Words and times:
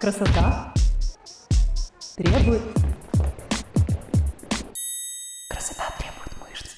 Красота 0.00 0.72
требует... 2.16 2.62
Красота 5.50 5.92
требует 5.98 6.32
мышц. 6.40 6.68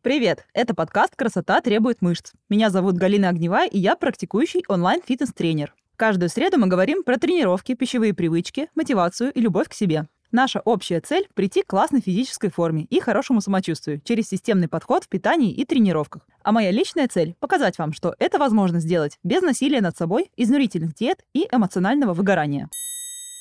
Привет! 0.00 0.46
Это 0.52 0.76
подкаст 0.76 1.16
«Красота 1.16 1.60
требует 1.60 2.02
мышц». 2.02 2.34
Меня 2.48 2.70
зовут 2.70 2.94
Галина 2.94 3.30
Огневая, 3.30 3.68
и 3.68 3.80
я 3.80 3.96
практикующий 3.96 4.62
онлайн-фитнес-тренер. 4.68 5.74
Каждую 5.96 6.28
среду 6.28 6.58
мы 6.58 6.68
говорим 6.68 7.02
про 7.02 7.16
тренировки, 7.16 7.74
пищевые 7.74 8.14
привычки, 8.14 8.68
мотивацию 8.76 9.32
и 9.32 9.40
любовь 9.40 9.68
к 9.68 9.74
себе. 9.74 10.06
Наша 10.30 10.60
общая 10.60 11.00
цель– 11.00 11.26
прийти 11.34 11.62
к 11.62 11.68
классной 11.68 12.02
физической 12.02 12.50
форме 12.50 12.84
и 12.84 13.00
хорошему 13.00 13.40
самочувствию 13.40 14.00
через 14.04 14.28
системный 14.28 14.68
подход 14.68 15.04
в 15.04 15.08
питании 15.08 15.52
и 15.52 15.64
тренировках. 15.64 16.26
А 16.42 16.52
моя 16.52 16.70
личная 16.70 17.08
цель– 17.08 17.34
показать 17.40 17.78
вам, 17.78 17.94
что 17.94 18.14
это 18.18 18.38
возможно 18.38 18.78
сделать 18.80 19.18
без 19.24 19.40
насилия 19.40 19.80
над 19.80 19.96
собой, 19.96 20.30
изнурительных 20.36 20.94
диет 20.94 21.24
и 21.32 21.48
эмоционального 21.50 22.12
выгорания. 22.12 22.68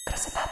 Красота 0.06 0.50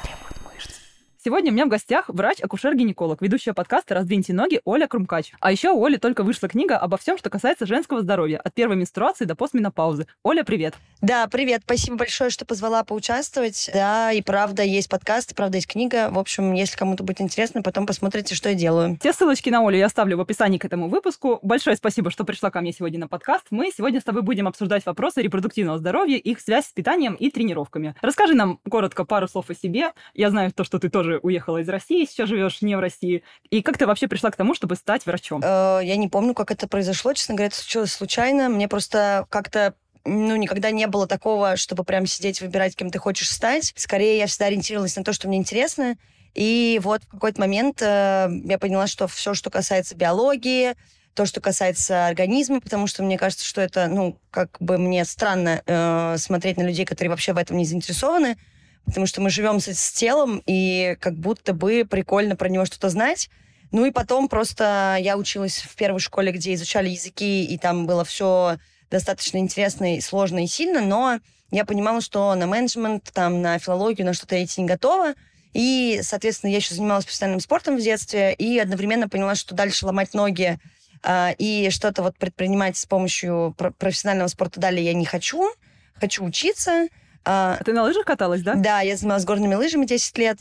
Сегодня 1.26 1.50
у 1.50 1.56
меня 1.56 1.66
в 1.66 1.70
гостях 1.70 2.08
врач-акушер-гинеколог, 2.08 3.20
ведущая 3.20 3.56
подкаста 3.56 3.96
«Раздвиньте 3.96 4.32
ноги» 4.32 4.62
Оля 4.64 4.86
Крумкач. 4.86 5.32
А 5.40 5.52
еще 5.52 5.72
у 5.72 5.84
Оли 5.84 5.98
только 5.98 6.22
вышла 6.22 6.48
книга 6.48 6.78
обо 6.78 6.98
всем, 6.98 7.18
что 7.18 7.32
касается 7.32 7.66
женского 7.66 8.04
здоровья, 8.04 8.38
от 8.38 8.54
первой 8.54 8.76
менструации 8.76 9.26
до 9.26 9.34
постменопаузы. 9.34 10.06
Оля, 10.22 10.44
привет. 10.44 10.76
Да, 11.02 11.26
привет. 11.26 11.64
Спасибо 11.66 11.98
большое, 11.98 12.30
что 12.30 12.46
позвала 12.46 12.84
поучаствовать. 12.84 13.72
Да, 13.74 14.12
и 14.12 14.22
правда 14.22 14.62
есть 14.62 14.88
подкаст, 14.88 15.36
правда 15.36 15.58
есть 15.58 15.66
книга. 15.66 16.12
В 16.12 16.20
общем, 16.20 16.54
если 16.54 16.78
кому-то 16.78 17.04
будет 17.04 17.22
интересно, 17.22 17.64
потом 17.64 17.88
посмотрите, 17.88 18.36
что 18.36 18.50
я 18.50 18.54
делаю. 18.54 18.96
Все 19.00 19.12
ссылочки 19.12 19.50
на 19.50 19.68
Олю 19.68 19.80
я 19.80 19.88
оставлю 19.88 20.18
в 20.18 20.22
описании 20.22 20.60
к 20.60 20.66
этому 20.66 20.90
выпуску. 20.90 21.40
Большое 21.42 21.76
спасибо, 21.76 22.12
что 22.12 22.24
пришла 22.24 22.52
ко 22.52 22.62
мне 22.62 22.72
сегодня 22.72 23.00
на 23.00 23.08
подкаст. 23.08 23.48
Мы 23.50 23.72
сегодня 23.76 24.00
с 24.00 24.04
тобой 24.04 24.22
будем 24.22 24.48
обсуждать 24.48 24.86
вопросы 24.86 25.24
репродуктивного 25.24 25.80
здоровья, 25.80 26.18
их 26.18 26.40
связь 26.40 26.68
с 26.68 26.72
питанием 26.72 27.16
и 27.16 27.32
тренировками. 27.32 27.96
Расскажи 28.04 28.36
нам 28.36 28.60
коротко 28.70 29.06
пару 29.06 29.28
слов 29.28 29.50
о 29.50 29.56
себе. 29.56 29.92
Я 30.14 30.30
знаю 30.30 30.52
то, 30.52 30.64
что 30.64 30.78
ты 30.78 30.90
тоже 30.90 31.15
уехала 31.22 31.60
из 31.60 31.70
России, 31.70 32.06
сейчас 32.06 32.30
живешь 32.30 32.62
не 32.62 32.76
в 32.76 32.80
России. 32.80 33.24
И 33.50 33.62
как 33.62 33.78
ты 33.78 33.88
вообще 33.88 34.08
пришла 34.08 34.32
к 34.32 34.36
тому, 34.36 34.54
чтобы 34.56 34.76
стать 34.76 35.06
врачом? 35.06 35.42
Э, 35.44 35.80
я 35.84 35.96
не 35.96 36.08
помню, 36.08 36.34
как 36.34 36.52
это 36.52 36.68
произошло, 36.68 37.14
честно 37.14 37.36
говоря, 37.36 37.48
это 37.48 37.58
случилось 37.58 37.92
случайно. 37.92 38.50
Мне 38.50 38.68
просто 38.68 39.26
как-то 39.30 39.74
ну, 40.06 40.36
никогда 40.36 40.72
не 40.72 40.88
было 40.88 41.08
такого, 41.08 41.58
чтобы 41.58 41.84
прям 41.84 42.06
сидеть, 42.06 42.40
выбирать, 42.40 42.76
кем 42.76 42.92
ты 42.92 43.00
хочешь 43.00 43.30
стать. 43.30 43.74
Скорее, 43.76 44.20
я 44.20 44.28
всегда 44.28 44.46
ориентировалась 44.46 44.96
на 44.96 45.04
то, 45.04 45.14
что 45.14 45.28
мне 45.28 45.38
интересно. 45.38 45.98
И 46.36 46.80
вот 46.84 47.02
в 47.04 47.08
какой-то 47.08 47.40
момент 47.40 47.82
э, 47.82 48.30
я 48.44 48.60
поняла, 48.60 48.88
что 48.88 49.08
все, 49.08 49.34
что 49.34 49.50
касается 49.50 49.96
биологии, 49.96 50.76
то, 51.16 51.26
что 51.26 51.42
касается 51.42 52.08
организма, 52.08 52.60
потому 52.60 52.88
что 52.88 53.02
мне 53.02 53.18
кажется, 53.18 53.46
что 53.46 53.62
это, 53.62 53.88
ну, 53.88 54.18
как 54.32 54.58
бы 54.60 54.78
мне 54.78 55.06
странно 55.06 55.64
э, 55.66 56.18
смотреть 56.18 56.58
на 56.58 56.64
людей, 56.64 56.86
которые 56.86 57.10
вообще 57.10 57.34
в 57.34 57.38
этом 57.38 57.58
не 57.58 57.66
заинтересованы 57.66 58.38
потому 58.86 59.06
что 59.06 59.22
мы 59.22 59.30
живем 59.30 59.60
с, 59.60 59.68
с 59.68 59.92
телом, 59.92 60.42
и 60.46 60.98
как 61.00 61.16
будто 61.16 61.54
бы 61.54 61.86
прикольно 61.90 62.36
про 62.36 62.50
него 62.50 62.66
что-то 62.66 62.90
знать. 62.90 63.30
Ну 63.72 63.86
и 63.86 63.92
потом 63.92 64.30
просто 64.30 64.98
я 65.00 65.18
училась 65.18 65.58
в 65.58 65.76
первой 65.76 66.00
школе, 66.00 66.32
где 66.32 66.54
изучали 66.54 66.90
языки, 66.90 67.44
и 67.44 67.58
там 67.58 67.88
было 67.88 68.06
все 68.06 68.58
достаточно 68.90 69.38
интересно 69.38 69.96
и 69.96 70.02
сложно 70.02 70.44
и 70.44 70.48
сильно, 70.48 70.82
но 70.82 71.20
я 71.52 71.66
понимала, 71.66 72.02
что 72.02 72.34
на 72.36 72.48
менеджмент, 72.48 73.12
там, 73.14 73.42
на 73.42 73.60
филологию, 73.60 74.06
на 74.06 74.14
что-то 74.14 74.36
я 74.36 74.44
идти 74.44 74.62
не 74.62 74.68
готова. 74.68 75.14
И, 75.54 76.02
соответственно, 76.04 76.52
я 76.52 76.58
еще 76.58 76.76
занималась 76.76 77.06
профессиональным 77.06 77.40
спортом 77.40 77.78
в 77.78 77.82
детстве, 77.82 78.34
и 78.34 78.60
одновременно 78.60 79.08
поняла, 79.08 79.36
что 79.36 79.56
дальше 79.56 79.86
ломать 79.86 80.14
ноги 80.14 80.60
э, 81.04 81.34
и 81.38 81.70
что-то 81.70 82.04
вот 82.04 82.18
предпринимать 82.18 82.76
с 82.76 82.86
помощью 82.86 83.56
профессионального 83.78 84.28
спорта 84.28 84.60
далее 84.60 84.84
я 84.84 84.94
не 84.94 85.06
хочу. 85.06 85.50
Хочу 85.94 86.26
учиться. 86.26 86.88
А, 87.26 87.58
а 87.60 87.64
ты 87.64 87.74
на 87.74 87.84
лыжах 87.84 88.06
каталась, 88.06 88.42
да? 88.42 88.56
Да, 88.56 88.82
я 88.82 88.96
занималась 88.96 89.26
горными 89.26 89.56
лыжами 89.56 89.86
10 89.86 90.18
лет. 90.18 90.40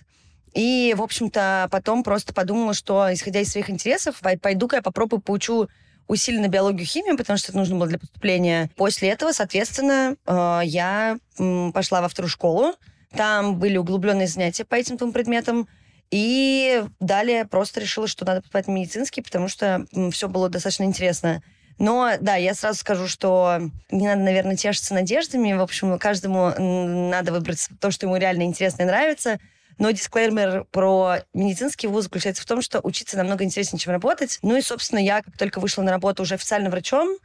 И, 0.53 0.95
в 0.97 1.03
общем-то, 1.03 1.69
потом 1.71 2.05
просто 2.05 2.33
подумала, 2.33 2.75
что, 2.75 3.13
исходя 3.13 3.41
из 3.41 3.51
своих 3.51 3.71
интересов, 3.71 4.21
пойду-ка 4.41 4.77
я 4.77 4.83
попробую 4.83 5.21
поучу 5.21 5.69
усиленно 6.07 6.49
биологию, 6.49 6.87
химию, 6.87 7.17
потому 7.17 7.39
что 7.39 7.51
это 7.51 7.59
нужно 7.59 7.77
было 7.77 7.89
для 7.89 7.99
поступления. 7.99 8.71
После 8.77 9.09
этого, 9.09 9.33
соответственно, 9.33 10.17
э, 10.27 10.61
я 10.65 11.19
пошла 11.73 12.03
во 12.03 12.09
вторую 12.09 12.31
школу. 12.31 12.75
Там 13.17 13.59
были 13.59 13.77
углубленные 13.77 14.27
занятия 14.27 14.65
по 14.65 14.75
этим 14.75 14.97
двум 14.97 15.13
предметам. 15.13 15.67
И 16.11 16.85
далее 17.01 17.47
просто 17.47 17.81
решила, 17.81 18.07
что 18.07 18.25
надо 18.25 18.41
поступать 18.41 18.67
в 18.67 18.71
медицинский, 18.71 19.23
потому 19.23 19.49
что 19.49 19.87
все 20.13 20.29
было 20.29 20.49
достаточно 20.49 20.85
интересно. 20.85 21.43
Но, 21.79 22.13
да, 22.21 22.37
я 22.37 22.55
сразу 22.55 22.79
скажу, 22.79 23.09
что 23.09 23.59
не 23.91 24.07
надо, 24.07 24.23
наверное, 24.23 24.57
тешиться 24.57 24.95
надеждами. 24.95 25.53
В 25.55 25.61
общем, 25.61 25.99
каждому 25.99 26.53
надо 26.59 27.33
выбрать 27.33 27.69
то, 27.81 27.91
что 27.91 28.07
ему 28.07 28.17
реально 28.17 28.43
интересно 28.43 28.83
и 28.83 28.87
нравится. 28.87 29.39
Но 29.79 29.91
дисклеймер 29.91 30.65
про 30.71 31.17
медицинский 31.33 31.89
вуз 31.89 32.05
заключается 32.05 32.43
в 32.43 32.47
том, 32.47 32.63
что 32.63 32.81
учиться 32.81 33.17
намного 33.17 33.43
интереснее, 33.43 33.81
чем 33.81 33.93
работать. 33.93 34.39
Ну 34.43 34.57
и, 34.57 34.61
собственно, 34.61 35.01
я, 35.01 35.23
как 35.23 35.37
только 35.37 35.59
вышла 35.59 35.83
на 35.83 35.91
работу 35.91 36.23
уже 36.23 36.35
официально 36.35 36.71
врачом, 36.71 37.19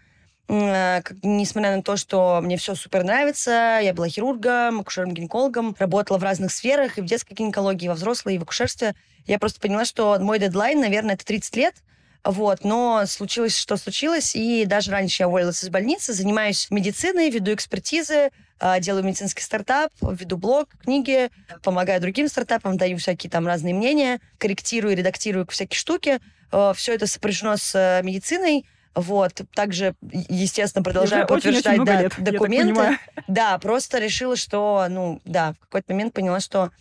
э, 0.48 1.02
несмотря 1.22 1.76
на 1.76 1.84
то, 1.84 1.96
что 1.96 2.40
мне 2.42 2.58
все 2.58 2.74
супер 2.74 3.04
нравится, 3.04 3.80
я 3.84 3.94
была 3.94 4.08
хирургом, 4.08 4.80
акушером-гинекологом, 4.80 5.76
работала 5.78 6.18
в 6.18 6.24
разных 6.24 6.52
сферах, 6.52 6.98
и 6.98 7.02
в 7.02 7.06
детской 7.06 7.36
гинекологии, 7.36 7.86
и 7.86 7.90
во 7.90 7.94
взрослой, 7.94 8.36
и 8.36 8.38
в 8.40 8.44
акушерстве. 8.44 8.96
Я 9.28 9.38
просто 9.38 9.60
поняла, 9.60 9.86
что 9.86 10.18
мой 10.20 10.40
дедлайн, 10.40 10.80
наверное, 10.80 11.14
это 11.14 11.26
30 11.26 11.56
лет, 11.56 11.76
вот, 12.24 12.64
но 12.64 13.04
случилось, 13.06 13.58
что 13.58 13.78
случилось, 13.78 14.36
и 14.36 14.66
даже 14.66 14.92
раньше 14.92 15.24
я 15.24 15.28
уволилась 15.28 15.64
из 15.64 15.70
больницы, 15.70 16.14
занимаюсь 16.14 16.68
медициной, 16.70 17.30
веду 17.30 17.54
экспертизы, 17.54 18.32
а, 18.60 18.80
делаю 18.80 19.06
медицинский 19.06 19.42
стартап, 19.42 19.92
веду 20.02 20.38
блог, 20.38 20.68
книги, 20.84 21.30
помогаю 21.64 22.02
другим 22.02 22.28
стартапам, 22.28 22.78
даю 22.78 22.98
всякие 22.98 23.30
там 23.30 23.48
разные 23.48 23.74
мнения, 23.74 24.20
корректирую, 24.38 24.98
редактирую 24.98 25.48
всякие 25.50 25.78
штуки. 25.78 26.20
А, 26.52 26.74
Все 26.74 26.94
это 26.94 27.08
сопряжено 27.08 27.56
с 27.56 27.74
э, 27.76 28.02
медициной. 28.04 28.66
Вот. 28.96 29.42
Также, 29.54 29.96
естественно, 30.02 30.84
продолжаю 30.84 31.26
подтверждать 31.26 31.84
да, 31.86 32.02
лет, 32.02 32.14
документы. 32.18 32.98
Да, 33.28 33.58
просто 33.60 34.00
решила, 34.00 34.36
что, 34.36 34.88
ну, 34.90 35.22
да, 35.24 35.54
в 35.54 35.60
какой-то 35.60 35.94
момент 35.94 36.14
поняла, 36.14 36.40
что 36.42 36.72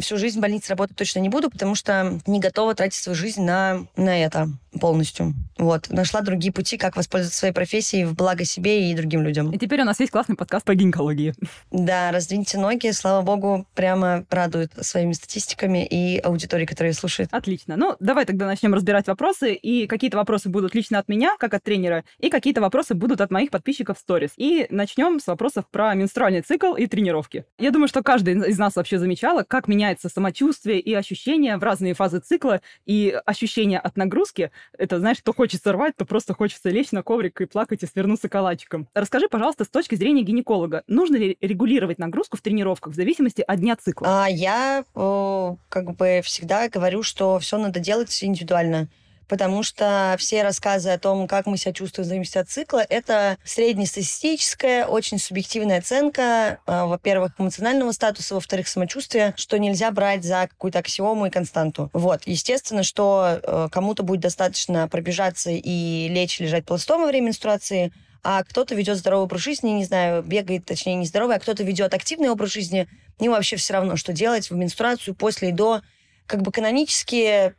всю 0.00 0.16
жизнь 0.16 0.38
в 0.38 0.42
больнице 0.42 0.70
работать 0.70 0.96
точно 0.96 1.20
не 1.20 1.28
буду, 1.28 1.50
потому 1.50 1.74
что 1.74 2.20
не 2.26 2.40
готова 2.40 2.74
тратить 2.74 3.00
свою 3.00 3.16
жизнь 3.16 3.42
на, 3.42 3.86
на 3.96 4.24
это 4.24 4.48
полностью. 4.78 5.34
Вот. 5.58 5.90
Нашла 5.90 6.20
другие 6.20 6.52
пути, 6.52 6.76
как 6.76 6.96
воспользоваться 6.96 7.38
своей 7.38 7.54
профессией 7.54 8.04
в 8.04 8.14
благо 8.14 8.44
себе 8.44 8.90
и 8.90 8.94
другим 8.94 9.22
людям. 9.22 9.50
И 9.50 9.58
теперь 9.58 9.82
у 9.82 9.84
нас 9.84 10.00
есть 10.00 10.12
классный 10.12 10.36
подкаст 10.36 10.64
по 10.64 10.74
гинекологии. 10.74 11.34
Да, 11.70 12.12
раздвиньте 12.12 12.58
ноги, 12.58 12.90
слава 12.92 13.22
богу, 13.22 13.66
прямо 13.74 14.24
радует 14.30 14.72
своими 14.80 15.12
статистиками 15.12 15.84
и 15.84 16.18
аудиторией, 16.18 16.66
которая 16.66 16.92
слушает. 16.92 17.28
Отлично. 17.32 17.76
Ну, 17.76 17.96
давай 18.00 18.24
тогда 18.24 18.46
начнем 18.46 18.74
разбирать 18.74 19.06
вопросы. 19.06 19.54
И 19.54 19.86
какие-то 19.86 20.16
вопросы 20.16 20.48
будут 20.48 20.74
лично 20.74 20.98
от 20.98 21.08
меня, 21.08 21.36
как 21.38 21.54
от 21.54 21.62
тренера, 21.62 22.04
и 22.18 22.30
какие-то 22.30 22.60
вопросы 22.60 22.94
будут 22.94 23.20
от 23.20 23.30
моих 23.30 23.50
подписчиков 23.50 23.98
в 23.98 24.00
сторис. 24.00 24.30
И 24.36 24.66
начнем 24.70 25.20
с 25.20 25.26
вопросов 25.26 25.64
про 25.70 25.94
менструальный 25.94 26.42
цикл 26.42 26.74
и 26.74 26.86
тренировки. 26.86 27.44
Я 27.58 27.70
думаю, 27.70 27.88
что 27.88 28.02
каждый 28.02 28.48
из 28.48 28.58
нас 28.58 28.76
вообще 28.76 28.98
замечала, 28.98 29.42
как 29.42 29.68
меняется 29.68 30.08
самочувствие 30.08 30.80
и 30.80 30.94
ощущения 30.94 31.56
в 31.56 31.62
разные 31.62 31.94
фазы 31.94 32.20
цикла, 32.20 32.60
и 32.86 33.18
ощущения 33.26 33.78
от 33.78 33.96
нагрузки 33.96 34.50
это, 34.76 34.98
знаешь, 34.98 35.18
то 35.22 35.32
хочется 35.32 35.72
рвать, 35.72 35.94
то 35.96 36.04
просто 36.04 36.34
хочется 36.34 36.70
лечь 36.70 36.92
на 36.92 37.02
коврик 37.02 37.40
и 37.40 37.46
плакать 37.46 37.82
и 37.82 37.86
свернуться 37.86 38.28
калачиком. 38.28 38.88
Расскажи, 38.94 39.28
пожалуйста, 39.28 39.64
с 39.64 39.68
точки 39.68 39.94
зрения 39.94 40.22
гинеколога, 40.22 40.84
нужно 40.86 41.16
ли 41.16 41.36
регулировать 41.40 41.98
нагрузку 41.98 42.36
в 42.36 42.40
тренировках 42.40 42.92
в 42.92 42.96
зависимости 42.96 43.42
от 43.46 43.60
дня 43.60 43.76
цикла? 43.76 44.24
А, 44.24 44.28
я 44.28 44.84
о, 44.94 45.56
как 45.68 45.96
бы 45.96 46.20
всегда 46.24 46.68
говорю, 46.68 47.02
что 47.02 47.38
все 47.38 47.58
надо 47.58 47.80
делать 47.80 48.16
индивидуально 48.22 48.88
потому 49.28 49.62
что 49.62 50.16
все 50.18 50.42
рассказы 50.42 50.90
о 50.90 50.98
том, 50.98 51.28
как 51.28 51.46
мы 51.46 51.56
себя 51.56 51.72
чувствуем 51.72 52.06
в 52.06 52.08
зависимости 52.08 52.38
от 52.38 52.48
цикла, 52.48 52.84
это 52.88 53.36
среднестатистическая, 53.44 54.86
очень 54.86 55.18
субъективная 55.18 55.78
оценка, 55.78 56.58
э, 56.66 56.84
во-первых, 56.84 57.32
эмоционального 57.38 57.92
статуса, 57.92 58.34
во-вторых, 58.34 58.66
самочувствия, 58.68 59.34
что 59.36 59.58
нельзя 59.58 59.90
брать 59.90 60.24
за 60.24 60.48
какую-то 60.48 60.78
аксиому 60.78 61.26
и 61.26 61.30
константу. 61.30 61.90
Вот. 61.92 62.22
Естественно, 62.24 62.82
что 62.82 63.40
э, 63.42 63.68
кому-то 63.70 64.02
будет 64.02 64.20
достаточно 64.20 64.88
пробежаться 64.88 65.50
и 65.50 66.08
лечь, 66.08 66.40
лежать 66.40 66.64
пластом 66.64 67.02
во 67.02 67.06
время 67.06 67.26
менструации, 67.26 67.92
а 68.22 68.42
кто-то 68.42 68.74
ведет 68.74 68.96
здоровый 68.96 69.24
образ 69.24 69.42
жизни, 69.42 69.70
не 69.70 69.84
знаю, 69.84 70.22
бегает, 70.22 70.64
точнее, 70.64 70.96
не 70.96 71.06
здоровый, 71.06 71.36
а 71.36 71.38
кто-то 71.38 71.62
ведет 71.62 71.94
активный 71.94 72.30
образ 72.30 72.50
жизни, 72.50 72.88
ему 73.20 73.34
вообще 73.34 73.56
все 73.56 73.74
равно, 73.74 73.96
что 73.96 74.12
делать 74.12 74.50
в 74.50 74.54
менструацию, 74.54 75.14
после 75.14 75.50
и 75.50 75.52
до. 75.52 75.82
Как 76.26 76.42
бы 76.42 76.52
канонически 76.52 77.54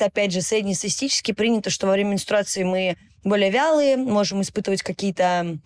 опять 0.00 0.32
же, 0.32 0.42
среднестатистически 0.42 1.32
принято, 1.32 1.70
что 1.70 1.86
во 1.86 1.92
время 1.92 2.10
менструации 2.10 2.62
мы 2.62 2.96
более 3.24 3.50
вялые, 3.50 3.96
можем 3.96 4.42
испытывать 4.42 4.82
какие-то, 4.82 5.58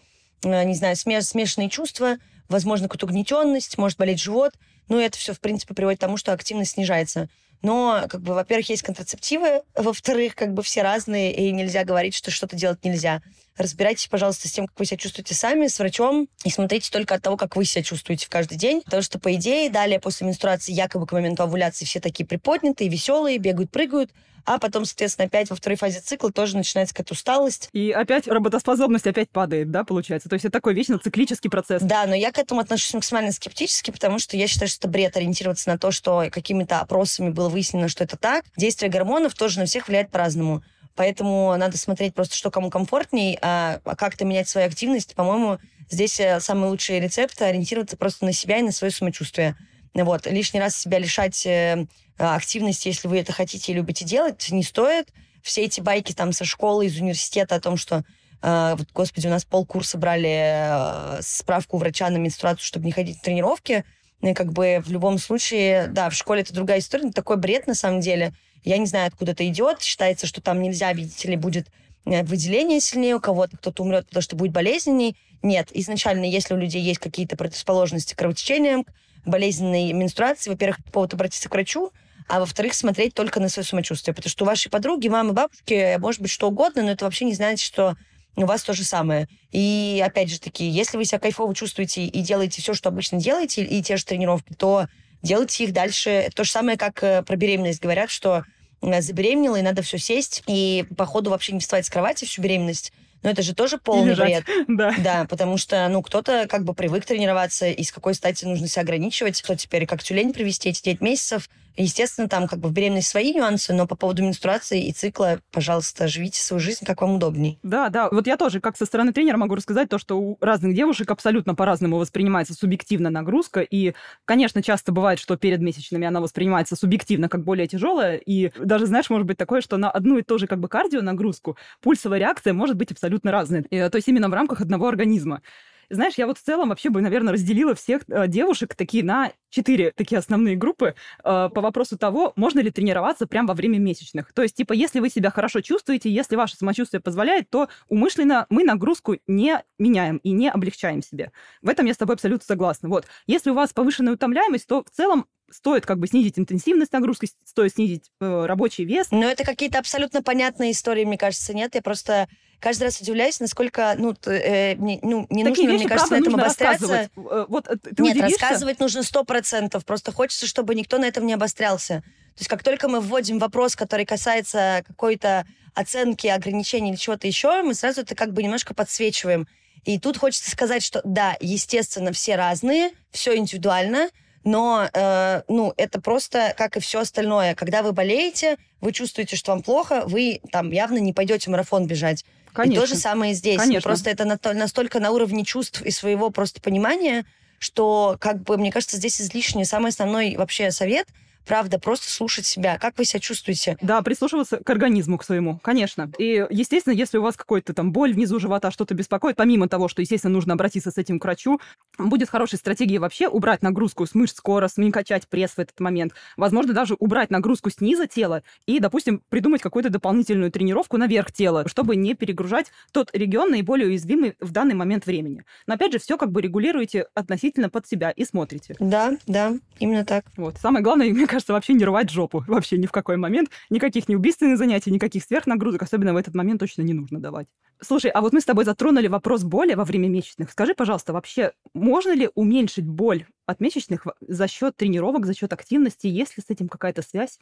э, 0.44 0.64
не 0.64 0.74
знаю, 0.74 0.96
смеш 0.96 1.26
смешанные 1.26 1.70
чувства, 1.70 2.18
возможно, 2.48 2.88
какую-то 2.88 3.06
угнетенность, 3.06 3.78
может 3.78 3.98
болеть 3.98 4.20
живот. 4.20 4.52
ну, 4.88 5.00
это 5.00 5.18
все, 5.18 5.34
в 5.34 5.40
принципе, 5.40 5.74
приводит 5.74 5.98
к 5.98 6.02
тому, 6.02 6.16
что 6.16 6.32
активность 6.32 6.72
снижается. 6.72 7.28
Но, 7.60 8.04
как 8.08 8.20
бы, 8.20 8.34
во-первых, 8.34 8.68
есть 8.68 8.82
контрацептивы, 8.82 9.62
во-вторых, 9.74 10.36
как 10.36 10.54
бы 10.54 10.62
все 10.62 10.82
разные, 10.82 11.34
и 11.34 11.50
нельзя 11.50 11.82
говорить, 11.82 12.14
что 12.14 12.30
что-то 12.30 12.54
делать 12.54 12.84
нельзя. 12.84 13.20
Разбирайтесь, 13.56 14.06
пожалуйста, 14.06 14.48
с 14.48 14.52
тем, 14.52 14.66
как 14.66 14.78
вы 14.78 14.84
себя 14.84 14.98
чувствуете 14.98 15.34
сами, 15.34 15.66
с 15.66 15.78
врачом, 15.78 16.28
и 16.44 16.50
смотрите 16.50 16.90
только 16.90 17.14
от 17.14 17.22
того, 17.22 17.36
как 17.36 17.56
вы 17.56 17.64
себя 17.64 17.82
чувствуете 17.82 18.26
в 18.26 18.28
каждый 18.28 18.58
день. 18.58 18.82
Потому 18.82 19.02
что, 19.02 19.18
по 19.18 19.34
идее, 19.34 19.70
далее 19.70 20.00
после 20.00 20.26
менструации, 20.26 20.72
якобы 20.72 21.06
к 21.06 21.12
моменту 21.12 21.42
овуляции, 21.42 21.84
все 21.84 22.00
такие 22.00 22.26
приподнятые, 22.26 22.90
веселые, 22.90 23.38
бегают, 23.38 23.70
прыгают, 23.70 24.10
а 24.46 24.58
потом, 24.58 24.84
соответственно, 24.84 25.26
опять 25.26 25.50
во 25.50 25.56
второй 25.56 25.76
фазе 25.76 26.00
цикла 26.00 26.30
тоже 26.30 26.56
начинается 26.56 26.94
какая-то 26.94 27.14
усталость. 27.14 27.68
И 27.72 27.90
опять 27.90 28.28
работоспособность 28.28 29.06
опять 29.06 29.28
падает, 29.28 29.72
да, 29.72 29.82
получается? 29.84 30.28
То 30.28 30.34
есть 30.34 30.44
это 30.44 30.52
такой 30.52 30.72
вечно 30.72 30.98
циклический 30.98 31.50
процесс. 31.50 31.82
Да, 31.82 32.06
но 32.06 32.14
я 32.14 32.30
к 32.30 32.38
этому 32.38 32.60
отношусь 32.60 32.94
максимально 32.94 33.32
скептически, 33.32 33.90
потому 33.90 34.20
что 34.20 34.36
я 34.36 34.46
считаю, 34.46 34.68
что 34.68 34.78
это 34.78 34.88
бред 34.88 35.16
ориентироваться 35.16 35.68
на 35.68 35.78
то, 35.78 35.90
что 35.90 36.26
какими-то 36.30 36.80
опросами 36.80 37.30
было 37.30 37.48
выяснено, 37.48 37.88
что 37.88 38.04
это 38.04 38.16
так. 38.16 38.44
Действие 38.56 38.90
гормонов 38.90 39.34
тоже 39.34 39.58
на 39.58 39.66
всех 39.66 39.88
влияет 39.88 40.10
по-разному. 40.10 40.62
Поэтому 40.96 41.54
надо 41.56 41.76
смотреть 41.76 42.14
просто, 42.14 42.34
что 42.34 42.50
кому 42.50 42.70
комфортней, 42.70 43.38
а, 43.42 43.80
а 43.84 43.94
как-то 43.94 44.24
менять 44.24 44.48
свою 44.48 44.66
активность. 44.66 45.14
По-моему, 45.14 45.58
здесь 45.90 46.18
э, 46.18 46.40
самый 46.40 46.70
лучший 46.70 46.98
рецепт 47.00 47.40
ориентироваться 47.40 47.96
просто 47.96 48.24
на 48.24 48.32
себя 48.32 48.58
и 48.58 48.62
на 48.62 48.72
свое 48.72 48.90
самочувствие. 48.90 49.56
Вот. 49.94 50.26
Лишний 50.26 50.58
раз 50.58 50.76
себя 50.76 50.98
лишать 50.98 51.44
э, 51.46 51.86
активности, 52.18 52.88
если 52.88 53.08
вы 53.08 53.18
это 53.18 53.32
хотите 53.32 53.72
и 53.72 53.74
любите 53.74 54.04
делать, 54.04 54.48
не 54.50 54.62
стоит. 54.62 55.08
Все 55.42 55.64
эти 55.64 55.80
байки 55.80 56.12
там 56.12 56.32
со 56.32 56.44
школы, 56.44 56.86
из 56.86 56.98
университета 56.98 57.56
о 57.56 57.60
том, 57.60 57.76
что 57.76 58.02
э, 58.42 58.74
вот, 58.76 58.88
господи, 58.92 59.26
у 59.26 59.30
нас 59.30 59.44
полкурса 59.44 59.98
брали 59.98 61.18
э, 61.18 61.22
справку 61.22 61.76
у 61.76 61.80
врача 61.80 62.08
на 62.08 62.16
менструацию, 62.16 62.64
чтобы 62.64 62.86
не 62.86 62.92
ходить 62.92 63.16
на 63.16 63.22
тренировки. 63.22 63.84
И 64.22 64.32
как 64.32 64.52
бы 64.52 64.82
в 64.84 64.90
любом 64.90 65.18
случае, 65.18 65.88
да, 65.88 66.08
в 66.08 66.14
школе 66.14 66.40
это 66.40 66.54
другая 66.54 66.78
история, 66.78 67.04
но 67.04 67.12
такой 67.12 67.36
бред 67.36 67.66
на 67.66 67.74
самом 67.74 68.00
деле. 68.00 68.32
Я 68.66 68.78
не 68.78 68.86
знаю, 68.86 69.06
откуда 69.06 69.32
это 69.32 69.46
идет. 69.48 69.80
Считается, 69.80 70.26
что 70.26 70.42
там 70.42 70.60
нельзя, 70.60 70.92
видите 70.92 71.28
ли, 71.28 71.36
будет 71.36 71.68
э, 72.04 72.24
выделение 72.24 72.80
сильнее 72.80 73.14
у 73.14 73.20
кого-то, 73.20 73.56
кто-то 73.56 73.84
умрет, 73.84 74.06
потому 74.08 74.22
что 74.22 74.34
будет 74.34 74.50
болезненней. 74.50 75.16
Нет, 75.42 75.68
изначально, 75.72 76.24
если 76.24 76.52
у 76.52 76.56
людей 76.56 76.82
есть 76.82 76.98
какие-то 76.98 77.36
предрасположенности 77.36 78.14
к 78.14 78.18
кровотечениям, 78.18 78.84
болезненной 79.24 79.92
менструации, 79.92 80.50
во-первых, 80.50 80.78
повод 80.92 81.14
обратиться 81.14 81.48
к 81.48 81.52
врачу, 81.52 81.92
а 82.28 82.40
во-вторых, 82.40 82.74
смотреть 82.74 83.14
только 83.14 83.38
на 83.38 83.48
свое 83.48 83.64
самочувствие. 83.64 84.14
Потому 84.14 84.30
что 84.30 84.44
у 84.44 84.48
вашей 84.48 84.68
подруги, 84.68 85.06
мамы, 85.06 85.32
бабушки, 85.32 85.96
может 85.98 86.20
быть, 86.20 86.32
что 86.32 86.48
угодно, 86.48 86.82
но 86.82 86.90
это 86.90 87.04
вообще 87.04 87.24
не 87.24 87.34
значит, 87.34 87.64
что 87.64 87.96
у 88.34 88.46
вас 88.46 88.64
то 88.64 88.72
же 88.72 88.82
самое. 88.82 89.28
И 89.52 90.02
опять 90.04 90.28
же 90.28 90.40
таки, 90.40 90.66
если 90.66 90.96
вы 90.96 91.04
себя 91.04 91.20
кайфово 91.20 91.54
чувствуете 91.54 92.04
и 92.04 92.20
делаете 92.20 92.60
все, 92.60 92.74
что 92.74 92.88
обычно 92.88 93.18
делаете, 93.18 93.62
и 93.62 93.80
те 93.80 93.96
же 93.96 94.04
тренировки, 94.04 94.54
то 94.54 94.88
делайте 95.22 95.64
их 95.64 95.72
дальше. 95.72 96.28
То 96.34 96.44
же 96.44 96.50
самое, 96.50 96.76
как 96.76 97.02
э, 97.02 97.22
про 97.22 97.36
беременность 97.36 97.80
говорят, 97.80 98.10
что 98.10 98.38
э, 98.38 98.42
забеременела, 98.82 99.56
и 99.56 99.62
надо 99.62 99.82
все 99.82 99.98
сесть, 99.98 100.42
и 100.46 100.84
по 100.96 101.06
ходу 101.06 101.30
вообще 101.30 101.52
не 101.52 101.60
вставать 101.60 101.86
с 101.86 101.90
кровати 101.90 102.24
всю 102.24 102.42
беременность. 102.42 102.92
Но 103.22 103.30
это 103.30 103.42
же 103.42 103.54
тоже 103.54 103.78
полный 103.78 104.14
бред. 104.14 104.44
Да. 104.68 104.94
да, 104.98 105.26
потому 105.28 105.56
что, 105.56 105.88
ну, 105.88 106.02
кто-то 106.02 106.46
как 106.48 106.64
бы 106.64 106.74
привык 106.74 107.04
тренироваться, 107.04 107.66
и 107.66 107.82
с 107.82 107.90
какой 107.90 108.14
стати 108.14 108.44
нужно 108.44 108.68
себя 108.68 108.82
ограничивать, 108.82 109.40
кто 109.42 109.54
теперь 109.54 109.86
как 109.86 110.02
тюлень 110.02 110.32
привести 110.32 110.68
эти 110.68 110.82
9 110.82 111.00
месяцев, 111.00 111.48
Естественно, 111.76 112.28
там 112.28 112.46
как 112.46 112.58
бы 112.58 112.68
в 112.68 112.72
беременности 112.72 113.10
свои 113.10 113.34
нюансы, 113.34 113.72
но 113.74 113.86
по 113.86 113.96
поводу 113.96 114.22
менструации 114.22 114.86
и 114.86 114.92
цикла, 114.92 115.40
пожалуйста, 115.52 116.08
живите 116.08 116.40
свою 116.40 116.60
жизнь, 116.60 116.84
как 116.84 117.02
вам 117.02 117.16
удобней. 117.16 117.58
Да, 117.62 117.88
да. 117.90 118.08
Вот 118.10 118.26
я 118.26 118.36
тоже, 118.36 118.60
как 118.60 118.76
со 118.76 118.86
стороны 118.86 119.12
тренера, 119.12 119.36
могу 119.36 119.54
рассказать 119.54 119.88
то, 119.88 119.98
что 119.98 120.18
у 120.18 120.38
разных 120.40 120.74
девушек 120.74 121.10
абсолютно 121.10 121.54
по-разному 121.54 121.98
воспринимается 121.98 122.54
субъективно 122.54 123.10
нагрузка. 123.10 123.60
И, 123.60 123.94
конечно, 124.24 124.62
часто 124.62 124.92
бывает, 124.92 125.18
что 125.18 125.36
перед 125.36 125.60
месячными 125.60 126.06
она 126.06 126.20
воспринимается 126.20 126.76
субъективно 126.76 127.28
как 127.28 127.44
более 127.44 127.66
тяжелая. 127.66 128.16
И 128.16 128.52
даже, 128.58 128.86
знаешь, 128.86 129.10
может 129.10 129.26
быть 129.26 129.36
такое, 129.36 129.60
что 129.60 129.76
на 129.76 129.90
одну 129.90 130.18
и 130.18 130.22
ту 130.22 130.38
же 130.38 130.46
как 130.46 130.60
бы 130.60 130.68
кардио 130.68 131.02
нагрузку 131.02 131.56
пульсовая 131.82 132.18
реакция 132.18 132.52
может 132.52 132.76
быть 132.76 132.90
абсолютно 132.92 133.32
разная. 133.32 133.62
И, 133.70 133.88
то 133.88 133.96
есть 133.96 134.08
именно 134.08 134.28
в 134.28 134.34
рамках 134.34 134.60
одного 134.60 134.88
организма. 134.88 135.42
Знаешь, 135.90 136.14
я 136.16 136.26
вот 136.26 136.38
в 136.38 136.42
целом 136.42 136.70
вообще 136.70 136.90
бы, 136.90 137.00
наверное, 137.00 137.32
разделила 137.32 137.74
всех 137.74 138.02
э, 138.08 138.26
девушек 138.28 138.74
такие 138.74 139.04
на 139.04 139.32
четыре 139.50 139.92
такие 139.92 140.18
основные 140.18 140.56
группы 140.56 140.94
э, 141.24 141.50
по 141.52 141.60
вопросу 141.60 141.96
того, 141.96 142.32
можно 142.36 142.60
ли 142.60 142.70
тренироваться 142.70 143.26
прямо 143.26 143.48
во 143.48 143.54
время 143.54 143.78
месячных. 143.78 144.32
То 144.32 144.42
есть, 144.42 144.56
типа, 144.56 144.72
если 144.72 145.00
вы 145.00 145.08
себя 145.08 145.30
хорошо 145.30 145.60
чувствуете, 145.60 146.10
если 146.10 146.36
ваше 146.36 146.56
самочувствие 146.56 147.00
позволяет, 147.00 147.48
то 147.50 147.68
умышленно 147.88 148.46
мы 148.50 148.64
нагрузку 148.64 149.16
не 149.26 149.62
меняем 149.78 150.18
и 150.18 150.32
не 150.32 150.50
облегчаем 150.50 151.02
себе. 151.02 151.32
В 151.62 151.68
этом 151.68 151.86
я 151.86 151.94
с 151.94 151.96
тобой 151.96 152.14
абсолютно 152.14 152.44
согласна. 152.44 152.88
Вот. 152.88 153.06
Если 153.26 153.50
у 153.50 153.54
вас 153.54 153.72
повышенная 153.72 154.14
утомляемость, 154.14 154.66
то 154.66 154.84
в 154.84 154.90
целом 154.90 155.26
стоит 155.50 155.86
как 155.86 155.98
бы 155.98 156.06
снизить 156.06 156.38
интенсивность 156.38 156.92
нагрузки, 156.92 157.28
стоит 157.44 157.74
снизить 157.74 158.10
э, 158.20 158.46
рабочий 158.46 158.84
вес. 158.84 159.08
Но 159.10 159.24
это 159.24 159.44
какие-то 159.44 159.78
абсолютно 159.78 160.22
понятные 160.22 160.72
истории, 160.72 161.04
мне 161.04 161.18
кажется, 161.18 161.54
нет? 161.54 161.74
Я 161.74 161.82
просто 161.82 162.28
каждый 162.60 162.84
раз 162.84 163.00
удивляюсь, 163.00 163.40
насколько, 163.40 163.94
ну, 163.98 164.14
э, 164.26 164.74
не, 164.74 164.98
ну, 165.02 165.26
не 165.30 165.44
Такие 165.44 165.68
нужно, 165.68 165.72
вещи, 165.72 165.82
мне 165.82 165.88
кажется, 165.88 166.12
на 166.14 166.18
этом 166.18 166.34
обостряться. 166.34 167.10
Э, 167.16 167.46
вот, 167.48 167.68
э, 167.68 167.76
ты 167.76 168.02
Нет, 168.02 168.16
удивишься? 168.16 168.40
рассказывать 168.40 168.80
нужно 168.80 169.02
сто 169.02 169.24
процентов. 169.24 169.84
Просто 169.84 170.12
хочется, 170.12 170.46
чтобы 170.46 170.74
никто 170.74 170.98
на 170.98 171.04
этом 171.04 171.26
не 171.26 171.34
обострялся. 171.34 172.02
То 172.36 172.40
есть 172.40 172.48
как 172.48 172.62
только 172.62 172.88
мы 172.88 173.00
вводим 173.00 173.38
вопрос, 173.38 173.76
который 173.76 174.04
касается 174.04 174.82
какой-то 174.86 175.46
оценки, 175.74 176.26
ограничений 176.26 176.90
или 176.90 176.96
чего-то 176.96 177.26
еще, 177.26 177.62
мы 177.62 177.74
сразу 177.74 178.02
это 178.02 178.14
как 178.14 178.32
бы 178.32 178.42
немножко 178.42 178.74
подсвечиваем. 178.74 179.46
И 179.84 179.98
тут 180.00 180.16
хочется 180.16 180.50
сказать, 180.50 180.82
что 180.82 181.00
да, 181.04 181.36
естественно, 181.40 182.12
все 182.12 182.36
разные, 182.36 182.90
все 183.10 183.36
индивидуально, 183.36 184.10
но 184.46 184.88
э, 184.92 185.42
ну, 185.48 185.74
это 185.76 186.00
просто, 186.00 186.54
как 186.56 186.76
и 186.76 186.80
все 186.80 187.00
остальное. 187.00 187.54
Когда 187.56 187.82
вы 187.82 187.92
болеете, 187.92 188.56
вы 188.80 188.92
чувствуете, 188.92 189.34
что 189.34 189.50
вам 189.50 189.62
плохо, 189.62 190.04
вы 190.06 190.40
там 190.52 190.70
явно 190.70 190.98
не 190.98 191.12
пойдете 191.12 191.50
марафон 191.50 191.86
бежать. 191.86 192.24
Конечно. 192.52 192.78
И 192.78 192.80
то 192.80 192.86
же 192.86 192.94
самое 192.94 193.34
здесь. 193.34 193.58
Конечно. 193.58 193.88
Просто 193.88 194.08
это 194.08 194.24
на- 194.24 194.54
настолько 194.54 195.00
на 195.00 195.10
уровне 195.10 195.44
чувств 195.44 195.82
и 195.82 195.90
своего 195.90 196.30
просто 196.30 196.60
понимания, 196.62 197.26
что, 197.58 198.16
как 198.20 198.42
бы, 198.44 198.56
мне 198.56 198.70
кажется, 198.70 198.96
здесь 198.98 199.20
излишне. 199.20 199.64
Самый 199.64 199.88
основной 199.88 200.36
вообще 200.36 200.70
совет— 200.70 201.08
правда, 201.46 201.78
просто 201.78 202.10
слушать 202.10 202.46
себя. 202.46 202.78
Как 202.78 202.98
вы 202.98 203.04
себя 203.04 203.20
чувствуете? 203.20 203.78
Да, 203.80 204.02
прислушиваться 204.02 204.58
к 204.58 204.68
организму, 204.68 205.18
к 205.18 205.24
своему, 205.24 205.58
конечно. 205.62 206.10
И, 206.18 206.46
естественно, 206.50 206.92
если 206.92 207.18
у 207.18 207.22
вас 207.22 207.36
какой-то 207.36 207.72
там 207.72 207.92
боль 207.92 208.12
внизу 208.12 208.38
живота, 208.38 208.70
что-то 208.70 208.94
беспокоит, 208.94 209.36
помимо 209.36 209.68
того, 209.68 209.88
что, 209.88 210.02
естественно, 210.02 210.32
нужно 210.32 210.54
обратиться 210.54 210.90
с 210.90 210.98
этим 210.98 211.18
к 211.18 211.24
врачу, 211.24 211.60
будет 211.98 212.28
хорошей 212.28 212.58
стратегией 212.58 212.98
вообще 212.98 213.28
убрать 213.28 213.62
нагрузку 213.62 214.06
с 214.06 214.14
мышц 214.14 214.36
скоро, 214.36 214.68
качать 214.92 215.28
пресс 215.28 215.52
в 215.52 215.58
этот 215.58 215.78
момент. 215.80 216.12
Возможно, 216.36 216.72
даже 216.72 216.96
убрать 216.98 217.30
нагрузку 217.30 217.70
снизу 217.70 218.06
тела 218.06 218.42
и, 218.66 218.80
допустим, 218.80 219.22
придумать 219.28 219.62
какую-то 219.62 219.90
дополнительную 219.90 220.50
тренировку 220.50 220.96
наверх 220.96 221.32
тела, 221.32 221.68
чтобы 221.68 221.96
не 221.96 222.14
перегружать 222.14 222.72
тот 222.92 223.10
регион 223.12 223.50
наиболее 223.50 223.88
уязвимый 223.88 224.34
в 224.40 224.52
данный 224.52 224.74
момент 224.74 225.06
времени. 225.06 225.44
Но, 225.66 225.74
опять 225.74 225.92
же, 225.92 225.98
все 225.98 226.16
как 226.16 226.32
бы 226.32 226.40
регулируете 226.40 227.06
относительно 227.14 227.68
под 227.68 227.86
себя 227.86 228.10
и 228.10 228.24
смотрите. 228.24 228.76
Да, 228.80 229.16
да, 229.26 229.54
именно 229.78 230.04
так. 230.04 230.24
Вот. 230.36 230.56
Самое 230.58 230.82
главное, 230.82 231.10
мне 231.10 231.26
кажется, 231.26 231.35
вообще 231.52 231.74
не 231.74 231.84
рвать 231.84 232.10
жопу. 232.10 232.44
Вообще 232.48 232.78
ни 232.78 232.86
в 232.86 232.92
какой 232.92 233.16
момент. 233.16 233.50
Никаких 233.70 234.08
неубийственных 234.08 234.58
занятий, 234.58 234.90
никаких 234.90 235.24
сверхнагрузок, 235.24 235.82
особенно 235.82 236.12
в 236.14 236.16
этот 236.16 236.34
момент 236.34 236.60
точно 236.60 236.82
не 236.82 236.94
нужно 236.94 237.20
давать. 237.20 237.46
Слушай, 237.80 238.10
а 238.10 238.20
вот 238.20 238.32
мы 238.32 238.40
с 238.40 238.44
тобой 238.44 238.64
затронули 238.64 239.08
вопрос 239.08 239.42
боли 239.42 239.74
во 239.74 239.84
время 239.84 240.08
месячных. 240.08 240.50
Скажи, 240.50 240.74
пожалуйста, 240.74 241.12
вообще 241.12 241.52
можно 241.74 242.14
ли 242.14 242.30
уменьшить 242.34 242.86
боль 242.86 243.26
от 243.44 243.60
месячных 243.60 244.06
за 244.20 244.48
счет 244.48 244.76
тренировок, 244.76 245.26
за 245.26 245.34
счет 245.34 245.52
активности? 245.52 246.06
Есть 246.06 246.36
ли 246.36 246.42
с 246.46 246.50
этим 246.50 246.68
какая-то 246.68 247.02
связь? 247.02 247.38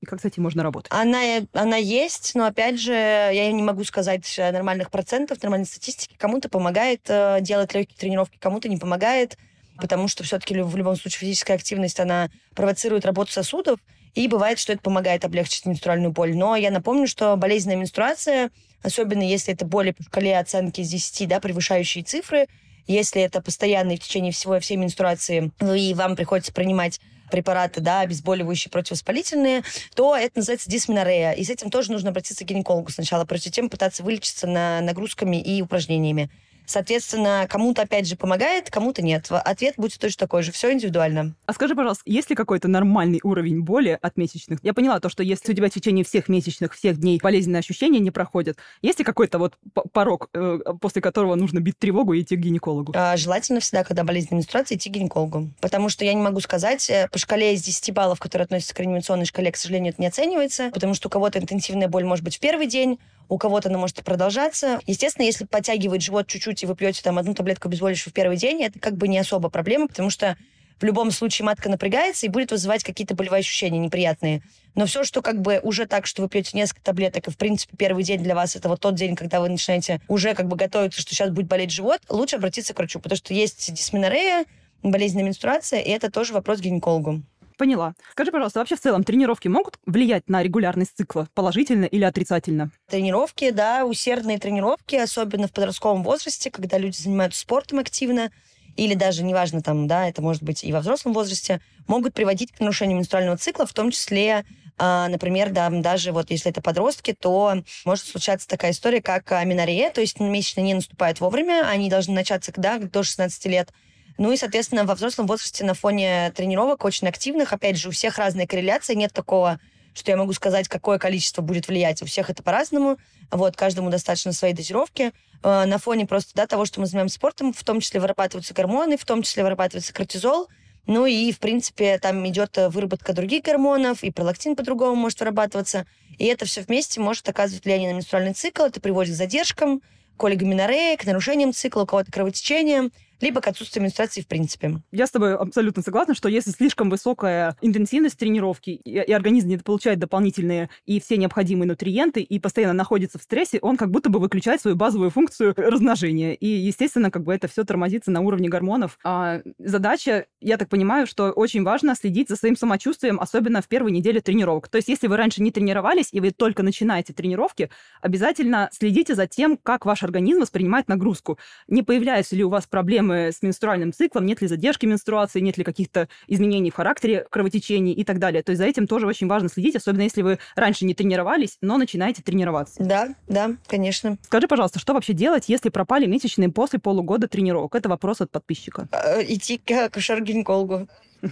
И 0.00 0.06
как 0.06 0.20
с 0.20 0.24
этим 0.24 0.42
можно 0.42 0.62
работать? 0.62 0.92
Она, 0.92 1.18
она 1.52 1.76
есть, 1.76 2.34
но 2.34 2.44
опять 2.44 2.78
же, 2.78 2.92
я 2.92 3.50
не 3.50 3.62
могу 3.62 3.84
сказать 3.84 4.32
нормальных 4.38 4.90
процентов, 4.90 5.42
нормальной 5.42 5.66
статистики. 5.66 6.14
Кому-то 6.18 6.48
помогает 6.48 7.00
э, 7.08 7.38
делать 7.40 7.74
легкие 7.74 7.96
тренировки, 7.98 8.36
кому-то 8.38 8.68
не 8.68 8.76
помогает 8.76 9.38
потому 9.76 10.08
что 10.08 10.24
все-таки 10.24 10.60
в 10.60 10.76
любом 10.76 10.96
случае 10.96 11.20
физическая 11.20 11.56
активность, 11.56 12.00
она 12.00 12.30
провоцирует 12.54 13.04
работу 13.04 13.32
сосудов, 13.32 13.78
и 14.14 14.28
бывает, 14.28 14.58
что 14.58 14.72
это 14.72 14.82
помогает 14.82 15.24
облегчить 15.24 15.66
менструальную 15.66 16.12
боль. 16.12 16.36
Но 16.36 16.54
я 16.56 16.70
напомню, 16.70 17.08
что 17.08 17.36
болезненная 17.36 17.76
менструация, 17.76 18.50
особенно 18.82 19.22
если 19.22 19.52
это 19.52 19.64
боли 19.64 19.90
по 19.90 20.02
шкале 20.04 20.38
оценки 20.38 20.80
из 20.80 20.88
10, 20.88 21.28
да, 21.28 21.40
превышающие 21.40 22.04
цифры, 22.04 22.46
если 22.86 23.22
это 23.22 23.40
постоянно 23.40 23.96
в 23.96 24.00
течение 24.00 24.30
всего 24.30 24.60
всей 24.60 24.76
менструации, 24.76 25.50
и 25.60 25.94
вам 25.94 26.16
приходится 26.16 26.52
принимать 26.52 27.00
препараты, 27.30 27.80
да, 27.80 28.00
обезболивающие, 28.00 28.70
противовоспалительные, 28.70 29.62
то 29.94 30.14
это 30.14 30.38
называется 30.38 30.70
дисменорея. 30.70 31.32
И 31.32 31.42
с 31.42 31.50
этим 31.50 31.70
тоже 31.70 31.90
нужно 31.90 32.10
обратиться 32.10 32.44
к 32.44 32.48
гинекологу 32.48 32.90
сначала, 32.90 33.24
прежде 33.24 33.50
чем 33.50 33.70
пытаться 33.70 34.02
вылечиться 34.02 34.46
на 34.46 34.80
нагрузками 34.82 35.40
и 35.40 35.62
упражнениями. 35.62 36.30
Соответственно, 36.66 37.46
кому-то, 37.48 37.82
опять 37.82 38.06
же, 38.06 38.16
помогает, 38.16 38.70
кому-то 38.70 39.02
нет. 39.02 39.26
Ответ 39.30 39.74
будет 39.76 39.98
точно 39.98 40.20
такой 40.20 40.42
же. 40.42 40.52
Все 40.52 40.72
индивидуально. 40.72 41.34
А 41.46 41.52
скажи, 41.52 41.74
пожалуйста, 41.74 42.02
есть 42.06 42.30
ли 42.30 42.36
какой-то 42.36 42.68
нормальный 42.68 43.20
уровень 43.22 43.62
боли 43.62 43.98
от 44.00 44.16
месячных? 44.16 44.60
Я 44.62 44.74
поняла 44.74 45.00
то, 45.00 45.08
что 45.08 45.22
если 45.22 45.52
у 45.52 45.54
тебя 45.54 45.68
в 45.68 45.72
течение 45.72 46.04
всех 46.04 46.28
месячных, 46.28 46.74
всех 46.74 46.98
дней 46.98 47.20
болезненные 47.22 47.60
ощущения 47.60 47.98
не 47.98 48.10
проходят, 48.10 48.56
есть 48.82 48.98
ли 48.98 49.04
какой-то 49.04 49.38
вот 49.38 49.54
порог, 49.92 50.28
э, 50.32 50.58
после 50.80 51.02
которого 51.02 51.34
нужно 51.34 51.60
бить 51.60 51.78
тревогу 51.78 52.14
и 52.14 52.22
идти 52.22 52.36
к 52.36 52.40
гинекологу? 52.40 52.92
А, 52.96 53.16
желательно 53.16 53.60
всегда, 53.60 53.84
когда 53.84 54.04
болезненная 54.04 54.38
менструация, 54.38 54.76
идти 54.76 54.90
к 54.90 54.92
гинекологу. 54.92 55.50
Потому 55.60 55.88
что 55.88 56.04
я 56.04 56.14
не 56.14 56.22
могу 56.22 56.40
сказать, 56.40 56.88
э, 56.90 57.08
по 57.10 57.18
шкале 57.18 57.54
из 57.54 57.62
10 57.62 57.92
баллов, 57.92 58.18
которые 58.20 58.44
относятся 58.44 58.74
к 58.74 58.80
реанимационной 58.80 59.26
шкале, 59.26 59.52
к 59.52 59.56
сожалению, 59.56 59.92
это 59.92 60.00
не 60.00 60.08
оценивается, 60.08 60.70
потому 60.72 60.94
что 60.94 61.08
у 61.08 61.10
кого-то 61.10 61.38
интенсивная 61.38 61.88
боль 61.88 62.04
может 62.04 62.24
быть 62.24 62.36
в 62.36 62.40
первый 62.40 62.66
день, 62.66 62.98
у 63.28 63.38
кого-то 63.38 63.68
она 63.68 63.78
может 63.78 64.02
продолжаться. 64.04 64.80
Естественно, 64.86 65.24
если 65.24 65.44
подтягивает 65.44 66.02
живот 66.02 66.26
чуть-чуть, 66.26 66.62
и 66.62 66.66
вы 66.66 66.74
пьете 66.76 67.02
там 67.02 67.18
одну 67.18 67.34
таблетку 67.34 67.68
обезболивающего 67.68 68.10
в 68.10 68.14
первый 68.14 68.36
день, 68.36 68.62
это 68.62 68.78
как 68.78 68.96
бы 68.96 69.08
не 69.08 69.18
особо 69.18 69.48
проблема, 69.48 69.88
потому 69.88 70.10
что 70.10 70.36
в 70.80 70.84
любом 70.84 71.10
случае 71.10 71.46
матка 71.46 71.68
напрягается 71.68 72.26
и 72.26 72.28
будет 72.28 72.50
вызывать 72.50 72.82
какие-то 72.82 73.14
болевые 73.14 73.40
ощущения 73.40 73.78
неприятные. 73.78 74.42
Но 74.74 74.86
все, 74.86 75.04
что 75.04 75.22
как 75.22 75.40
бы 75.40 75.60
уже 75.62 75.86
так, 75.86 76.06
что 76.06 76.22
вы 76.22 76.28
пьете 76.28 76.56
несколько 76.56 76.82
таблеток, 76.82 77.28
и 77.28 77.30
в 77.30 77.36
принципе 77.36 77.76
первый 77.76 78.02
день 78.02 78.22
для 78.22 78.34
вас 78.34 78.56
это 78.56 78.68
вот 78.68 78.80
тот 78.80 78.94
день, 78.94 79.14
когда 79.14 79.40
вы 79.40 79.48
начинаете 79.48 80.00
уже 80.08 80.34
как 80.34 80.48
бы 80.48 80.56
готовиться, 80.56 81.00
что 81.00 81.14
сейчас 81.14 81.30
будет 81.30 81.46
болеть 81.46 81.70
живот, 81.70 82.00
лучше 82.08 82.36
обратиться 82.36 82.74
к 82.74 82.78
врачу, 82.78 82.98
потому 82.98 83.16
что 83.16 83.32
есть 83.34 83.72
дисменорея, 83.72 84.44
болезненная 84.82 85.24
менструация, 85.24 85.80
и 85.80 85.90
это 85.90 86.10
тоже 86.10 86.32
вопрос 86.32 86.58
к 86.58 86.62
гинекологу. 86.62 87.22
Поняла. 87.56 87.94
Скажи, 88.12 88.32
пожалуйста, 88.32 88.58
вообще 88.58 88.76
в 88.76 88.80
целом 88.80 89.04
тренировки 89.04 89.48
могут 89.48 89.78
влиять 89.86 90.28
на 90.28 90.42
регулярность 90.42 90.96
цикла 90.96 91.28
положительно 91.34 91.84
или 91.84 92.02
отрицательно? 92.04 92.70
Тренировки, 92.88 93.50
да, 93.50 93.84
усердные 93.84 94.38
тренировки, 94.38 94.96
особенно 94.96 95.46
в 95.46 95.52
подростковом 95.52 96.02
возрасте, 96.02 96.50
когда 96.50 96.78
люди 96.78 96.96
занимаются 96.96 97.40
спортом 97.40 97.78
активно, 97.78 98.30
или 98.76 98.94
даже, 98.94 99.22
неважно, 99.22 99.62
там, 99.62 99.86
да, 99.86 100.08
это 100.08 100.20
может 100.20 100.42
быть 100.42 100.64
и 100.64 100.72
во 100.72 100.80
взрослом 100.80 101.12
возрасте, 101.12 101.60
могут 101.86 102.14
приводить 102.14 102.50
к 102.50 102.58
нарушению 102.58 102.96
менструального 102.96 103.36
цикла, 103.36 103.66
в 103.66 103.72
том 103.72 103.92
числе 103.92 104.44
а, 104.76 105.08
например, 105.08 105.50
да, 105.50 105.70
даже 105.70 106.10
вот 106.12 106.30
если 106.30 106.50
это 106.50 106.60
подростки, 106.60 107.14
то 107.18 107.62
может 107.84 108.06
случаться 108.06 108.48
такая 108.48 108.72
история, 108.72 109.00
как 109.00 109.30
аминорея, 109.30 109.90
то 109.90 110.00
есть 110.00 110.18
месячные 110.18 110.64
не 110.64 110.74
наступают 110.74 111.20
вовремя, 111.20 111.68
они 111.68 111.88
должны 111.88 112.14
начаться 112.14 112.52
да, 112.56 112.78
до 112.78 113.02
16 113.04 113.46
лет, 113.46 113.72
ну 114.16 114.32
и, 114.32 114.36
соответственно, 114.36 114.84
во 114.84 114.94
взрослом 114.94 115.26
возрасте 115.26 115.64
на 115.64 115.74
фоне 115.74 116.32
тренировок 116.34 116.84
очень 116.84 117.08
активных, 117.08 117.52
опять 117.52 117.76
же, 117.76 117.88
у 117.88 117.92
всех 117.92 118.18
разная 118.18 118.46
корреляция, 118.46 118.94
нет 118.94 119.12
такого, 119.12 119.58
что 119.92 120.10
я 120.10 120.16
могу 120.16 120.32
сказать, 120.32 120.68
какое 120.68 120.98
количество 120.98 121.42
будет 121.42 121.68
влиять. 121.68 122.02
У 122.02 122.06
всех 122.06 122.30
это 122.30 122.42
по-разному. 122.42 122.98
Вот, 123.30 123.56
каждому 123.56 123.90
достаточно 123.90 124.32
своей 124.32 124.54
дозировки. 124.54 125.12
Э, 125.42 125.64
на 125.64 125.78
фоне 125.78 126.06
просто 126.06 126.32
да, 126.34 126.46
того, 126.46 126.64
что 126.64 126.80
мы 126.80 126.86
занимаемся 126.86 127.16
спортом, 127.16 127.52
в 127.52 127.64
том 127.64 127.80
числе 127.80 128.00
вырабатываются 128.00 128.54
гормоны, 128.54 128.96
в 128.96 129.04
том 129.04 129.22
числе 129.22 129.42
вырабатывается 129.42 129.92
кортизол. 129.92 130.48
Ну 130.86 131.06
и, 131.06 131.32
в 131.32 131.38
принципе, 131.38 131.98
там 131.98 132.28
идет 132.28 132.56
выработка 132.68 133.14
других 133.14 133.42
гормонов, 133.42 134.04
и 134.04 134.10
пролактин 134.10 134.54
по-другому 134.54 134.94
может 134.96 135.18
вырабатываться. 135.20 135.86
И 136.18 136.26
это 136.26 136.44
все 136.44 136.60
вместе 136.60 137.00
может 137.00 137.28
оказывать 137.28 137.64
влияние 137.64 137.90
на 137.90 137.96
менструальный 137.96 138.34
цикл. 138.34 138.64
Это 138.64 138.80
приводит 138.80 139.14
к 139.14 139.16
задержкам, 139.16 139.80
к 140.16 140.24
олигоменореи, 140.24 140.96
к 140.96 141.04
нарушениям 141.04 141.52
цикла, 141.52 141.82
у 141.82 141.86
кого-то 141.86 142.12
кровотечением 142.12 142.92
либо 143.24 143.40
к 143.40 143.48
отсутствию 143.48 143.82
менструации 143.82 144.20
в 144.20 144.28
принципе. 144.28 144.82
Я 144.92 145.06
с 145.06 145.10
тобой 145.10 145.34
абсолютно 145.34 145.82
согласна, 145.82 146.14
что 146.14 146.28
если 146.28 146.50
слишком 146.50 146.90
высокая 146.90 147.56
интенсивность 147.62 148.18
тренировки, 148.18 148.70
и, 148.70 148.90
и 148.90 149.12
организм 149.12 149.48
не 149.48 149.56
получает 149.56 149.98
дополнительные 149.98 150.68
и 150.84 151.00
все 151.00 151.16
необходимые 151.16 151.66
нутриенты, 151.66 152.20
и 152.20 152.38
постоянно 152.38 152.74
находится 152.74 153.18
в 153.18 153.22
стрессе, 153.22 153.58
он 153.62 153.78
как 153.78 153.90
будто 153.90 154.10
бы 154.10 154.18
выключает 154.18 154.60
свою 154.60 154.76
базовую 154.76 155.10
функцию 155.10 155.54
размножения. 155.56 156.34
И, 156.34 156.46
естественно, 156.46 157.10
как 157.10 157.24
бы 157.24 157.32
это 157.32 157.48
все 157.48 157.64
тормозится 157.64 158.10
на 158.10 158.20
уровне 158.20 158.50
гормонов. 158.50 158.98
А 159.02 159.40
задача, 159.58 160.26
я 160.40 160.58
так 160.58 160.68
понимаю, 160.68 161.06
что 161.06 161.30
очень 161.30 161.62
важно 161.62 161.94
следить 161.94 162.28
за 162.28 162.36
своим 162.36 162.56
самочувствием, 162.56 163.18
особенно 163.18 163.62
в 163.62 163.68
первой 163.68 163.90
неделе 163.90 164.20
тренировок. 164.20 164.68
То 164.68 164.76
есть, 164.76 164.88
если 164.88 165.06
вы 165.06 165.16
раньше 165.16 165.42
не 165.42 165.50
тренировались, 165.50 166.08
и 166.12 166.20
вы 166.20 166.30
только 166.30 166.62
начинаете 166.62 167.14
тренировки, 167.14 167.70
обязательно 168.02 168.68
следите 168.70 169.14
за 169.14 169.26
тем, 169.26 169.56
как 169.56 169.86
ваш 169.86 170.02
организм 170.02 170.40
воспринимает 170.40 170.88
нагрузку. 170.88 171.38
Не 171.68 171.82
появляются 171.82 172.36
ли 172.36 172.44
у 172.44 172.50
вас 172.50 172.66
проблемы 172.66 173.13
проблемы 173.14 173.32
с 173.32 173.42
менструальным 173.42 173.92
циклом, 173.92 174.26
нет 174.26 174.40
ли 174.40 174.48
задержки 174.48 174.86
менструации, 174.86 175.40
нет 175.40 175.56
ли 175.56 175.64
каких-то 175.64 176.08
изменений 176.26 176.70
в 176.70 176.74
характере 176.74 177.26
кровотечений 177.30 177.92
и 177.92 178.04
так 178.04 178.18
далее. 178.18 178.42
То 178.42 178.50
есть 178.50 178.58
за 178.60 178.66
этим 178.66 178.86
тоже 178.86 179.06
очень 179.06 179.28
важно 179.28 179.48
следить, 179.48 179.76
особенно 179.76 180.02
если 180.02 180.22
вы 180.22 180.38
раньше 180.56 180.84
не 180.84 180.94
тренировались, 180.94 181.58
но 181.60 181.78
начинаете 181.78 182.22
тренироваться. 182.22 182.82
Да, 182.82 183.14
да, 183.28 183.52
конечно. 183.66 184.18
Скажи, 184.22 184.48
пожалуйста, 184.48 184.78
что 184.78 184.94
вообще 184.94 185.12
делать, 185.12 185.48
если 185.48 185.68
пропали 185.68 186.06
месячные 186.06 186.50
после 186.50 186.78
полугода 186.78 187.28
тренировок? 187.28 187.74
Это 187.74 187.88
вопрос 187.88 188.20
от 188.20 188.30
подписчика. 188.30 188.88
Э, 188.92 189.22
идти 189.22 189.58
к 189.58 189.70
акушер-гинекологу. 189.70 190.88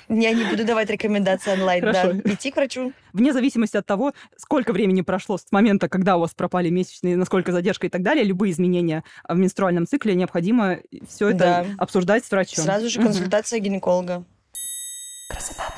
Я 0.08 0.32
не 0.32 0.44
буду 0.44 0.64
давать 0.64 0.90
рекомендации 0.90 1.52
онлайн, 1.52 1.80
Хорошо. 1.80 2.12
да. 2.12 2.32
Идти 2.32 2.50
к 2.50 2.56
врачу. 2.56 2.92
Вне 3.12 3.32
зависимости 3.32 3.76
от 3.76 3.86
того, 3.86 4.12
сколько 4.36 4.72
времени 4.72 5.02
прошло 5.02 5.38
с 5.38 5.46
момента, 5.50 5.88
когда 5.88 6.16
у 6.16 6.20
вас 6.20 6.34
пропали 6.34 6.70
месячные, 6.70 7.16
насколько 7.16 7.52
задержка 7.52 7.86
и 7.86 7.90
так 7.90 8.02
далее, 8.02 8.24
любые 8.24 8.52
изменения 8.52 9.04
в 9.28 9.36
менструальном 9.36 9.86
цикле, 9.86 10.14
необходимо 10.14 10.78
все 11.08 11.28
это 11.28 11.38
да. 11.38 11.66
обсуждать 11.78 12.24
с 12.24 12.30
врачом. 12.30 12.64
Сразу 12.64 12.88
же 12.88 13.00
консультация 13.00 13.58
угу. 13.58 13.66
гинеколога. 13.66 14.24
Красота 15.28 15.72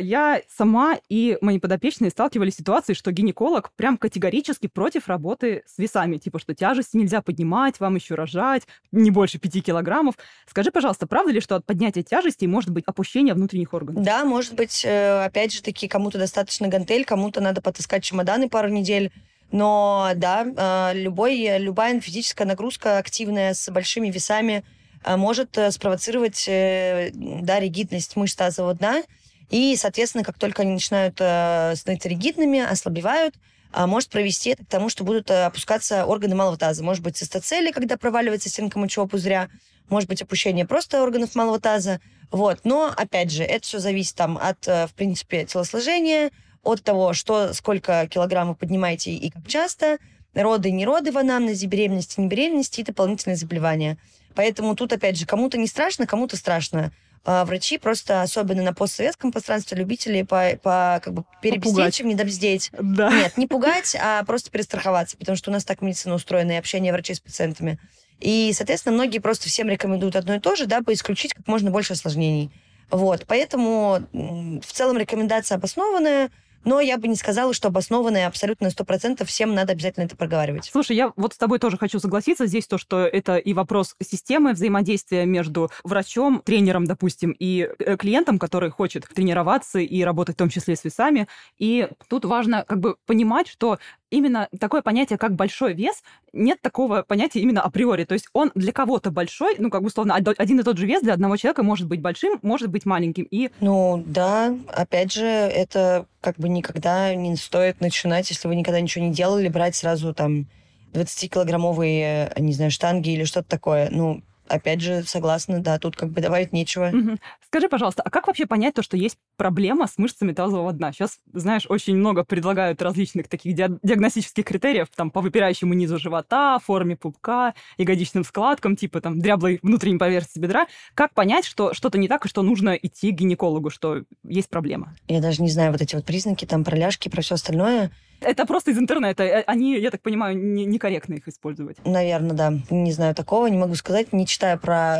я 0.00 0.40
сама 0.48 0.98
и 1.08 1.38
мои 1.40 1.58
подопечные 1.58 2.10
сталкивались 2.10 2.54
с 2.54 2.56
ситуацией, 2.58 2.96
что 2.96 3.12
гинеколог 3.12 3.72
прям 3.76 3.96
категорически 3.96 4.66
против 4.66 5.08
работы 5.08 5.62
с 5.66 5.78
весами. 5.78 6.18
Типа, 6.18 6.38
что 6.38 6.54
тяжести 6.54 6.96
нельзя 6.96 7.22
поднимать, 7.22 7.80
вам 7.80 7.96
еще 7.96 8.14
рожать, 8.14 8.62
не 8.92 9.10
больше 9.10 9.38
5 9.38 9.64
килограммов. 9.64 10.16
Скажи, 10.46 10.70
пожалуйста, 10.70 11.06
правда 11.06 11.32
ли, 11.32 11.40
что 11.40 11.56
от 11.56 11.66
поднятия 11.66 12.02
тяжести 12.02 12.46
может 12.46 12.70
быть 12.70 12.84
опущение 12.86 13.34
внутренних 13.34 13.74
органов? 13.74 14.02
Да, 14.02 14.24
может 14.24 14.54
быть. 14.54 14.84
Э, 14.84 15.24
опять 15.24 15.52
же 15.52 15.62
таки, 15.62 15.88
кому-то 15.88 16.18
достаточно 16.18 16.68
гантель, 16.68 17.04
кому-то 17.04 17.40
надо 17.40 17.60
потаскать 17.62 18.04
чемоданы 18.04 18.48
пару 18.48 18.68
недель. 18.68 19.12
Но 19.50 20.10
да, 20.16 20.44
э, 20.44 20.98
любой, 20.98 21.58
любая 21.58 22.00
физическая 22.00 22.46
нагрузка 22.46 22.98
активная 22.98 23.54
с 23.54 23.70
большими 23.70 24.10
весами 24.10 24.64
э, 25.04 25.16
может 25.16 25.58
спровоцировать 25.70 26.44
да, 26.46 27.60
ригидность 27.60 28.16
мышц 28.16 28.34
тазового 28.34 28.74
дна, 28.74 29.02
и, 29.50 29.76
соответственно, 29.76 30.24
как 30.24 30.38
только 30.38 30.62
они 30.62 30.72
начинают 30.72 31.16
э, 31.20 31.74
становиться 31.76 32.08
ригидными, 32.08 32.60
ослабевают, 32.60 33.34
э, 33.72 33.86
может 33.86 34.10
провести 34.10 34.50
это 34.50 34.64
к 34.64 34.68
тому, 34.68 34.88
что 34.88 35.04
будут 35.04 35.30
э, 35.30 35.44
опускаться 35.44 36.04
органы 36.04 36.34
малого 36.34 36.58
таза. 36.58 36.84
Может 36.84 37.02
быть, 37.02 37.16
цистоцели, 37.16 37.70
когда 37.70 37.96
проваливается 37.96 38.48
стенка 38.48 38.78
мочевого 38.78 39.08
пузыря, 39.08 39.48
может 39.88 40.08
быть, 40.08 40.20
опущение 40.20 40.66
просто 40.66 41.02
органов 41.02 41.34
малого 41.34 41.58
таза. 41.58 42.00
Вот. 42.30 42.60
Но, 42.64 42.92
опять 42.94 43.32
же, 43.32 43.42
это 43.42 43.64
все 43.64 43.78
зависит 43.78 44.16
там, 44.16 44.36
от, 44.36 44.68
э, 44.68 44.86
в 44.86 44.94
принципе, 44.94 45.46
телосложения, 45.46 46.30
от 46.62 46.82
того, 46.82 47.14
что, 47.14 47.54
сколько 47.54 48.06
килограммов 48.08 48.58
поднимаете 48.58 49.12
и 49.12 49.30
как 49.30 49.46
часто, 49.46 49.98
роды, 50.34 50.70
не 50.70 50.84
роды 50.84 51.10
в 51.10 51.16
анамнезе, 51.18 51.66
беременности, 51.66 52.20
не 52.20 52.26
беременности 52.26 52.80
и 52.80 52.84
дополнительные 52.84 53.36
заболевания. 53.36 53.96
Поэтому 54.34 54.76
тут, 54.76 54.92
опять 54.92 55.16
же, 55.16 55.24
кому-то 55.24 55.56
не 55.56 55.66
страшно, 55.66 56.06
кому-то 56.06 56.36
страшно. 56.36 56.92
А 57.30 57.44
врачи 57.44 57.76
просто, 57.76 58.22
особенно 58.22 58.62
на 58.62 58.72
постсоветском 58.72 59.32
пространстве, 59.32 59.76
любители 59.76 60.22
по, 60.22 60.56
по 60.62 60.98
как 61.04 61.12
бы 61.12 61.24
перебздеть, 61.42 61.94
чем 61.94 62.08
не 62.08 62.14
добздеть. 62.14 62.70
Да. 62.72 63.12
Нет, 63.12 63.36
не 63.36 63.46
пугать, 63.46 63.94
а 64.00 64.24
просто 64.24 64.50
перестраховаться, 64.50 65.18
потому 65.18 65.36
что 65.36 65.50
у 65.50 65.52
нас 65.52 65.62
так 65.66 65.82
медицина 65.82 66.14
устроена, 66.14 66.52
и 66.52 66.54
общение 66.54 66.90
врачей 66.90 67.16
с 67.16 67.20
пациентами. 67.20 67.78
И, 68.18 68.50
соответственно, 68.54 68.94
многие 68.94 69.18
просто 69.18 69.50
всем 69.50 69.68
рекомендуют 69.68 70.16
одно 70.16 70.36
и 70.36 70.40
то 70.40 70.56
же, 70.56 70.64
дабы 70.64 70.94
исключить 70.94 71.34
как 71.34 71.46
можно 71.46 71.70
больше 71.70 71.92
осложнений. 71.92 72.50
Вот, 72.90 73.26
поэтому 73.26 73.98
в 74.10 74.72
целом 74.72 74.96
рекомендация 74.96 75.56
обоснованная, 75.56 76.30
но 76.64 76.80
я 76.80 76.98
бы 76.98 77.08
не 77.08 77.16
сказала, 77.16 77.52
что 77.54 77.68
обоснованное 77.68 78.26
абсолютно 78.26 78.70
сто 78.70 78.84
процентов 78.84 79.28
всем 79.28 79.54
надо 79.54 79.72
обязательно 79.72 80.04
это 80.04 80.16
проговаривать. 80.16 80.68
Слушай, 80.70 80.96
я 80.96 81.12
вот 81.16 81.34
с 81.34 81.38
тобой 81.38 81.58
тоже 81.58 81.76
хочу 81.76 81.98
согласиться. 81.98 82.46
Здесь 82.46 82.66
то, 82.66 82.78
что 82.78 83.00
это 83.00 83.36
и 83.36 83.52
вопрос 83.52 83.94
системы 84.02 84.52
взаимодействия 84.52 85.26
между 85.26 85.70
врачом, 85.84 86.42
тренером, 86.44 86.84
допустим, 86.84 87.34
и 87.38 87.68
э, 87.78 87.96
клиентом, 87.96 88.38
который 88.38 88.70
хочет 88.70 89.08
тренироваться 89.14 89.78
и 89.78 90.02
работать 90.02 90.36
в 90.36 90.38
том 90.38 90.48
числе 90.48 90.76
с 90.76 90.84
весами. 90.84 91.28
И 91.58 91.88
тут 92.08 92.24
важно 92.24 92.64
как 92.66 92.80
бы 92.80 92.96
понимать, 93.06 93.48
что 93.48 93.78
именно 94.10 94.48
такое 94.58 94.82
понятие, 94.82 95.18
как 95.18 95.34
большой 95.34 95.74
вес, 95.74 96.02
нет 96.32 96.60
такого 96.60 97.02
понятия 97.02 97.40
именно 97.40 97.62
априори. 97.62 98.04
То 98.04 98.14
есть 98.14 98.28
он 98.32 98.50
для 98.54 98.72
кого-то 98.72 99.10
большой, 99.10 99.56
ну, 99.58 99.70
как 99.70 99.82
бы, 99.82 99.88
условно, 99.88 100.14
один 100.14 100.60
и 100.60 100.62
тот 100.62 100.78
же 100.78 100.86
вес 100.86 101.02
для 101.02 101.14
одного 101.14 101.36
человека 101.36 101.62
может 101.62 101.86
быть 101.86 102.00
большим, 102.00 102.38
может 102.42 102.68
быть 102.70 102.86
маленьким. 102.86 103.24
И... 103.30 103.50
Ну, 103.60 104.02
да, 104.06 104.54
опять 104.68 105.12
же, 105.12 105.24
это 105.24 106.06
как 106.20 106.36
бы 106.36 106.48
никогда 106.48 107.14
не 107.14 107.36
стоит 107.36 107.80
начинать, 107.80 108.30
если 108.30 108.48
вы 108.48 108.56
никогда 108.56 108.80
ничего 108.80 109.04
не 109.04 109.12
делали, 109.12 109.48
брать 109.48 109.76
сразу 109.76 110.14
там 110.14 110.46
20-килограммовые, 110.94 112.32
не 112.40 112.52
знаю, 112.54 112.70
штанги 112.70 113.10
или 113.10 113.24
что-то 113.24 113.48
такое. 113.48 113.88
Ну, 113.90 114.22
опять 114.48 114.80
же, 114.80 115.02
согласна, 115.02 115.60
да, 115.60 115.78
тут 115.78 115.96
как 115.96 116.10
бы 116.10 116.20
добавить 116.20 116.52
нечего. 116.52 116.88
Угу. 116.88 117.18
Скажи, 117.46 117.68
пожалуйста, 117.68 118.02
а 118.02 118.10
как 118.10 118.26
вообще 118.26 118.46
понять 118.46 118.74
то, 118.74 118.82
что 118.82 118.96
есть 118.96 119.16
проблема 119.36 119.86
с 119.86 119.98
мышцами 119.98 120.32
тазового 120.32 120.72
дна? 120.72 120.92
Сейчас, 120.92 121.18
знаешь, 121.32 121.66
очень 121.68 121.96
много 121.96 122.24
предлагают 122.24 122.82
различных 122.82 123.28
таких 123.28 123.54
диагностических 123.54 124.44
критериев, 124.44 124.88
там, 124.94 125.10
по 125.10 125.20
выпирающему 125.20 125.74
низу 125.74 125.98
живота, 125.98 126.58
форме 126.58 126.96
пупка, 126.96 127.54
ягодичным 127.76 128.24
складкам, 128.24 128.76
типа, 128.76 129.00
там, 129.00 129.18
дряблой 129.18 129.60
внутренней 129.62 129.98
поверхности 129.98 130.38
бедра. 130.38 130.66
Как 130.94 131.14
понять, 131.14 131.44
что 131.44 131.74
что-то 131.74 131.98
не 131.98 132.08
так, 132.08 132.26
и 132.26 132.28
что 132.28 132.42
нужно 132.42 132.70
идти 132.74 133.12
к 133.12 133.14
гинекологу, 133.14 133.70
что 133.70 134.02
есть 134.24 134.48
проблема? 134.48 134.96
Я 135.06 135.20
даже 135.20 135.42
не 135.42 135.50
знаю 135.50 135.72
вот 135.72 135.80
эти 135.80 135.94
вот 135.94 136.04
признаки, 136.04 136.44
там, 136.44 136.64
проляжки, 136.64 137.08
про 137.08 137.22
все 137.22 137.36
остальное. 137.36 137.90
Это 138.20 138.46
просто 138.46 138.70
из 138.70 138.78
интернета. 138.78 139.22
Э, 139.22 139.44
они, 139.46 139.78
я 139.78 139.90
так 139.90 140.02
понимаю, 140.02 140.36
не, 140.36 140.64
некорректно 140.64 141.14
их 141.14 141.28
использовать. 141.28 141.76
Наверное, 141.84 142.36
да. 142.36 142.52
Не 142.70 142.92
знаю 142.92 143.14
такого, 143.14 143.46
не 143.46 143.58
могу 143.58 143.74
сказать, 143.74 144.12
не 144.12 144.26
читаю 144.26 144.58
про, 144.58 144.98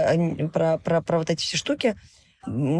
про, 0.53 0.79
про, 0.79 1.03
про 1.03 1.19
вот 1.19 1.31
эти 1.31 1.43
все 1.43 1.57
штуки. 1.57 1.97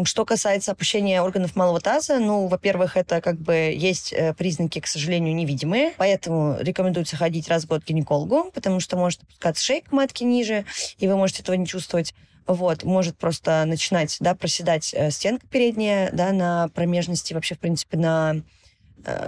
Что 0.05 0.25
касается 0.25 0.71
опущения 0.71 1.21
органов 1.21 1.55
малого 1.55 1.81
таза, 1.81 2.19
ну, 2.19 2.47
во-первых, 2.47 2.95
это 2.95 3.19
как 3.19 3.39
бы 3.39 3.75
есть 3.75 4.13
э, 4.13 4.33
признаки, 4.33 4.79
к 4.79 4.87
сожалению, 4.87 5.35
невидимые, 5.35 5.93
поэтому 5.97 6.57
рекомендуется 6.59 7.17
ходить 7.17 7.49
раз 7.49 7.65
в 7.65 7.67
год 7.67 7.83
к 7.83 7.87
гинекологу, 7.87 8.51
потому 8.53 8.79
что 8.79 8.95
может 8.95 9.21
опускаться 9.23 9.63
шейка 9.63 9.93
матки 9.93 10.23
ниже, 10.23 10.65
и 10.97 11.07
вы 11.07 11.17
можете 11.17 11.43
этого 11.43 11.55
не 11.55 11.67
чувствовать. 11.67 12.15
Вот, 12.47 12.83
может 12.83 13.17
просто 13.17 13.63
начинать, 13.65 14.17
да, 14.21 14.33
проседать 14.33 14.91
э, 14.93 15.11
стенка 15.11 15.45
передняя, 15.47 16.09
да, 16.13 16.31
на 16.31 16.69
промежности, 16.69 17.33
вообще, 17.33 17.53
в 17.53 17.59
принципе, 17.59 17.97
на 17.97 18.37
Э, 18.37 18.41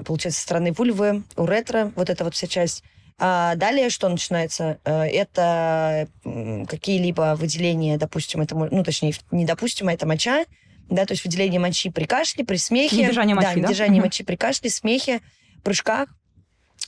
получается, 0.06 0.40
со 0.40 0.46
стороны 0.46 0.72
вульвы, 0.72 1.24
уретра, 1.36 1.92
вот 1.96 2.10
эта 2.10 2.24
вот 2.24 2.36
вся 2.36 2.48
часть. 2.48 2.84
А 3.24 3.54
далее 3.56 3.92
что 3.92 4.10
начинается? 4.10 4.80
Э, 4.84 5.04
это 5.04 6.08
какие-либо 6.24 7.36
выделения, 7.38 7.98
допустим, 7.98 8.42
это, 8.42 8.56
ну, 8.56 8.84
точнее, 8.84 9.14
не 9.30 9.46
допустим, 9.46 9.90
а 9.90 9.94
это 9.94 10.08
моча, 10.08 10.46
да, 10.90 11.06
то 11.06 11.14
есть 11.14 11.24
выделение 11.24 11.60
мочи 11.60 11.92
при 11.92 12.06
кашле, 12.06 12.44
при 12.44 12.58
смехе. 12.58 12.98
Недержание 12.98 13.36
мочи, 13.36 13.48
да? 13.48 13.54
да? 13.54 13.60
недержание 13.60 14.02
мочи 14.02 14.24
при 14.24 14.36
кашле, 14.36 14.72
смехе, 14.72 15.22
прыжках. 15.64 16.10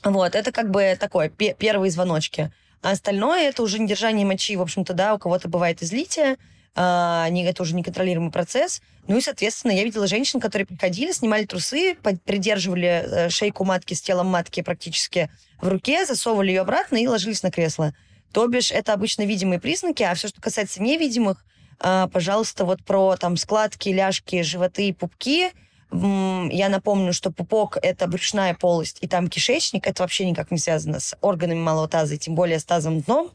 Вот, 0.03 0.33
это 0.33 0.51
как 0.51 0.71
бы 0.71 0.97
такое, 0.99 1.29
первые 1.29 1.91
звоночки. 1.91 2.51
А 2.81 2.91
остальное 2.91 3.47
это 3.47 3.61
уже 3.61 3.79
недержание 3.79 4.25
мочи, 4.25 4.55
в 4.55 4.61
общем-то, 4.61 4.93
да, 4.93 5.13
у 5.13 5.19
кого-то 5.19 5.47
бывает 5.47 5.83
излитие, 5.83 6.37
а, 6.75 7.27
не, 7.29 7.45
это 7.45 7.63
уже 7.63 7.75
неконтролируемый 7.75 8.31
процесс. 8.31 8.81
Ну 9.07 9.17
и, 9.17 9.21
соответственно, 9.21 9.71
я 9.71 9.83
видела 9.83 10.07
женщин, 10.07 10.39
которые 10.39 10.65
приходили, 10.65 11.11
снимали 11.11 11.45
трусы, 11.45 11.95
придерживали 12.25 12.87
э, 12.87 13.29
шейку 13.29 13.65
матки 13.65 13.93
с 13.93 14.01
телом 14.01 14.27
матки 14.27 14.61
практически 14.61 15.29
в 15.61 15.67
руке, 15.67 16.05
засовывали 16.05 16.51
ее 16.51 16.61
обратно 16.61 16.97
и 16.97 17.07
ложились 17.07 17.43
на 17.43 17.51
кресло. 17.51 17.93
То 18.31 18.47
бишь, 18.47 18.71
это 18.71 18.93
обычно 18.93 19.23
видимые 19.23 19.59
признаки, 19.59 20.03
а 20.03 20.15
все, 20.15 20.29
что 20.29 20.41
касается 20.41 20.81
невидимых, 20.81 21.45
а, 21.79 22.07
пожалуйста, 22.07 22.65
вот 22.65 22.83
про 22.83 23.17
там 23.17 23.37
складки, 23.37 23.89
ляжки, 23.89 24.41
животы 24.41 24.87
и 24.87 24.93
пупки, 24.93 25.51
я 25.93 26.69
напомню, 26.69 27.13
что 27.13 27.29
пупок– 27.31 27.77
это 27.81 28.07
брюшная 28.07 28.55
полость, 28.55 28.97
и 29.01 29.07
там 29.07 29.27
кишечник. 29.27 29.85
Это 29.85 30.01
вообще 30.01 30.27
никак 30.27 30.49
не 30.49 30.57
связано 30.57 30.99
с 30.99 31.15
органами 31.21 31.59
малого 31.59 31.87
таза, 31.87 32.15
и 32.15 32.17
тем 32.17 32.33
более 32.33 32.59
с 32.59 32.65
тазом 32.65 33.01
дном. 33.01 33.31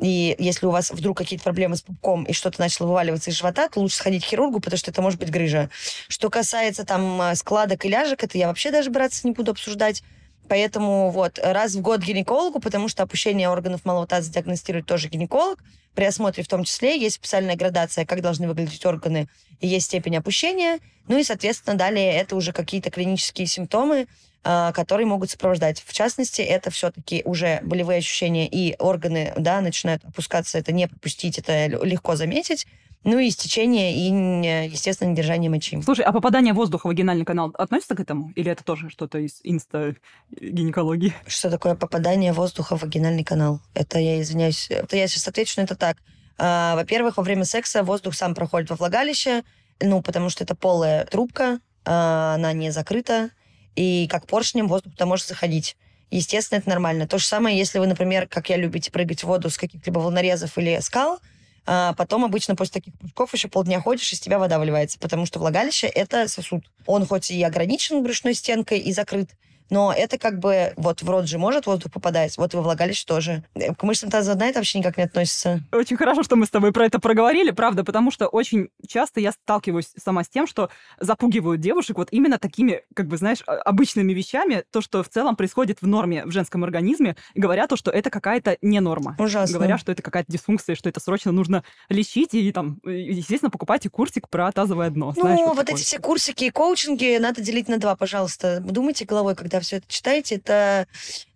И 0.00 0.36
если 0.38 0.66
у 0.66 0.70
вас 0.70 0.90
вдруг 0.90 1.18
какие-то 1.18 1.44
проблемы 1.44 1.76
с 1.76 1.82
пупком 1.82 2.24
и 2.24 2.32
что-то 2.32 2.60
начало 2.60 2.86
вываливаться 2.86 3.30
из 3.30 3.34
живота, 3.34 3.68
то 3.68 3.80
лучше 3.80 3.96
сходить 3.96 4.24
к 4.24 4.28
хирургу, 4.28 4.60
потому 4.60 4.78
что 4.78 4.90
это 4.90 5.02
может 5.02 5.18
быть 5.18 5.30
грыжа. 5.30 5.70
Что 6.08 6.30
касается 6.30 6.84
там 6.84 7.20
э, 7.20 7.34
складок 7.34 7.84
и 7.84 7.88
ляжек, 7.88 8.22
это 8.22 8.38
я 8.38 8.48
вообще 8.48 8.70
даже 8.70 8.90
браться 8.90 9.26
не 9.26 9.32
буду 9.32 9.50
обсуждать. 9.50 10.02
Поэтому 10.48 11.10
вот 11.10 11.38
раз 11.42 11.74
в 11.74 11.80
год 11.80 12.00
гинекологу, 12.00 12.58
потому 12.58 12.88
что 12.88 13.02
опущение 13.02 13.50
органов 13.50 13.84
малого 13.84 14.06
таза 14.06 14.32
диагностирует 14.32 14.86
тоже 14.86 15.08
гинеколог. 15.08 15.58
При 15.94 16.04
осмотре 16.04 16.42
в 16.42 16.48
том 16.48 16.64
числе 16.64 16.98
есть 16.98 17.16
специальная 17.16 17.56
градация, 17.56 18.06
как 18.06 18.22
должны 18.22 18.48
выглядеть 18.48 18.86
органы, 18.86 19.28
и 19.60 19.66
есть 19.66 19.86
степень 19.86 20.16
опущения. 20.16 20.78
Ну 21.08 21.18
и, 21.18 21.24
соответственно, 21.24 21.76
далее 21.76 22.12
это 22.14 22.36
уже 22.36 22.52
какие-то 22.52 22.90
клинические 22.90 23.46
симптомы, 23.46 24.06
которые 24.42 25.06
могут 25.06 25.30
сопровождать. 25.30 25.82
В 25.86 25.92
частности, 25.92 26.40
это 26.40 26.70
все-таки 26.70 27.22
уже 27.24 27.60
болевые 27.62 27.98
ощущения 27.98 28.48
и 28.48 28.76
органы 28.78 29.32
да, 29.36 29.60
начинают 29.60 30.04
опускаться. 30.04 30.58
Это 30.58 30.72
не 30.72 30.88
пропустить, 30.88 31.38
это 31.38 31.66
легко 31.66 32.16
заметить. 32.16 32.66
Ну 33.04 33.18
и 33.18 33.28
истечение, 33.28 33.94
и, 33.94 34.68
естественно, 34.70 35.10
недержание 35.10 35.48
мочи. 35.48 35.80
Слушай, 35.82 36.04
а 36.04 36.12
попадание 36.12 36.52
воздуха 36.52 36.86
в 36.86 36.88
вагинальный 36.88 37.24
канал 37.24 37.54
относится 37.56 37.94
к 37.94 38.00
этому? 38.00 38.32
Или 38.34 38.50
это 38.50 38.64
тоже 38.64 38.90
что-то 38.90 39.18
из 39.18 39.40
инста-гинекологии? 39.44 41.14
Что 41.26 41.48
такое 41.48 41.74
попадание 41.74 42.32
воздуха 42.32 42.76
в 42.76 42.82
вагинальный 42.82 43.24
канал? 43.24 43.60
Это, 43.74 43.98
я 43.98 44.20
извиняюсь, 44.20 44.68
это 44.70 44.96
я 44.96 45.06
сейчас 45.06 45.28
отвечу, 45.28 45.54
но 45.58 45.62
это 45.62 45.76
так. 45.76 45.98
А, 46.38 46.74
во-первых, 46.74 47.16
во 47.16 47.22
время 47.22 47.44
секса 47.44 47.84
воздух 47.84 48.14
сам 48.14 48.34
проходит 48.34 48.70
во 48.70 48.76
влагалище, 48.76 49.44
ну, 49.80 50.02
потому 50.02 50.28
что 50.28 50.42
это 50.42 50.56
полая 50.56 51.04
трубка, 51.06 51.60
а, 51.84 52.34
она 52.34 52.52
не 52.52 52.70
закрыта, 52.70 53.30
и 53.78 54.08
как 54.08 54.26
поршнем 54.26 54.66
воздух 54.66 54.92
туда 54.94 55.06
может 55.06 55.28
заходить. 55.28 55.76
Естественно, 56.10 56.58
это 56.58 56.68
нормально. 56.68 57.06
То 57.06 57.18
же 57.18 57.24
самое, 57.24 57.56
если 57.56 57.78
вы, 57.78 57.86
например, 57.86 58.26
как 58.26 58.50
я 58.50 58.56
любите 58.56 58.90
прыгать 58.90 59.20
в 59.20 59.26
воду 59.28 59.50
с 59.50 59.56
каких-либо 59.56 60.00
волнорезов 60.00 60.58
или 60.58 60.80
скал, 60.80 61.20
а 61.64 61.92
потом 61.92 62.24
обычно 62.24 62.56
после 62.56 62.80
таких 62.80 62.98
прыжков 62.98 63.32
еще 63.34 63.46
полдня 63.46 63.80
ходишь, 63.80 64.12
из 64.12 64.18
тебя 64.18 64.40
вода 64.40 64.58
выливается, 64.58 64.98
потому 64.98 65.26
что 65.26 65.38
влагалище— 65.38 65.86
это 65.94 66.26
сосуд. 66.26 66.64
Он 66.86 67.06
хоть 67.06 67.30
и 67.30 67.40
ограничен 67.44 68.02
брюшной 68.02 68.34
стенкой 68.34 68.80
и 68.80 68.92
закрыт, 68.92 69.30
но 69.70 69.92
это 69.96 70.18
как 70.18 70.38
бы 70.38 70.72
вот 70.76 71.02
в 71.02 71.10
рот 71.10 71.26
же 71.26 71.38
может 71.38 71.66
воздух 71.66 71.92
попадать, 71.92 72.36
вот 72.36 72.54
во 72.54 72.62
влагалище 72.62 73.04
тоже. 73.06 73.44
К 73.76 73.82
мышцам 73.82 74.10
тазового 74.10 74.38
дна 74.38 74.48
это 74.48 74.58
вообще 74.58 74.78
никак 74.78 74.96
не 74.96 75.04
относится. 75.04 75.60
Очень 75.72 75.96
хорошо, 75.96 76.22
что 76.22 76.36
мы 76.36 76.46
с 76.46 76.50
тобой 76.50 76.72
про 76.72 76.86
это 76.86 76.98
проговорили, 76.98 77.50
правда, 77.50 77.84
потому 77.84 78.10
что 78.10 78.28
очень 78.28 78.68
часто 78.86 79.20
я 79.20 79.32
сталкиваюсь 79.32 79.90
сама 80.02 80.24
с 80.24 80.28
тем, 80.28 80.46
что 80.46 80.70
запугивают 81.00 81.60
девушек 81.60 81.98
вот 81.98 82.08
именно 82.10 82.38
такими, 82.38 82.82
как 82.94 83.06
бы, 83.06 83.16
знаешь, 83.16 83.42
обычными 83.46 84.12
вещами, 84.12 84.64
то, 84.70 84.80
что 84.80 85.02
в 85.02 85.08
целом 85.08 85.36
происходит 85.36 85.82
в 85.82 85.86
норме 85.86 86.24
в 86.24 86.30
женском 86.30 86.64
организме, 86.64 87.16
говоря 87.34 87.66
то, 87.66 87.76
что 87.76 87.90
это 87.90 88.10
какая-то 88.10 88.56
не 88.62 88.80
норма. 88.80 89.16
Ужасно. 89.18 89.54
Говоря, 89.58 89.78
что 89.78 89.92
это 89.92 90.02
какая-то 90.02 90.30
дисфункция, 90.30 90.76
что 90.76 90.88
это 90.88 91.00
срочно 91.00 91.32
нужно 91.32 91.64
лечить 91.88 92.34
и 92.34 92.52
там, 92.52 92.80
естественно, 92.84 93.50
покупайте 93.50 93.90
курсик 93.90 94.28
про 94.28 94.50
тазовое 94.52 94.90
дно. 94.90 95.12
Ну, 95.16 95.22
знаешь, 95.22 95.40
вот, 95.40 95.56
вот 95.56 95.68
эти 95.68 95.82
все 95.82 95.98
курсики 95.98 96.44
и 96.44 96.50
коучинги 96.50 97.18
надо 97.18 97.40
делить 97.40 97.68
на 97.68 97.78
два, 97.78 97.96
пожалуйста. 97.96 98.60
Думайте 98.60 99.04
головой, 99.04 99.34
когда 99.34 99.57
все 99.60 99.76
это 99.76 99.86
читаете, 99.88 100.36
это, 100.36 100.86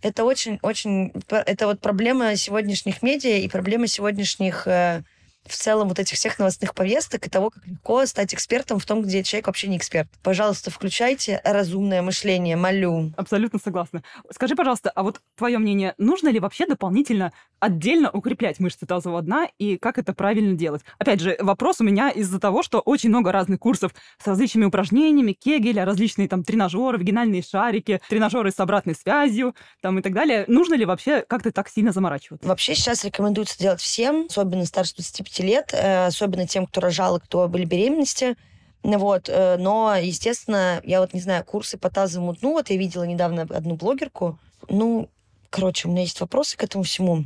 это 0.02 0.24
очень-очень... 0.24 1.12
Это 1.28 1.66
вот 1.66 1.80
проблема 1.80 2.36
сегодняшних 2.36 3.02
медиа 3.02 3.38
и 3.38 3.48
проблема 3.48 3.86
сегодняшних 3.86 4.66
э, 4.66 5.02
в 5.46 5.56
целом 5.56 5.88
вот 5.88 5.98
этих 5.98 6.16
всех 6.16 6.38
новостных 6.38 6.74
повесток 6.74 7.26
и 7.26 7.30
того, 7.30 7.50
как 7.50 7.66
легко 7.66 8.04
стать 8.06 8.34
экспертом 8.34 8.78
в 8.78 8.86
том, 8.86 9.02
где 9.02 9.22
человек 9.22 9.46
вообще 9.46 9.68
не 9.68 9.76
эксперт. 9.76 10.08
Пожалуйста, 10.22 10.70
включайте 10.70 11.40
разумное 11.44 12.02
мышление, 12.02 12.56
молю. 12.56 13.12
Абсолютно 13.16 13.58
согласна. 13.62 14.02
Скажи, 14.30 14.54
пожалуйста, 14.54 14.90
а 14.90 15.02
вот 15.02 15.20
твое 15.36 15.58
мнение, 15.58 15.94
нужно 15.98 16.28
ли 16.28 16.38
вообще 16.38 16.66
дополнительно 16.66 17.32
отдельно 17.60 18.10
укреплять 18.10 18.58
мышцы 18.60 18.86
тазового 18.86 19.22
дна 19.22 19.48
и 19.58 19.76
как 19.76 19.98
это 19.98 20.12
правильно 20.12 20.54
делать? 20.54 20.82
Опять 20.98 21.20
же, 21.20 21.36
вопрос 21.40 21.80
у 21.80 21.84
меня 21.84 22.10
из-за 22.10 22.40
того, 22.40 22.62
что 22.62 22.80
очень 22.80 23.08
много 23.08 23.32
разных 23.32 23.60
курсов 23.60 23.94
с 24.22 24.26
различными 24.26 24.66
упражнениями, 24.66 25.32
кегеля, 25.32 25.84
различные 25.84 26.28
там 26.28 26.44
тренажеры, 26.44 26.98
вагинальные 26.98 27.42
шарики, 27.42 28.00
тренажеры 28.08 28.50
с 28.50 28.58
обратной 28.58 28.94
связью 28.94 29.54
там 29.80 29.98
и 29.98 30.02
так 30.02 30.12
далее. 30.12 30.44
Нужно 30.48 30.74
ли 30.74 30.84
вообще 30.84 31.24
как-то 31.26 31.52
так 31.52 31.68
сильно 31.68 31.92
заморачиваться? 31.92 32.46
Вообще 32.46 32.74
сейчас 32.74 33.04
рекомендуется 33.04 33.58
делать 33.58 33.80
всем, 33.80 34.26
особенно 34.28 34.64
старше 34.64 34.94
25 34.96 35.31
25 35.32 35.40
лет, 35.40 35.70
э, 35.72 36.06
особенно 36.06 36.46
тем, 36.46 36.66
кто 36.66 36.80
рожал 36.80 37.18
кто 37.20 37.48
были 37.48 37.64
беременности. 37.64 38.36
Вот, 38.82 39.28
э, 39.28 39.56
но, 39.58 39.94
естественно, 39.96 40.80
я 40.84 41.00
вот 41.00 41.14
не 41.14 41.20
знаю, 41.20 41.44
курсы 41.44 41.78
по 41.78 41.88
тазовому 41.88 42.34
дну, 42.34 42.52
вот 42.52 42.70
я 42.70 42.76
видела 42.76 43.04
недавно 43.04 43.42
одну 43.42 43.76
блогерку, 43.76 44.38
ну, 44.68 45.08
короче, 45.50 45.86
у 45.86 45.90
меня 45.90 46.02
есть 46.02 46.20
вопросы 46.20 46.56
к 46.56 46.64
этому 46.64 46.82
всему. 46.82 47.24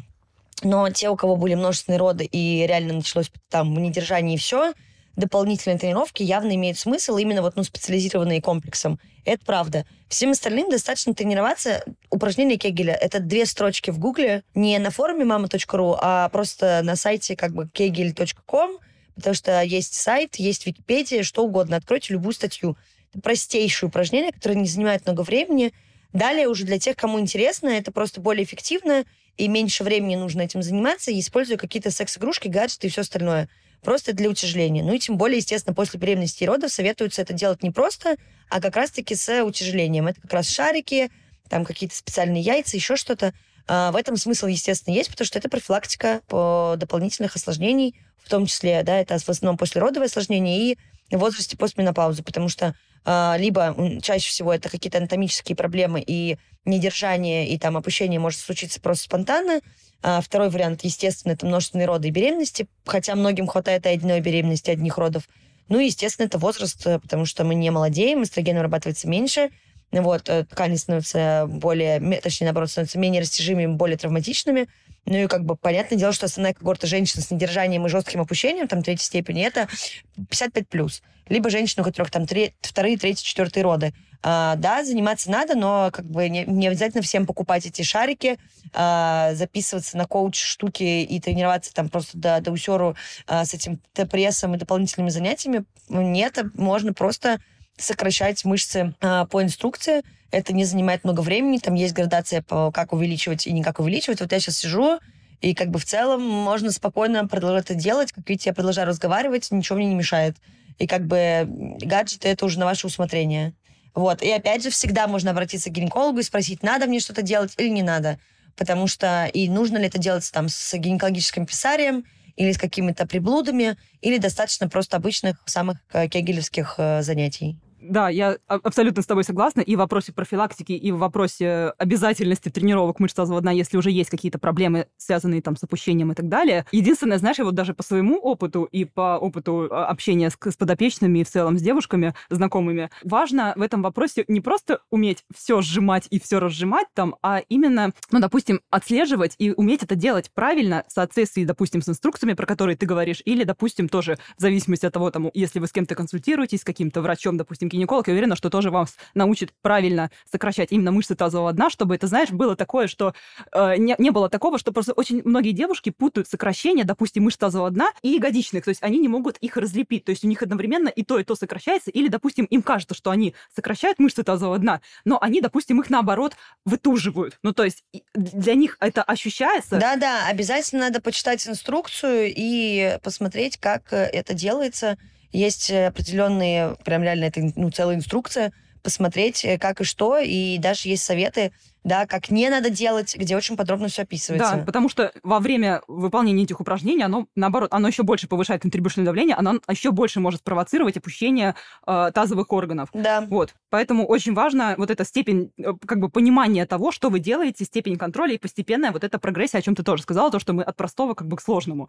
Но 0.63 0.89
те, 0.91 1.09
у 1.09 1.17
кого 1.17 1.37
были 1.37 1.55
множественные 1.55 1.99
роды 1.99 2.25
и 2.25 2.67
реально 2.67 2.95
началось 2.95 3.31
там 3.51 3.75
недержание 3.75 4.37
и 4.37 4.39
все, 4.39 4.75
дополнительные 5.17 5.79
тренировки 5.79 6.23
явно 6.23 6.55
имеют 6.55 6.79
смысл, 6.79 7.17
именно 7.17 7.43
вот, 7.43 7.57
ну, 7.57 7.65
специализированные 7.65 8.43
комплексом. 8.43 9.01
Это 9.25 9.45
правда. 9.45 9.87
Всем 10.09 10.31
остальным 10.31 10.71
достаточно 10.71 11.15
тренироваться. 11.15 11.85
Упражнение 12.11 12.59
Кегеля— 12.59 12.95
это 13.01 13.19
две 13.19 13.47
строчки 13.47 13.91
в 13.91 13.99
Гугле, 13.99 14.45
не 14.55 14.79
на 14.79 14.91
форуме 14.91 15.25
mama.ru, 15.25 15.99
а 16.01 16.29
просто 16.29 16.83
на 16.85 16.97
сайте 16.97 17.35
как 17.35 17.53
бы 17.53 17.65
kegel.com, 17.65 18.79
потому 19.17 19.35
что 19.35 19.63
есть 19.63 19.95
сайт, 19.95 20.37
есть 20.37 20.67
Википедия, 20.67 21.23
что 21.23 21.45
угодно. 21.45 21.77
Откройте 21.77 22.13
любую 22.13 22.35
статью. 22.35 22.77
Это 23.13 23.23
простейшие 23.23 23.89
упражнения, 23.89 24.33
которые 24.33 24.61
не 24.61 24.69
занимают 24.69 25.07
много 25.07 25.23
времени. 25.23 25.73
Далее 26.13 26.49
уже 26.49 26.65
для 26.65 26.79
тех, 26.79 26.95
кому 26.95 27.19
интересно, 27.19 27.69
это 27.69 27.91
просто 27.91 28.21
более 28.21 28.45
эффективно, 28.45 29.05
и 29.37 29.49
меньше 29.49 29.85
времени 29.85 30.17
нужно 30.17 30.43
этим 30.43 30.63
заниматься, 30.63 31.19
используя 31.19 31.57
какие-то 31.57 31.91
секс-игрушки, 31.91 32.49
гаджеты 32.49 32.87
и 32.87 32.91
все 32.91 33.03
остальное 33.03 33.49
просто 33.87 34.13
для 34.13 34.29
утяжеления. 34.29 34.83
Ну 34.83 34.93
и 34.93 34.99
тем 34.99 35.17
более, 35.17 35.39
естественно, 35.39 35.73
после 35.73 36.01
беременности 36.01 36.43
и 36.43 36.47
родов 36.47 36.73
советуется 36.73 37.23
это 37.23 37.33
делать 37.33 37.63
не 37.63 37.71
просто, 37.71 38.17
а 38.51 38.61
как 38.61 38.75
раз-таки 38.75 39.15
с 39.15 39.45
утяжелением. 39.45 40.09
Это 40.09 40.21
как 40.21 40.33
раз 40.33 40.51
шарики, 40.51 41.09
там 41.49 41.65
какие-то 41.65 41.95
специальные 41.95 42.43
яйца, 42.43 42.77
еще 42.77 42.97
что-то. 42.97 43.33
А, 43.69 43.93
в 43.93 43.97
этом 43.97 44.17
смысл, 44.17 44.49
естественно, 44.49 44.93
есть, 44.93 45.11
потому 45.11 45.25
что 45.25 45.39
это 45.39 45.49
профилактика 45.49 46.21
по 46.27 46.75
дополнительных 46.77 47.37
осложнений, 47.37 47.95
в 48.25 48.29
том 48.29 48.47
числе, 48.47 48.83
да, 48.83 48.99
это 48.99 49.17
в 49.21 49.29
основном 49.29 49.57
послеродовые 49.57 50.07
осложнения 50.07 50.73
и 50.73 50.79
в 51.13 51.19
возрасте 51.19 51.57
постменопаузы, 51.57 52.25
потому 52.25 52.49
что 52.49 52.75
а, 53.05 53.37
либо 53.39 54.01
чаще 54.03 54.29
всего 54.29 54.53
это 54.53 54.69
какие-то 54.69 54.99
анатомические 54.99 55.55
проблемы 55.55 56.03
и 56.05 56.39
недержание, 56.65 57.49
и 57.49 57.57
там 57.57 57.77
опущение 57.77 58.19
может 58.19 58.41
случиться 58.41 58.81
просто 58.81 59.05
спонтанно. 59.05 59.61
А 60.03 60.21
второй 60.21 60.51
вариант, 60.51 60.85
естественно, 60.85 61.33
это 61.33 61.47
множественные 61.47 61.87
роды 61.87 62.09
и 62.09 62.11
беременности, 62.11 62.69
хотя 62.85 63.15
многим 63.15 63.47
хватает 63.47 63.87
и 63.87 63.91
одной 63.91 64.21
беременности, 64.21 64.71
одних 64.71 64.99
родов. 64.99 65.29
Ну 65.69 65.81
естественно, 65.81 66.27
это 66.27 66.39
возраст, 66.39 66.87
э, 66.87 67.01
потому 67.01 67.25
что 67.27 67.45
мы 67.45 67.55
не 67.55 67.71
молодеем, 67.71 68.23
эстроген 68.23 68.57
вырабатывается 68.57 69.09
меньше, 69.09 69.51
вот, 69.93 70.29
э, 70.29 70.45
ткани 70.45 70.77
становятся 70.77 71.47
более, 71.49 72.01
точнее, 72.21 72.47
наоборот, 72.47 72.71
становятся 72.71 72.99
менее 72.99 73.23
растяжимыми, 73.23 73.75
более 73.75 73.97
травматичными. 73.97 74.69
Ну 75.07 75.17
и 75.17 75.27
как 75.29 75.45
бы 75.45 75.57
понятное 75.57 75.99
дело, 75.99 76.13
что 76.13 76.27
основная 76.27 76.53
когорта 76.53 76.87
женщин 76.87 77.23
с 77.23 77.31
недержанием 77.31 77.87
и 77.87 77.89
жестким 77.89 78.21
опущением, 78.21 78.67
там, 78.67 78.83
третьей 78.83 79.05
степени, 79.05 79.45
это 79.45 79.69
55+. 80.17 80.67
плюс. 80.69 81.03
Либо 81.29 81.49
женщины, 81.51 81.83
у 81.83 81.85
которых 81.85 82.11
там 82.11 82.27
три, 82.27 82.55
вторые, 82.61 82.99
третьи, 82.99 83.25
четвертые 83.25 83.63
роды. 83.63 83.95
А, 84.29 84.57
да, 84.57 84.83
заниматься 84.83 85.31
надо, 85.31 85.55
но 85.55 85.91
как 85.93 86.05
бы 86.05 86.29
не, 86.29 86.45
не 86.47 86.67
обязательно 86.67 87.01
всем 87.01 87.27
покупать 87.27 87.65
эти 87.65 87.83
шарики, 87.83 88.41
а, 88.75 89.33
записываться 89.35 89.97
на 89.97 90.05
коуч-штуки 90.05 90.83
и 90.83 91.21
тренироваться 91.21 91.73
там 91.73 91.89
просто 91.89 92.19
до, 92.19 92.41
до 92.41 92.51
усеру 92.51 92.97
а, 93.29 93.45
с 93.45 93.55
этим 93.55 93.79
прессом 94.11 94.57
и 94.57 94.59
дополнительными 94.59 95.11
занятиями. 95.11 95.65
Нет, 95.89 96.41
можно 96.55 96.93
просто 96.93 97.39
сокращать 97.77 98.45
мышцы 98.45 98.97
а, 99.01 99.27
по 99.27 99.45
инструкции. 99.45 100.03
Это 100.33 100.53
не 100.53 100.65
занимает 100.65 101.05
много 101.05 101.21
времени. 101.21 101.59
Там 101.59 101.75
есть 101.75 101.95
градация 101.95 102.43
по 102.43 102.73
как 102.73 102.93
увеличивать 102.93 103.47
и 103.47 103.53
не 103.53 103.63
как 103.63 103.79
увеличивать. 103.79 104.21
Вот 104.21 104.33
я 104.33 104.41
сейчас 104.41 104.57
сижу, 104.57 104.99
и 105.41 105.55
как 105.55 105.71
бы 105.71 105.79
в 105.79 105.85
целом 105.85 106.21
можно 106.21 106.73
спокойно 106.73 107.29
продолжать 107.29 107.67
это 107.67 107.77
делать. 107.77 108.11
Как 108.11 108.29
видите, 108.29 108.51
я 108.51 108.55
продолжаю 108.55 108.89
разговаривать, 108.89 109.53
ничего 109.53 109.79
мне 109.79 109.87
не 109.87 109.95
мешает. 109.95 110.35
И 110.79 110.89
как 110.89 111.07
бы 111.07 111.47
гаджеты 111.81 112.27
это 112.27 112.45
уже 112.45 112.59
на 112.59 112.65
ваше 112.65 112.89
усмотрение. 112.89 113.55
Вот. 113.97 114.23
И 114.23 114.31
опять 114.31 114.63
же, 114.63 114.71
всегда 114.71 115.09
можно 115.09 115.31
обратиться 115.33 115.71
к 115.71 115.73
гинекологу 115.73 116.19
и 116.19 116.23
спросить, 116.23 116.63
надо 116.63 116.87
мне 116.87 117.01
что-то 117.01 117.23
делать 117.23 117.55
или 117.57 117.69
не 117.69 117.83
надо. 117.83 118.21
Потому 118.55 118.87
что 118.87 119.29
и 119.33 119.49
нужно 119.49 119.79
ли 119.79 119.87
это 119.87 119.99
делать 119.99 120.31
там 120.33 120.49
с 120.49 120.75
гинекологическим 120.77 121.47
писарием, 121.47 122.05
или 122.37 122.53
с 122.53 122.59
какими-то 122.59 123.07
приблудами, 123.07 123.79
или 124.03 124.19
достаточно 124.19 124.69
просто 124.69 124.99
обычных 124.99 125.43
самых 125.47 125.79
э, 125.95 126.07
кегелевских 126.09 126.75
э, 126.77 127.03
занятий. 127.03 127.57
Да, 127.89 128.09
я 128.09 128.39
абсолютно 128.47 129.03
с 129.03 129.07
тобой 129.07 129.25
согласна. 129.25 129.61
И 129.61 129.77
в 129.77 129.79
вопросе 129.79 130.13
профилактики, 130.13 130.73
и 130.73 130.93
в 130.93 130.99
вопросе 130.99 131.73
обязательности 131.79 132.49
тренировок 132.49 133.01
мышц 133.01 133.15
тазового 133.15 133.41
дна, 133.41 133.53
если 133.53 133.77
уже 133.77 133.91
есть 133.91 134.11
какие-то 134.11 134.39
проблемы, 134.39 134.89
связанные 134.97 135.43
там 135.43 135.57
с 135.57 135.65
опущением 135.65 136.13
и 136.13 136.15
так 136.15 136.29
далее. 136.29 136.67
Единственное, 136.73 137.19
знаешь, 137.19 137.39
я 137.39 137.45
вот 137.45 137.55
даже 137.55 137.75
по 137.75 137.83
своему 137.83 138.19
опыту 138.19 138.65
и 138.65 138.85
по 138.85 139.19
опыту 139.19 139.69
а, 139.71 139.87
общения 139.87 140.31
с, 140.31 140.37
с 140.41 140.57
подопечными 140.57 141.21
и 141.21 141.25
в 141.25 141.31
целом 141.31 141.59
с 141.59 141.63
девушками 141.63 142.15
знакомыми, 142.31 142.91
важно 143.05 143.53
в 143.57 143.63
этом 143.63 143.83
вопросе 143.83 144.25
не 144.29 144.41
просто 144.41 144.81
уметь 144.91 145.25
все 145.35 145.61
сжимать 145.61 146.07
и 146.11 146.19
все 146.19 146.41
разжимать 146.41 146.89
там, 146.95 147.17
а 147.23 147.39
именно, 147.49 147.93
ну, 148.11 148.21
допустим, 148.21 148.61
отслеживать 148.71 149.35
и 149.39 149.53
уметь 149.53 149.83
это 149.83 149.95
делать 149.95 150.31
правильно 150.35 150.85
в 150.89 150.93
соответствии, 150.93 151.45
допустим, 151.45 151.83
с 151.83 151.89
инструкциями, 151.89 152.35
про 152.35 152.47
которые 152.47 152.77
ты 152.77 152.87
говоришь, 152.87 153.23
или, 153.25 153.45
допустим, 153.45 153.89
тоже 153.89 154.19
в 154.37 154.41
зависимости 154.41 154.87
от 154.87 154.93
того, 154.93 155.11
там, 155.11 155.31
если 155.35 155.61
вы 155.61 155.67
с 155.67 155.73
кем-то 155.73 155.95
консультируетесь, 155.95 156.61
с 156.61 156.65
каким-то 156.65 157.01
врачом, 157.01 157.37
допустим, 157.37 157.69
гинеколог, 157.77 158.09
я 158.09 158.13
уверена, 158.13 158.37
что 158.37 158.51
тоже 158.51 158.71
вас 158.71 158.97
научит 159.15 159.53
правильно 159.63 160.11
сокращать 160.31 160.73
именно 160.73 160.93
мышцы 160.93 161.15
тазового 161.15 161.53
дна, 161.53 161.71
чтобы 161.71 161.95
это, 161.95 162.07
знаешь, 162.07 162.31
было 162.31 162.57
такое, 162.57 162.89
что 162.89 163.15
э, 163.53 163.77
не, 163.77 163.95
не 163.99 164.11
было 164.11 164.29
такого, 164.29 164.59
что 164.59 164.73
просто 164.73 164.93
очень 164.93 165.23
многие 165.25 165.53
девушки 165.53 165.91
путают 165.91 166.29
сокращение, 166.29 166.85
допустим, 166.85 167.25
мышц 167.25 167.39
тазового 167.39 167.71
дна 167.71 167.91
и 168.03 168.09
ягодичных, 168.09 168.65
то 168.65 168.71
есть 168.71 168.83
они 168.83 168.99
не 168.99 169.09
могут 169.09 169.37
их 169.39 169.57
разлепить, 169.57 170.05
то 170.05 170.11
есть 170.11 170.25
у 170.25 170.29
них 170.29 170.43
одновременно 170.43 170.89
и 170.89 171.03
то, 171.03 171.19
и 171.19 171.25
то 171.25 171.35
сокращается, 171.35 171.91
или, 171.91 172.09
допустим, 172.09 172.45
им 172.47 172.63
кажется, 172.63 172.95
что 172.95 173.11
они 173.11 173.35
сокращают 173.55 173.99
мышцы 173.99 174.23
тазового 174.23 174.59
дна, 174.59 174.81
но 175.05 175.19
они, 175.21 175.41
допустим, 175.41 175.81
их 175.81 175.91
наоборот 175.91 176.37
вытуживают. 176.65 177.39
Ну, 177.43 177.53
то 177.53 177.65
есть 177.65 177.85
для 178.15 178.55
них 178.55 178.77
это 178.81 179.03
ощущается. 179.03 179.79
Да-да, 179.79 180.27
обязательно 180.27 180.87
надо 180.87 181.01
почитать 181.01 181.47
инструкцию 181.47 182.33
и 182.35 182.99
посмотреть, 183.03 183.59
как 183.59 183.93
э, 183.93 183.97
это 184.13 184.35
делается. 184.35 184.99
Есть 185.33 185.71
определенные, 185.71 186.77
прям 186.85 187.03
реально 187.03 187.25
это 187.25 187.41
ну, 187.57 187.71
целая 187.71 187.97
инструкция, 187.97 188.53
посмотреть, 188.87 189.45
э, 189.45 189.59
как 189.59 189.81
и 189.81 189.85
что, 189.85 190.19
и 190.19 190.59
даже 190.59 190.89
есть 190.89 191.03
советы, 191.03 191.51
да, 191.83 192.07
как 192.07 192.31
не 192.31 192.49
надо 192.49 192.71
делать, 192.71 193.17
где 193.17 193.37
очень 193.37 193.57
подробно 193.57 193.89
все 193.89 194.03
описывается. 194.03 194.57
Да, 194.57 194.65
потому 194.65 194.89
что 194.89 195.13
во 195.25 195.41
время 195.41 195.83
выполнения 195.89 196.45
этих 196.45 196.61
упражнений 196.61 197.03
оно, 197.03 197.27
наоборот, 197.35 197.73
оно 197.73 197.89
еще 197.89 198.05
больше 198.05 198.29
повышает 198.29 198.63
контрибушное 198.63 199.05
давление, 199.05 199.35
оно 199.35 199.61
еще 199.69 199.91
больше 199.91 200.21
может 200.21 200.41
спровоцировать 200.41 200.97
опущение 200.97 201.57
э, 201.85 202.11
тазовых 202.15 202.53
органов. 202.53 202.89
Да. 202.93 203.27
Вот, 203.29 203.55
поэтому 203.71 204.07
очень 204.07 204.35
важно 204.35 204.75
вот 204.79 204.91
эта 204.91 205.05
степень, 205.05 205.53
э, 205.59 205.73
как 205.85 205.99
бы, 205.99 206.09
понимания 206.09 206.65
того, 206.67 206.93
что 206.93 207.09
вы 207.09 207.19
делаете, 207.19 207.65
степень 207.65 207.97
контроля 207.97 208.35
и 208.35 208.39
постепенная 208.39 208.93
вот 208.93 209.03
эта 209.03 209.19
прогрессия, 209.19 209.59
о 209.59 209.63
чем 209.63 209.75
ты 209.75 209.83
тоже 209.83 210.03
сказала, 210.03 210.31
то, 210.31 210.39
что 210.39 210.53
мы 210.53 210.63
от 210.63 210.77
простого, 210.77 211.15
как 211.15 211.27
бы, 211.27 211.37
к 211.37 211.41
сложному. 211.41 211.89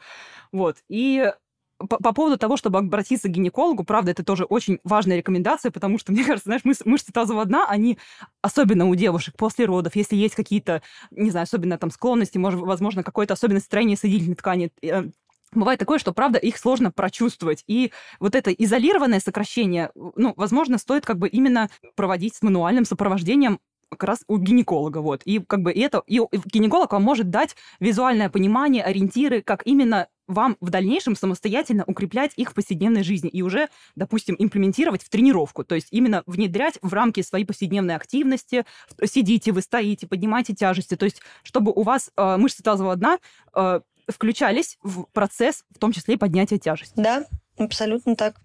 Вот, 0.51 0.77
и 0.89 1.31
по, 1.77 1.97
по 1.97 2.13
поводу 2.13 2.37
того, 2.37 2.57
чтобы 2.57 2.79
обратиться 2.79 3.27
к 3.27 3.31
гинекологу, 3.31 3.83
правда, 3.83 4.11
это 4.11 4.23
тоже 4.23 4.45
очень 4.45 4.79
важная 4.83 5.17
рекомендация, 5.17 5.71
потому 5.71 5.97
что, 5.99 6.11
мне 6.11 6.23
кажется, 6.25 6.49
знаешь, 6.49 6.65
мыш, 6.65 6.77
мышцы 6.85 7.11
тазового 7.11 7.45
дна, 7.45 7.65
они, 7.69 7.97
особенно 8.41 8.87
у 8.87 8.95
девушек 8.95 9.35
после 9.37 9.65
родов, 9.65 9.95
если 9.95 10.15
есть 10.15 10.35
какие-то, 10.35 10.81
не 11.11 11.31
знаю, 11.31 11.43
особенно 11.43 11.77
там 11.77 11.91
склонности, 11.91 12.37
может, 12.37 12.59
возможно, 12.59 13.03
какое-то 13.03 13.33
особенность 13.33 13.65
строения 13.65 13.97
соединительной 13.97 14.35
ткани, 14.35 14.71
э, 14.81 15.09
Бывает 15.53 15.79
такое, 15.79 15.97
что, 15.97 16.11
правда, 16.11 16.39
их 16.39 16.57
сложно 16.57 16.91
прочувствовать. 16.91 17.63
И 17.67 17.93
вот 18.19 18.35
это 18.35 18.51
изолированное 18.51 19.21
сокращение, 19.21 19.91
ну, 19.95 20.33
возможно, 20.35 20.77
стоит 20.77 21.05
как 21.05 21.17
бы 21.17 21.29
именно 21.29 21.69
проводить 21.95 22.35
с 22.35 22.41
мануальным 22.41 22.83
сопровождением 22.83 23.59
как 23.89 24.03
раз 24.03 24.23
у 24.27 24.37
гинеколога, 24.37 24.99
вот. 24.99 25.21
И 25.23 25.39
как 25.39 25.61
бы 25.61 25.71
это, 25.71 26.03
и 26.07 26.19
гинеколог 26.45 26.91
вам 26.91 27.03
может 27.03 27.29
дать 27.29 27.55
визуальное 27.79 28.29
понимание, 28.29 28.83
ориентиры, 28.83 29.41
как 29.41 29.65
именно 29.65 30.07
вам 30.27 30.57
в 30.59 30.69
дальнейшем 30.69 31.15
самостоятельно 31.15 31.85
укреплять 31.87 32.33
их 32.35 32.51
в 32.51 32.53
повседневной 32.53 33.03
жизни 33.03 33.29
и 33.29 33.41
уже, 33.41 33.69
допустим, 33.95 34.35
имплементировать 34.37 35.01
в 35.01 35.09
тренировку, 35.09 35.63
то 35.63 35.75
есть 35.75 35.87
именно 35.91 36.23
внедрять 36.25 36.77
в 36.81 36.93
рамки 36.93 37.21
своей 37.21 37.45
повседневной 37.45 37.95
активности, 37.95 38.65
сидите, 39.05 39.53
вы 39.53 39.61
стоите, 39.61 40.05
поднимаете 40.05 40.53
тяжести, 40.53 40.95
то 40.95 41.05
есть 41.05 41.21
чтобы 41.43 41.71
у 41.71 41.83
вас 41.83 42.11
э, 42.17 42.37
мышцы 42.37 42.61
тазового 42.61 42.97
дна 42.97 43.19
э, 43.55 43.79
включались 44.09 44.77
в 44.83 45.05
процесс, 45.13 45.63
в 45.73 45.79
том 45.79 45.93
числе 45.93 46.15
и 46.15 46.17
поднятия 46.17 46.57
тяжести. 46.57 46.99
Да, 46.99 47.25
Абсолютно 47.57 48.15
так. 48.15 48.35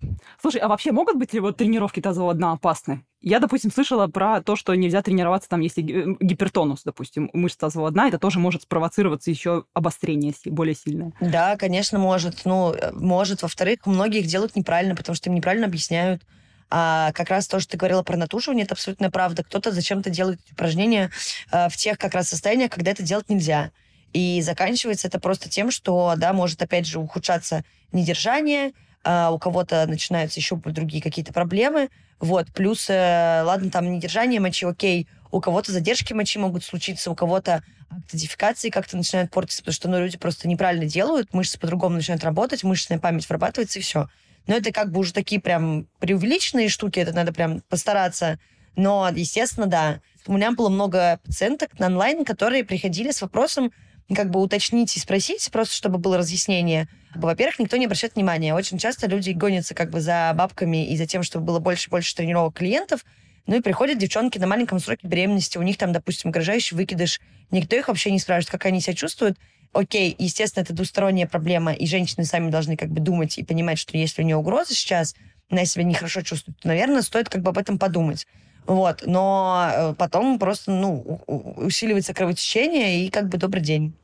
Слушай, 0.41 0.63
а 0.63 0.69
вообще 0.69 0.91
могут 0.91 1.17
быть 1.17 1.33
ли 1.33 1.41
вот 1.41 1.57
тренировки 1.57 2.01
тазового 2.01 2.35
дна 2.35 2.53
опасны? 2.53 3.05
Я, 3.21 3.39
допустим, 3.39 3.71
слышала 3.71 4.09
про 4.09 4.41
то, 4.41 4.57
что 4.57 4.75
нельзя 4.75 5.03
тренироваться 5.03 5.49
там, 5.49 5.61
если 5.61 5.83
гипертонус, 5.83 6.83
допустим, 6.83 7.31
мышц 7.33 7.57
тазового 7.57 7.91
дна, 7.91 8.09
это 8.09 8.19
тоже 8.19 8.39
может 8.41 8.63
спровоцироваться 8.63 9.31
еще 9.31 9.65
обострение 9.75 10.33
более 10.47 10.75
сильное. 10.75 11.13
Да, 11.21 11.57
конечно, 11.57 11.99
может. 11.99 12.45
Ну, 12.45 12.73
э, 12.73 12.91
может. 12.93 13.43
Во-вторых, 13.43 13.81
многие 13.85 14.21
их 14.21 14.27
делают 14.27 14.57
неправильно, 14.57 14.97
потому 14.97 15.15
что 15.15 15.31
им 15.31 15.37
неправильно 15.37 15.67
объясняют. 15.67 16.23
А 16.71 17.13
как 17.13 17.29
раз 17.29 17.47
то, 17.47 17.61
что 17.61 17.73
ты 17.73 17.77
говорила 17.77 18.03
про 18.03 18.17
натуживание, 18.17 18.65
это 18.65 18.73
абсолютная 18.73 19.11
правда. 19.11 19.45
Кто-то 19.45 19.73
зачем-то 19.73 20.09
делает 20.09 20.41
упражнения 20.51 21.11
э, 21.53 21.69
в 21.69 21.77
тех 21.77 21.99
как 21.99 22.15
раз 22.15 22.31
состояниях, 22.31 22.71
когда 22.71 22.91
это 22.91 23.03
делать 23.03 23.29
нельзя. 23.29 23.73
И 24.13 24.41
заканчивается 24.43 25.09
это 25.09 25.21
просто 25.21 25.49
тем, 25.49 25.71
что, 25.71 26.15
да, 26.17 26.33
может 26.33 26.61
опять 26.63 26.87
же 26.87 26.99
ухудшаться 26.99 27.63
недержание, 27.93 28.73
а 29.05 29.31
у 29.31 29.39
кого-то 29.39 29.87
начинаются 29.87 30.41
еще 30.41 30.57
другие 30.57 31.03
какие-то 31.03 31.33
проблемы. 31.33 31.91
Вот, 32.21 32.49
плюс, 32.53 32.89
э, 32.89 33.43
ладно, 33.45 33.71
там 33.71 33.91
недержание 33.91 34.41
мочи, 34.41 34.65
окей, 34.65 35.09
у 35.31 35.41
кого-то 35.41 35.73
задержки 35.73 36.13
мочи 36.13 36.39
могут 36.39 36.63
случиться, 36.63 37.11
у 37.11 37.15
кого-то 37.15 37.63
актодификации 37.91 38.71
как-то 38.71 38.97
начинают 38.97 39.31
портиться, 39.31 39.63
потому 39.63 39.75
что 39.75 39.89
ну, 39.89 39.99
люди 39.99 40.17
просто 40.17 40.49
неправильно 40.49 40.87
делают, 40.87 41.35
мышцы 41.35 41.59
по-другому 41.59 41.97
начинают 41.97 42.25
работать, 42.25 42.65
мышечная 42.65 42.99
память 42.99 43.29
вырабатывается, 43.29 43.79
и 43.79 43.83
все. 43.83 44.09
Но 44.47 44.55
это 44.55 44.73
как 44.73 44.91
бы 44.91 45.01
уже 45.01 45.13
такие 45.13 45.41
прям 45.41 45.87
преувеличенные 45.99 46.69
штуки, 46.69 46.99
это 47.01 47.13
надо 47.13 47.33
прям 47.33 47.61
постараться. 47.69 48.39
Но, 48.77 49.11
естественно, 49.15 49.67
да. 49.67 50.01
У 50.27 50.33
меня 50.35 50.53
было 50.53 50.69
много 50.69 51.21
пациенток 51.25 51.79
на 51.79 51.87
онлайн, 51.87 52.25
которые 52.25 52.65
приходили 52.65 53.11
с 53.11 53.23
вопросом, 53.23 53.73
как 54.15 54.31
бы 54.31 54.41
уточнить 54.41 54.97
и 54.97 55.01
спросить, 55.01 55.49
просто 55.53 55.75
чтобы 55.75 55.99
было 55.99 56.19
разъяснение. 56.19 56.89
Во-первых, 57.15 57.59
никто 57.59 57.77
не 57.77 57.87
обращает 57.87 58.15
внимания. 58.15 58.55
Очень 58.55 58.79
часто 58.79 59.07
люди 59.07 59.31
гонятся 59.31 59.75
как 59.75 59.91
бы 59.91 60.01
за 60.01 60.33
бабками 60.37 60.87
и 60.87 60.97
за 60.97 61.07
тем, 61.07 61.23
чтобы 61.23 61.47
было 61.47 61.59
больше 61.59 61.89
и 61.89 61.91
больше 61.91 62.15
тренировок 62.15 62.55
клиентов. 62.55 63.05
Ну 63.47 63.57
и 63.57 63.61
приходят 63.61 63.99
девчонки 63.99 64.39
на 64.39 64.47
маленьком 64.47 64.79
сроке 64.79 65.07
беременности, 65.07 65.59
у 65.59 65.63
них 65.63 65.77
там, 65.77 65.93
допустим, 65.93 66.31
угрожающий 66.31 66.77
выкидыш. 66.77 67.21
Никто 67.51 67.77
их 67.77 67.89
вообще 67.89 68.11
не 68.11 68.19
спрашивает, 68.19 68.51
как 68.51 68.67
они 68.67 68.81
себя 68.81 68.95
чувствуют. 68.95 69.39
Окей, 69.73 70.15
естественно, 70.19 70.63
это 70.63 70.75
двусторонняя 70.75 71.27
проблема, 71.27 71.73
и 71.73 71.87
женщины 71.87 72.25
сами 72.25 72.51
должны 72.51 72.77
как 72.77 72.91
бы 72.91 73.01
думать 73.01 73.39
и 73.39 73.45
понимать, 73.45 73.79
что 73.79 73.97
если 73.97 74.23
у 74.23 74.25
нее 74.25 74.37
угроза 74.37 74.75
сейчас, 74.75 75.15
она 75.51 75.65
себя 75.65 75.85
нехорошо 75.85 76.23
чувствует, 76.23 76.59
то, 76.61 76.69
наверное, 76.69 77.03
стоит 77.03 77.29
как 77.29 77.43
бы 77.43 77.51
об 77.51 77.59
этом 77.59 77.79
подумать. 77.79 78.27
Вот, 78.67 79.03
но 79.07 79.71
э, 79.73 79.95
потом 79.99 80.39
просто, 80.39 80.71
ну, 80.71 81.21
усиливается 81.57 82.15
кровотечение, 82.15 83.05
и 83.05 83.11
как 83.11 83.29
бы 83.29 83.39
добрый 83.39 83.63
день. 83.63 83.95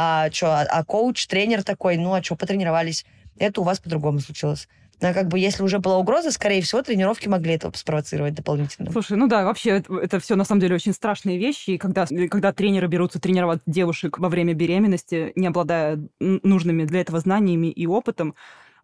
А 0.00 0.30
что, 0.30 0.46
а, 0.54 0.62
а 0.62 0.84
коуч, 0.84 1.26
тренер 1.26 1.64
такой, 1.64 1.96
ну, 1.96 2.14
а 2.14 2.22
что, 2.22 2.36
потренировались? 2.36 3.04
Это 3.36 3.62
у 3.62 3.64
вас 3.64 3.80
по-другому 3.80 4.20
случилось. 4.20 4.68
Но 5.00 5.12
как 5.12 5.26
бы 5.26 5.40
если 5.40 5.64
уже 5.64 5.80
была 5.80 5.98
угроза, 5.98 6.30
скорее 6.30 6.62
всего, 6.62 6.82
тренировки 6.82 7.26
могли 7.26 7.54
это 7.54 7.72
спровоцировать 7.74 8.34
дополнительно. 8.34 8.92
Слушай, 8.92 9.16
ну 9.16 9.26
да, 9.26 9.44
вообще 9.44 9.70
это, 9.78 9.96
это 9.96 10.20
все 10.20 10.36
на 10.36 10.44
самом 10.44 10.60
деле 10.60 10.76
очень 10.76 10.92
страшные 10.92 11.36
вещи. 11.36 11.70
И 11.70 11.78
когда, 11.78 12.06
когда 12.30 12.52
тренеры 12.52 12.86
берутся 12.86 13.20
тренировать 13.20 13.60
девушек 13.66 14.20
во 14.20 14.28
время 14.28 14.54
беременности, 14.54 15.32
не 15.34 15.48
обладая 15.48 15.98
нужными 16.20 16.84
для 16.84 17.00
этого 17.00 17.18
знаниями 17.18 17.66
и 17.66 17.84
опытом, 17.88 18.36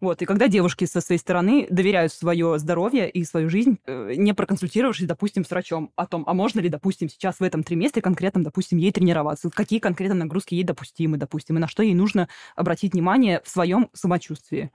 вот. 0.05 0.21
И 0.21 0.25
когда 0.25 0.47
девушки 0.47 0.85
со 0.85 1.01
своей 1.01 1.17
стороны 1.19 1.65
доверяют 1.71 2.13
свое 2.13 2.59
здоровье 2.59 3.09
и 3.09 3.23
свою 3.23 3.49
жизнь, 3.49 3.79
э, 3.87 4.13
не 4.15 4.35
проконсультировавшись, 4.35 5.07
допустим, 5.07 5.43
с 5.43 5.49
врачом 5.49 5.91
о 5.95 6.05
том, 6.05 6.23
а 6.27 6.35
можно 6.35 6.59
ли, 6.59 6.69
допустим, 6.69 7.09
сейчас 7.09 7.39
в 7.39 7.41
этом 7.41 7.63
триместре 7.63 8.03
конкретно, 8.03 8.43
допустим, 8.43 8.77
ей 8.77 8.91
тренироваться, 8.91 9.49
какие 9.49 9.79
конкретно 9.79 10.15
нагрузки 10.15 10.53
ей 10.53 10.63
допустимы, 10.63 11.17
допустим, 11.17 11.57
и 11.57 11.59
на 11.59 11.67
что 11.67 11.81
ей 11.81 11.95
нужно 11.95 12.29
обратить 12.55 12.93
внимание 12.93 13.41
в 13.43 13.49
своем 13.49 13.89
самочувствии. 13.93 14.71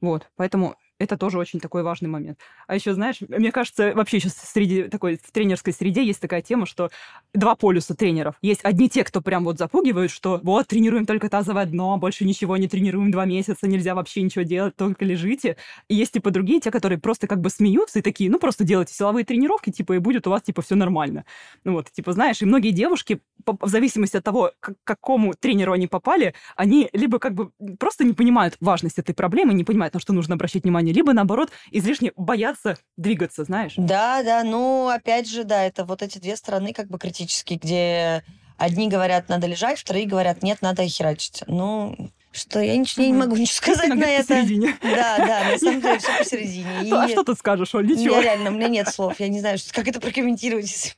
Вот. 0.00 0.30
Поэтому 0.36 0.76
это 0.98 1.16
тоже 1.16 1.38
очень 1.38 1.60
такой 1.60 1.82
важный 1.82 2.08
момент. 2.08 2.38
А 2.66 2.74
еще, 2.74 2.94
знаешь, 2.94 3.18
мне 3.20 3.52
кажется, 3.52 3.92
вообще 3.94 4.20
сейчас 4.20 4.34
среди 4.34 4.84
такой 4.84 5.18
в 5.22 5.30
тренерской 5.30 5.72
среде 5.72 6.04
есть 6.04 6.20
такая 6.20 6.42
тема, 6.42 6.66
что 6.66 6.90
два 7.34 7.54
полюса 7.54 7.94
тренеров. 7.94 8.34
Есть 8.42 8.60
одни 8.64 8.88
те, 8.88 9.04
кто 9.04 9.20
прям 9.20 9.44
вот 9.44 9.58
запугивают, 9.58 10.10
что 10.10 10.40
вот, 10.42 10.66
тренируем 10.66 11.06
только 11.06 11.28
тазовое 11.28 11.66
дно, 11.66 11.96
больше 11.98 12.24
ничего 12.24 12.56
не 12.56 12.68
тренируем 12.68 13.10
два 13.10 13.24
месяца, 13.24 13.68
нельзя 13.68 13.94
вообще 13.94 14.22
ничего 14.22 14.42
делать, 14.42 14.76
только 14.76 15.04
лежите. 15.04 15.56
И 15.88 15.94
есть, 15.94 16.12
типа, 16.12 16.30
другие, 16.30 16.60
те, 16.60 16.70
которые 16.70 16.98
просто 16.98 17.26
как 17.26 17.40
бы 17.40 17.50
смеются 17.50 18.00
и 18.00 18.02
такие, 18.02 18.30
ну, 18.30 18.38
просто 18.38 18.64
делайте 18.64 18.94
силовые 18.94 19.24
тренировки, 19.24 19.70
типа, 19.70 19.94
и 19.94 19.98
будет 19.98 20.26
у 20.26 20.30
вас, 20.30 20.42
типа, 20.42 20.62
все 20.62 20.74
нормально. 20.74 21.24
Ну, 21.64 21.72
вот, 21.74 21.90
типа, 21.90 22.12
знаешь, 22.12 22.42
и 22.42 22.44
многие 22.44 22.70
девушки, 22.70 23.20
в 23.46 23.68
зависимости 23.68 24.16
от 24.16 24.24
того, 24.24 24.52
к 24.60 24.74
какому 24.84 25.34
тренеру 25.34 25.72
они 25.72 25.86
попали, 25.86 26.34
они 26.56 26.88
либо 26.92 27.18
как 27.18 27.34
бы 27.34 27.50
просто 27.78 28.04
не 28.04 28.12
понимают 28.12 28.56
важность 28.60 28.98
этой 28.98 29.14
проблемы, 29.14 29.54
не 29.54 29.64
понимают, 29.64 29.94
на 29.94 30.00
что 30.00 30.12
нужно 30.12 30.34
обращать 30.34 30.64
внимание, 30.64 30.87
внимание, 30.88 30.92
либо, 30.92 31.12
наоборот, 31.12 31.50
излишне 31.70 32.12
боятся 32.16 32.78
двигаться, 32.96 33.44
знаешь? 33.44 33.74
Да, 33.76 34.22
да, 34.22 34.42
ну, 34.44 34.88
опять 34.88 35.28
же, 35.28 35.44
да, 35.44 35.64
это 35.64 35.84
вот 35.84 36.02
эти 36.02 36.18
две 36.18 36.36
стороны 36.36 36.72
как 36.72 36.88
бы 36.88 36.98
критические, 36.98 37.58
где 37.58 38.24
одни 38.56 38.88
говорят, 38.88 39.28
надо 39.28 39.46
лежать, 39.46 39.78
вторые 39.78 40.06
говорят, 40.06 40.42
нет, 40.42 40.62
надо 40.62 40.86
херачить. 40.86 41.42
Ну, 41.46 41.96
что 42.32 42.60
я 42.60 42.76
ничего 42.76 43.04
я 43.04 43.10
не 43.10 43.16
могу 43.16 43.36
ничего 43.36 43.56
сказать 43.74 43.94
на 43.94 44.04
это. 44.04 44.34
Посередине. 44.34 44.76
Да, 44.82 45.18
да, 45.18 45.50
на 45.52 45.58
самом 45.58 45.80
деле 45.80 45.98
все 45.98 46.18
посередине. 46.18 46.82
И... 46.84 46.92
А 46.92 47.08
что 47.08 47.22
ты 47.22 47.34
скажешь, 47.34 47.74
Оль? 47.74 47.86
Ничего. 47.86 48.16
Я 48.16 48.22
реально, 48.22 48.50
у 48.50 48.54
меня 48.54 48.68
нет 48.68 48.88
слов. 48.88 49.20
Я 49.20 49.28
не 49.28 49.40
знаю, 49.40 49.58
как 49.72 49.88
это 49.88 50.00
прокомментировать. 50.00 50.96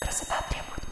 Красота 0.00 0.44
требует 0.50 0.83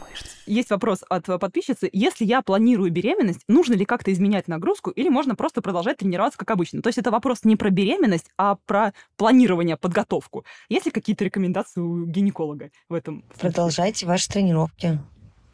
есть 0.45 0.69
вопрос 0.69 1.03
от 1.09 1.27
э, 1.29 1.37
подписчицы. 1.37 1.89
Если 1.91 2.25
я 2.25 2.41
планирую 2.41 2.91
беременность, 2.91 3.41
нужно 3.47 3.73
ли 3.73 3.85
как-то 3.85 4.11
изменять 4.11 4.47
нагрузку 4.47 4.89
или 4.91 5.09
можно 5.09 5.35
просто 5.35 5.61
продолжать 5.61 5.97
тренироваться 5.97 6.37
как 6.37 6.51
обычно? 6.51 6.81
То 6.81 6.87
есть 6.87 6.99
это 6.99 7.11
вопрос 7.11 7.43
не 7.43 7.55
про 7.55 7.69
беременность, 7.69 8.29
а 8.37 8.55
про 8.55 8.93
планирование, 9.17 9.77
подготовку. 9.77 10.45
Есть 10.69 10.85
ли 10.85 10.91
какие-то 10.91 11.25
рекомендации 11.25 11.81
у 11.81 12.05
гинеколога 12.05 12.69
в 12.89 12.93
этом? 12.93 13.23
Продолжайте 13.39 14.05
ваши 14.05 14.29
тренировки. 14.29 14.99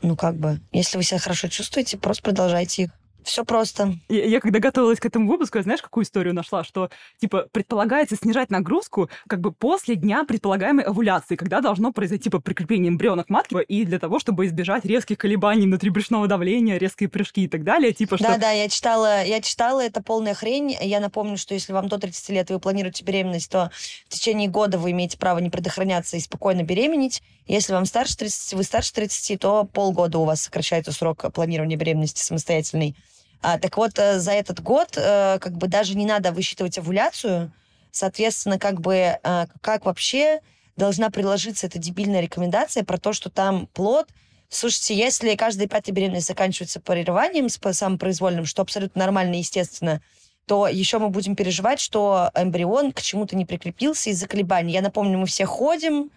Ну, 0.01 0.15
как 0.15 0.35
бы, 0.35 0.59
если 0.71 0.97
вы 0.97 1.03
себя 1.03 1.19
хорошо 1.19 1.49
чувствуете, 1.49 1.97
просто 1.97 2.23
продолжайте 2.23 2.83
их. 2.83 2.91
Все 3.23 3.43
просто. 3.43 3.95
Я, 4.07 4.25
я 4.25 4.39
когда 4.39 4.59
готовилась 4.59 4.99
к 4.99 5.05
этому 5.05 5.29
выпуску, 5.29 5.61
знаешь, 5.61 5.81
какую 5.81 6.03
историю 6.03 6.33
нашла? 6.33 6.63
Что, 6.63 6.89
типа, 7.19 7.47
предполагается 7.51 8.15
снижать 8.15 8.49
нагрузку 8.49 9.09
как 9.27 9.41
бы 9.41 9.51
после 9.51 9.95
дня 9.95 10.23
предполагаемой 10.23 10.85
овуляции, 10.85 11.35
когда 11.35 11.61
должно 11.61 11.91
произойти, 11.91 12.25
типа, 12.25 12.39
прикрепление 12.39 12.89
эмбриона 12.89 13.23
к 13.23 13.29
матке, 13.29 13.61
и 13.61 13.85
для 13.85 13.99
того, 13.99 14.19
чтобы 14.19 14.45
избежать 14.45 14.85
резких 14.85 15.17
колебаний 15.17 15.65
внутрибрюшного 15.65 16.27
давления, 16.27 16.77
резкие 16.77 17.09
прыжки 17.09 17.43
и 17.43 17.47
так 17.47 17.63
далее. 17.63 17.93
Типа, 17.93 18.17
что... 18.17 18.27
Да-да, 18.27 18.51
я 18.51 18.69
читала, 18.69 19.23
я 19.23 19.41
читала, 19.41 19.81
это 19.81 20.01
полная 20.01 20.33
хрень. 20.33 20.75
Я 20.81 20.99
напомню, 20.99 21.37
что 21.37 21.53
если 21.53 21.73
вам 21.73 21.87
до 21.87 21.97
30 21.97 22.29
лет 22.29 22.49
вы 22.49 22.59
планируете 22.59 23.03
беременность, 23.03 23.51
то 23.51 23.71
в 24.07 24.13
течение 24.13 24.49
года 24.49 24.77
вы 24.77 24.91
имеете 24.91 25.17
право 25.17 25.39
не 25.39 25.49
предохраняться 25.49 26.17
и 26.17 26.19
спокойно 26.19 26.63
беременеть. 26.63 27.21
Если 27.49 27.73
вам 27.73 27.85
старше 27.85 28.15
30, 28.15 28.53
вы 28.53 28.63
старше 28.63 28.93
30, 28.93 29.39
то 29.39 29.63
полгода 29.63 30.19
у 30.19 30.23
вас 30.23 30.41
сокращается 30.41 30.91
срок 30.91 31.33
планирования 31.33 31.77
беременности 31.77 32.21
самостоятельной. 32.21 32.95
А, 33.41 33.57
так 33.57 33.75
вот, 33.75 33.97
э, 33.97 34.19
за 34.19 34.33
этот 34.33 34.61
год 34.61 34.95
э, 34.95 35.39
как 35.39 35.57
бы 35.57 35.67
даже 35.67 35.97
не 35.97 36.05
надо 36.05 36.31
высчитывать 36.31 36.77
овуляцию. 36.77 37.51
Соответственно, 37.91 38.59
как 38.59 38.79
бы 38.81 38.93
э, 38.93 39.45
как 39.61 39.85
вообще 39.85 40.41
должна 40.77 41.09
приложиться 41.09 41.65
эта 41.65 41.79
дебильная 41.79 42.21
рекомендация 42.21 42.83
про 42.83 42.99
то, 42.99 43.13
что 43.13 43.29
там 43.29 43.67
плод 43.73 44.07
Слушайте, 44.51 44.95
если 44.95 45.35
каждая 45.35 45.67
пятая 45.67 45.93
беременность 45.93 46.27
заканчивается 46.27 46.79
прерыванием 46.79 47.49
самопроизвольным, 47.49 48.45
что 48.45 48.63
абсолютно 48.63 48.99
нормально 48.99 49.35
и 49.35 49.39
естественно, 49.39 50.01
то 50.47 50.67
еще 50.67 50.97
мы 50.97 51.09
будем 51.09 51.35
переживать, 51.35 51.79
что 51.79 52.31
эмбрион 52.33 52.91
к 52.91 53.01
чему-то 53.01 53.35
не 53.35 53.45
прикрепился 53.45 54.09
из-за 54.09 54.27
колебаний. 54.27 54.73
Я 54.73 54.81
напомню, 54.81 55.19
мы 55.19 55.27
все 55.27 55.45
ходим, 55.45 56.09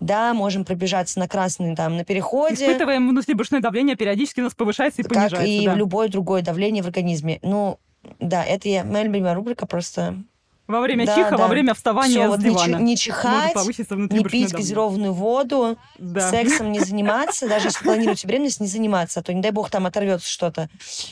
да, 0.00 0.32
можем 0.34 0.64
пробежаться 0.64 1.18
на 1.18 1.28
красный 1.28 1.74
там 1.74 1.96
на 1.96 2.04
переходе. 2.04 2.54
Испытываем 2.54 3.08
внутрибрюшное 3.08 3.60
давление, 3.60 3.96
периодически 3.96 4.40
у 4.40 4.44
нас 4.44 4.54
повышается 4.54 5.02
и 5.02 5.04
как 5.04 5.12
понижается. 5.12 5.36
Как 5.36 5.46
и 5.46 5.66
да. 5.66 5.74
любое 5.74 6.08
другое 6.08 6.42
давление 6.42 6.82
в 6.82 6.86
организме. 6.86 7.38
Ну, 7.42 7.78
да, 8.20 8.44
это 8.44 8.68
я, 8.68 8.84
моя 8.84 9.04
любимая 9.04 9.34
рубрика 9.34 9.66
просто... 9.66 10.22
Во 10.68 10.82
время 10.82 11.06
да, 11.06 11.16
чиха, 11.16 11.30
да. 11.30 11.36
во 11.38 11.48
время 11.48 11.72
вставания 11.72 12.10
Всё, 12.12 12.26
с 12.26 12.28
вот 12.28 12.40
дивана. 12.40 12.76
Не, 12.76 12.84
не 12.84 12.96
чихать, 12.98 13.56
не 13.56 14.22
пить 14.22 14.52
газированную 14.52 15.14
воду, 15.14 15.78
да. 15.96 16.30
сексом 16.30 16.72
не 16.72 16.78
заниматься, 16.84 17.48
даже 17.48 17.68
если 17.68 17.82
планируете 17.82 18.28
беременность, 18.28 18.60
не 18.60 18.66
заниматься, 18.66 19.20
а 19.20 19.22
то, 19.22 19.32
не 19.32 19.40
дай 19.40 19.50
бог, 19.50 19.70
там 19.70 19.86
оторвется 19.86 20.28
что-то. 20.28 20.68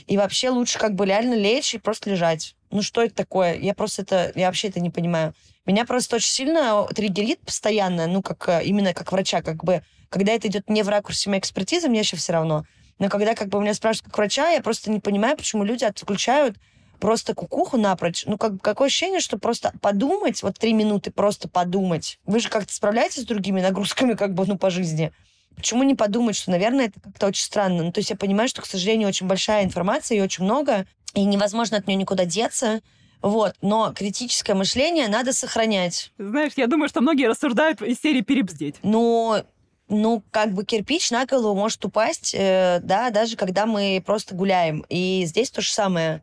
И 0.06 0.18
вообще 0.18 0.50
лучше 0.50 0.78
как 0.78 0.94
бы 0.94 1.06
реально 1.06 1.34
лечь 1.34 1.74
и 1.74 1.78
просто 1.78 2.10
лежать. 2.10 2.54
Ну 2.70 2.82
что 2.82 3.02
это 3.02 3.14
такое? 3.14 3.54
Я 3.54 3.72
просто 3.72 4.02
это, 4.02 4.30
я 4.34 4.48
вообще 4.48 4.68
это 4.68 4.78
не 4.80 4.90
понимаю. 4.90 5.32
Меня 5.64 5.86
просто 5.86 6.16
очень 6.16 6.30
сильно 6.30 6.86
триггерит 6.94 7.40
постоянно, 7.40 8.06
ну, 8.06 8.20
как 8.20 8.46
э, 8.48 8.62
именно 8.62 8.92
как 8.92 9.10
врача, 9.10 9.40
как 9.40 9.64
бы, 9.64 9.82
когда 10.10 10.32
это 10.32 10.48
идет 10.48 10.68
не 10.68 10.82
в 10.82 10.88
ракурсе 10.90 11.30
моей 11.30 11.40
экспертизы, 11.40 11.88
мне 11.88 12.00
еще 12.00 12.16
все 12.16 12.34
равно. 12.34 12.66
Но 12.98 13.08
когда 13.08 13.34
как 13.34 13.48
бы 13.48 13.58
меня 13.60 13.72
спрашивают 13.72 14.10
как 14.10 14.18
врача, 14.18 14.50
я 14.50 14.60
просто 14.60 14.90
не 14.90 15.00
понимаю, 15.00 15.34
почему 15.36 15.64
люди 15.64 15.84
отключают 15.84 16.56
просто 16.98 17.34
кукуху 17.34 17.76
напрочь. 17.76 18.24
Ну, 18.26 18.38
как, 18.38 18.60
какое 18.60 18.88
ощущение, 18.88 19.20
что 19.20 19.38
просто 19.38 19.72
подумать, 19.80 20.42
вот 20.42 20.58
три 20.58 20.72
минуты 20.72 21.10
просто 21.10 21.48
подумать. 21.48 22.18
Вы 22.26 22.40
же 22.40 22.48
как-то 22.48 22.72
справляетесь 22.72 23.22
с 23.22 23.26
другими 23.26 23.60
нагрузками, 23.60 24.14
как 24.14 24.34
бы, 24.34 24.46
ну, 24.46 24.58
по 24.58 24.70
жизни. 24.70 25.12
Почему 25.54 25.82
не 25.82 25.94
подумать, 25.94 26.36
что, 26.36 26.50
наверное, 26.50 26.86
это 26.86 27.00
как-то 27.00 27.28
очень 27.28 27.44
странно? 27.44 27.82
Ну, 27.82 27.92
то 27.92 28.00
есть 28.00 28.10
я 28.10 28.16
понимаю, 28.16 28.48
что, 28.48 28.62
к 28.62 28.66
сожалению, 28.66 29.08
очень 29.08 29.26
большая 29.26 29.64
информация 29.64 30.18
и 30.18 30.20
очень 30.20 30.44
много, 30.44 30.86
и 31.14 31.24
невозможно 31.24 31.78
от 31.78 31.86
нее 31.86 31.96
никуда 31.96 32.24
деться. 32.24 32.80
Вот, 33.22 33.54
но 33.62 33.92
критическое 33.94 34.54
мышление 34.54 35.08
надо 35.08 35.32
сохранять. 35.32 36.12
Знаешь, 36.18 36.52
я 36.56 36.66
думаю, 36.66 36.88
что 36.88 37.00
многие 37.00 37.28
рассуждают 37.28 37.80
из 37.80 38.00
серии 38.00 38.20
перебздеть. 38.20 38.76
Ну, 38.82 39.42
ну, 39.88 40.22
как 40.30 40.52
бы 40.52 40.64
кирпич 40.64 41.10
на 41.10 41.26
голову 41.26 41.58
может 41.58 41.84
упасть, 41.84 42.34
э, 42.36 42.80
да, 42.82 43.10
даже 43.10 43.36
когда 43.36 43.66
мы 43.66 44.02
просто 44.04 44.34
гуляем. 44.34 44.84
И 44.88 45.24
здесь 45.26 45.50
то 45.50 45.60
же 45.60 45.70
самое. 45.70 46.22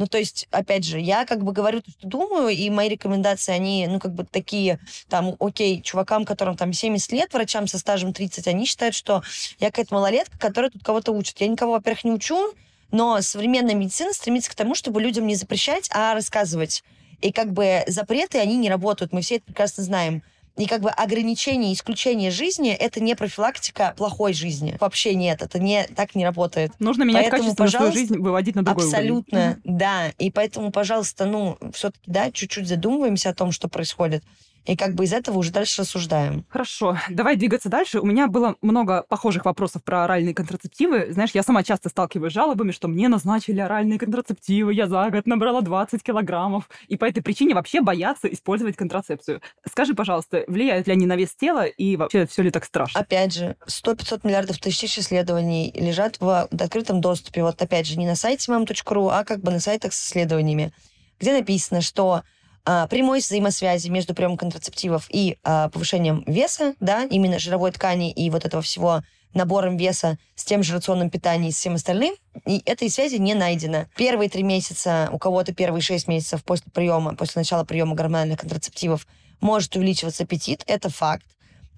Ну, 0.00 0.06
то 0.06 0.16
есть, 0.16 0.48
опять 0.50 0.86
же, 0.86 0.98
я 0.98 1.26
как 1.26 1.44
бы 1.44 1.52
говорю 1.52 1.82
то, 1.82 1.90
что 1.90 2.08
думаю, 2.08 2.48
и 2.48 2.70
мои 2.70 2.88
рекомендации, 2.88 3.52
они, 3.52 3.86
ну, 3.86 4.00
как 4.00 4.14
бы 4.14 4.24
такие, 4.24 4.80
там, 5.10 5.36
окей, 5.38 5.82
чувакам, 5.82 6.24
которым 6.24 6.56
там 6.56 6.72
70 6.72 7.12
лет, 7.12 7.34
врачам 7.34 7.66
со 7.66 7.78
стажем 7.78 8.14
30, 8.14 8.48
они 8.48 8.64
считают, 8.64 8.94
что 8.94 9.22
я 9.58 9.66
какая-то 9.66 9.94
малолетка, 9.94 10.38
которая 10.38 10.70
тут 10.70 10.82
кого-то 10.82 11.12
учит. 11.12 11.38
Я 11.42 11.48
никого, 11.48 11.72
во-первых, 11.72 12.04
не 12.04 12.12
учу, 12.12 12.54
но 12.90 13.20
современная 13.20 13.74
медицина 13.74 14.14
стремится 14.14 14.50
к 14.50 14.54
тому, 14.54 14.74
чтобы 14.74 15.02
людям 15.02 15.26
не 15.26 15.34
запрещать, 15.34 15.90
а 15.92 16.14
рассказывать. 16.14 16.82
И 17.20 17.30
как 17.30 17.52
бы 17.52 17.82
запреты, 17.86 18.38
они 18.38 18.56
не 18.56 18.70
работают. 18.70 19.12
Мы 19.12 19.20
все 19.20 19.36
это 19.36 19.44
прекрасно 19.44 19.82
знаем. 19.82 20.22
И 20.60 20.66
как 20.66 20.82
бы 20.82 20.90
ограничение, 20.90 21.72
исключение 21.72 22.30
жизни— 22.30 22.70
это 22.78 23.00
не 23.00 23.16
профилактика 23.16 23.94
плохой 23.96 24.34
жизни. 24.34 24.76
Вообще 24.78 25.14
нет, 25.14 25.40
это 25.40 25.58
не, 25.58 25.84
так 25.96 26.14
не 26.14 26.22
работает. 26.22 26.72
Нужно 26.78 27.04
менять 27.04 27.30
поэтому, 27.30 27.54
качество 27.54 27.66
свою 27.66 27.92
жизнь, 27.92 28.18
выводить 28.18 28.56
на 28.56 28.62
другой 28.62 28.84
Абсолютно, 28.84 29.38
уровень. 29.38 29.78
да. 29.78 30.08
И 30.18 30.30
поэтому, 30.30 30.70
пожалуйста, 30.70 31.24
ну, 31.24 31.56
все-таки, 31.72 32.04
да, 32.06 32.30
чуть-чуть 32.30 32.68
задумываемся 32.68 33.30
о 33.30 33.34
том, 33.34 33.52
что 33.52 33.68
происходит. 33.68 34.22
И 34.66 34.76
как 34.76 34.94
бы 34.94 35.04
из 35.04 35.12
этого 35.12 35.38
уже 35.38 35.50
дальше 35.50 35.82
рассуждаем. 35.82 36.44
Хорошо, 36.48 36.98
давай 37.08 37.36
двигаться 37.36 37.68
дальше. 37.68 38.00
У 38.00 38.06
меня 38.06 38.26
было 38.26 38.56
много 38.60 39.04
похожих 39.08 39.44
вопросов 39.44 39.82
про 39.82 40.04
оральные 40.04 40.34
контрацептивы. 40.34 41.12
Знаешь, 41.12 41.30
я 41.32 41.42
сама 41.42 41.62
часто 41.62 41.88
сталкиваюсь 41.88 42.32
с 42.32 42.34
жалобами, 42.34 42.70
что 42.70 42.88
мне 42.88 43.08
назначили 43.08 43.60
оральные 43.60 43.98
контрацептивы, 43.98 44.74
я 44.74 44.86
за 44.86 45.08
год 45.10 45.26
набрала 45.26 45.62
20 45.62 46.02
килограммов, 46.02 46.68
и 46.88 46.96
по 46.96 47.04
этой 47.04 47.22
причине 47.22 47.54
вообще 47.54 47.80
боятся 47.80 48.28
использовать 48.28 48.76
контрацепцию. 48.76 49.40
Скажи, 49.68 49.94
пожалуйста, 49.94 50.44
влияют 50.46 50.86
ли 50.86 50.92
они 50.92 51.06
на 51.06 51.16
вес 51.16 51.34
тела, 51.34 51.64
и 51.64 51.96
вообще 51.96 52.26
все 52.26 52.42
ли 52.42 52.50
так 52.50 52.64
страшно? 52.64 53.00
Опять 53.00 53.34
же, 53.34 53.56
100-500 53.66 54.20
миллиардов 54.24 54.58
тысяч 54.58 54.98
исследований 54.98 55.72
лежат 55.74 56.20
в 56.20 56.48
открытом 56.50 57.00
доступе. 57.00 57.42
Вот 57.42 57.60
опять 57.62 57.86
же, 57.86 57.98
не 57.98 58.06
на 58.06 58.14
сайте 58.14 58.52
mam.ru, 58.52 59.10
а 59.10 59.24
как 59.24 59.40
бы 59.40 59.50
на 59.50 59.60
сайтах 59.60 59.92
с 59.92 60.06
исследованиями, 60.06 60.72
где 61.18 61.32
написано, 61.32 61.80
что 61.80 62.22
а, 62.64 62.86
прямой 62.86 63.20
взаимосвязи 63.20 63.88
между 63.88 64.14
приемом 64.14 64.36
контрацептивов 64.36 65.06
и 65.10 65.38
а, 65.42 65.68
повышением 65.68 66.24
веса, 66.26 66.74
да, 66.80 67.04
именно 67.04 67.38
жировой 67.38 67.72
ткани 67.72 68.12
и 68.12 68.30
вот 68.30 68.44
этого 68.44 68.62
всего 68.62 69.02
набором 69.34 69.76
веса 69.76 70.18
с 70.34 70.44
тем 70.44 70.62
же 70.62 70.74
рационным 70.74 71.08
питанием 71.08 71.50
и 71.50 71.52
всем 71.52 71.74
остальным, 71.74 72.14
и 72.46 72.62
этой 72.64 72.90
связи 72.90 73.16
не 73.16 73.34
найдено. 73.34 73.86
Первые 73.96 74.28
три 74.28 74.42
месяца, 74.42 75.08
у 75.12 75.18
кого-то 75.18 75.54
первые 75.54 75.82
шесть 75.82 76.08
месяцев 76.08 76.44
после 76.44 76.70
приема, 76.72 77.14
после 77.14 77.40
начала 77.40 77.64
приема 77.64 77.94
гормональных 77.94 78.40
контрацептивов 78.40 79.06
может 79.40 79.74
увеличиваться 79.76 80.24
аппетит, 80.24 80.64
это 80.66 80.90
факт. 80.90 81.24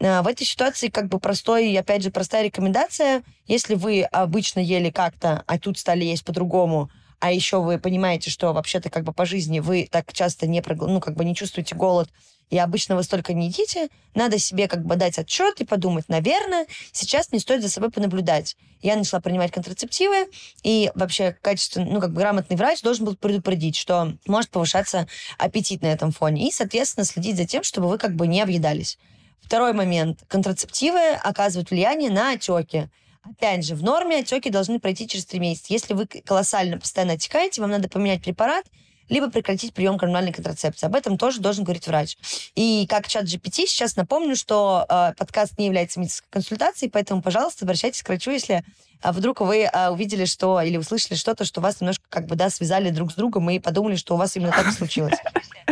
А, 0.03 0.23
в 0.23 0.27
этой 0.27 0.45
ситуации 0.45 0.89
как 0.89 1.09
бы 1.09 1.21
простой, 1.21 1.77
опять 1.77 2.03
же, 2.03 2.11
простая 2.11 2.45
рекомендация. 2.45 3.23
Если 3.47 3.75
вы 3.75 4.03
обычно 4.03 4.61
ели 4.61 4.91
как-то, 4.91 5.45
а 5.47 5.59
тут 5.59 5.79
стали 5.79 6.05
есть 6.05 6.25
по-другому, 6.25 6.91
а 7.23 7.31
еще 7.31 7.63
вы 7.63 7.79
понимаете, 7.79 8.31
что 8.31 8.53
вообще-то 8.53 8.91
как 8.91 9.05
бы 9.05 9.13
по 9.13 9.25
жизни 9.25 9.61
вы 9.61 9.89
так 9.89 10.13
часто 10.13 10.49
не, 10.49 10.61
ну, 10.67 10.99
как 10.99 11.15
бы 11.15 11.25
не 11.25 11.37
чувствуете 11.37 11.77
голод, 11.77 12.11
и 12.51 12.59
обычно 12.59 12.97
вы 12.97 13.05
столько 13.05 13.33
не 13.33 13.47
едите, 13.47 13.91
надо 14.17 14.41
себе 14.41 14.67
как 14.67 14.85
бы 14.85 14.97
дать 14.97 15.21
отчет 15.21 15.61
и 15.61 15.65
подумать, 15.65 16.09
наверное, 16.09 16.67
сейчас 16.91 17.31
не 17.31 17.39
стоит 17.39 17.63
за 17.63 17.71
собой 17.71 17.93
понаблюдать. 17.93 18.57
Я 18.81 18.97
начала 18.97 19.21
принимать 19.21 19.53
контрацептивы, 19.53 20.31
и 20.65 20.91
вообще 20.97 21.37
качественный, 21.41 21.93
ну, 21.93 22.01
как 22.01 22.11
бы 22.13 22.21
грамотный 22.21 22.57
врач 22.57 22.83
должен 22.83 23.05
был 23.05 23.15
предупредить, 23.15 23.77
что 23.77 24.15
может 24.27 24.51
повышаться 24.51 25.07
аппетит 25.39 25.83
на 25.83 25.93
этом 25.93 26.11
фоне, 26.11 26.49
и, 26.49 26.51
соответственно, 26.51 27.05
следить 27.05 27.37
за 27.37 27.47
тем, 27.47 27.63
чтобы 27.63 27.89
вы 27.89 27.99
как 27.99 28.17
бы 28.17 28.27
не 28.27 28.43
объедались. 28.43 28.99
Второй 29.43 29.75
момент. 29.75 30.25
Контрацептивы 30.27 31.13
оказывают 31.23 31.71
влияние 31.71 32.11
на 32.11 32.33
отеки. 32.33 32.91
Опять 33.23 33.65
же, 33.65 33.75
в 33.75 33.83
норме 33.83 34.19
отеки 34.19 34.51
должны 34.51 34.81
пройти 34.81 35.07
через 35.07 35.27
три 35.27 35.39
месяца. 35.39 35.67
Если 35.73 35.95
вы 35.95 36.07
колоссально 36.07 36.79
постоянно 36.79 37.15
отекаете, 37.15 37.61
вам 37.61 37.71
надо 37.71 37.89
поменять 37.89 38.23
препарат, 38.23 38.67
либо 39.09 39.31
прекратить 39.31 39.75
прием 39.75 39.97
гормональной 39.97 40.33
контрацепции. 40.33 40.87
Об 40.87 40.97
этом 40.97 41.19
тоже 41.19 41.41
должен 41.41 41.65
говорить 41.65 41.87
врач. 41.87 42.17
И 42.55 42.87
как 42.89 43.07
чат 43.09 43.25
GPT 43.25 43.67
сейчас 43.67 43.97
напомню, 43.97 44.37
что 44.37 44.87
э, 44.89 45.13
подкаст 45.17 45.59
не 45.59 45.67
является 45.67 46.01
медицинской 46.01 46.29
консультацией, 46.31 46.91
поэтому, 46.91 47.23
пожалуйста, 47.23 47.65
обращайтесь 47.65 48.03
к 48.03 48.09
врачу, 48.09 48.31
если 48.31 48.65
э, 49.03 49.13
вдруг 49.13 49.41
вы 49.41 49.65
э, 49.65 49.91
увидели 49.91 50.25
что 50.25 50.61
или 50.61 50.77
услышали 50.77 51.15
что-то, 51.15 51.45
что 51.45 51.61
вас 51.61 51.81
немножко 51.81 52.05
как 52.09 52.27
бы, 52.27 52.37
да, 52.37 52.51
связали 52.51 52.91
друг 52.91 53.13
с 53.13 53.15
другом 53.15 53.51
и 53.51 53.59
подумали, 53.59 53.97
что 53.97 54.15
у 54.15 54.19
вас 54.19 54.35
именно 54.37 54.53
так 54.53 54.69
и 54.69 54.73
случилось. 54.73 55.19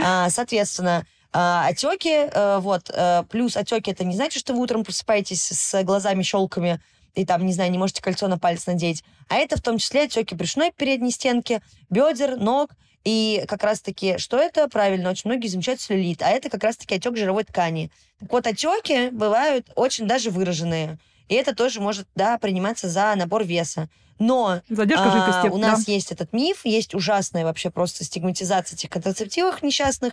А, 0.03 0.31
соответственно, 0.31 1.05
а, 1.33 1.69
отеки, 1.69 2.29
э, 2.33 2.59
вот, 2.61 2.91
э, 2.93 3.23
плюс 3.31 3.57
отеки, 3.57 3.91
это 3.91 4.05
не 4.05 4.17
значит, 4.17 4.41
что 4.41 4.53
вы 4.53 4.61
утром 4.61 4.85
просыпаетесь 4.85 5.43
с 5.43 5.83
глазами 5.85 6.23
щелками, 6.23 6.81
и 7.15 7.25
там, 7.25 7.45
не 7.47 7.53
знаю, 7.53 7.71
не 7.71 7.79
можете 7.79 8.03
кольцо 8.03 8.29
на 8.29 8.39
палец 8.39 8.67
надеть. 8.67 9.05
А 9.29 9.37
это 9.37 9.57
в 9.57 9.63
том 9.63 9.79
числе 9.79 10.03
отеки 10.03 10.35
брюшной 10.35 10.73
передней 10.73 11.11
стенки, 11.11 11.61
бедер, 11.89 12.37
ног. 12.37 12.71
И 13.05 13.45
как 13.49 13.63
раз-таки, 13.63 14.19
что 14.19 14.37
это? 14.37 14.69
Правильно, 14.69 15.11
очень 15.11 15.31
многие 15.31 15.49
замечают 15.49 15.81
целлюлит. 15.81 16.23
А 16.23 16.29
это 16.29 16.51
как 16.51 16.63
раз-таки 16.63 16.95
отек 16.97 17.17
жировой 17.17 17.45
ткани. 17.45 17.91
Так 18.19 18.31
вот, 18.31 18.47
отеки 18.47 19.11
бывают 19.11 19.71
очень 19.75 20.07
даже 20.07 20.31
выраженные. 20.31 20.99
И 21.29 21.35
это 21.35 21.55
тоже 21.55 21.81
может, 21.81 22.07
да, 22.15 22.39
приниматься 22.39 22.89
за 22.89 23.15
набор 23.17 23.45
веса. 23.45 23.89
Но 24.19 24.61
Задержка 24.69 25.11
а, 25.11 25.27
жидкости, 25.27 25.49
у 25.49 25.57
нас 25.57 25.85
да. 25.85 25.93
есть 25.93 26.13
этот 26.13 26.33
миф, 26.35 26.61
есть 26.65 26.95
ужасная 26.95 27.45
вообще 27.45 27.71
просто 27.71 28.05
стигматизация 28.05 28.77
этих 28.77 28.91
контрацептивов 28.91 29.63
несчастных. 29.63 30.13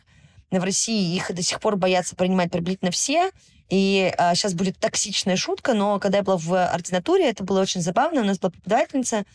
В 0.52 0.64
России 0.64 1.16
их 1.16 1.34
до 1.34 1.42
сих 1.42 1.60
пор 1.60 1.76
боятся 1.76 2.16
принимать 2.16 2.52
приблизительно 2.52 2.92
все. 2.92 3.32
И 3.70 4.14
а, 4.18 4.34
сейчас 4.34 4.54
будет 4.54 4.78
токсичная 4.80 5.36
шутка, 5.36 5.74
но 5.74 6.00
когда 6.00 6.20
я 6.20 6.24
была 6.24 6.38
в 6.38 6.66
ординатуре, 6.68 7.30
это 7.30 7.44
было 7.44 7.60
очень 7.62 7.82
забавно. 7.82 8.22
У 8.22 8.24
нас 8.24 8.40
была 8.40 8.52
преподавательница, 8.52 9.26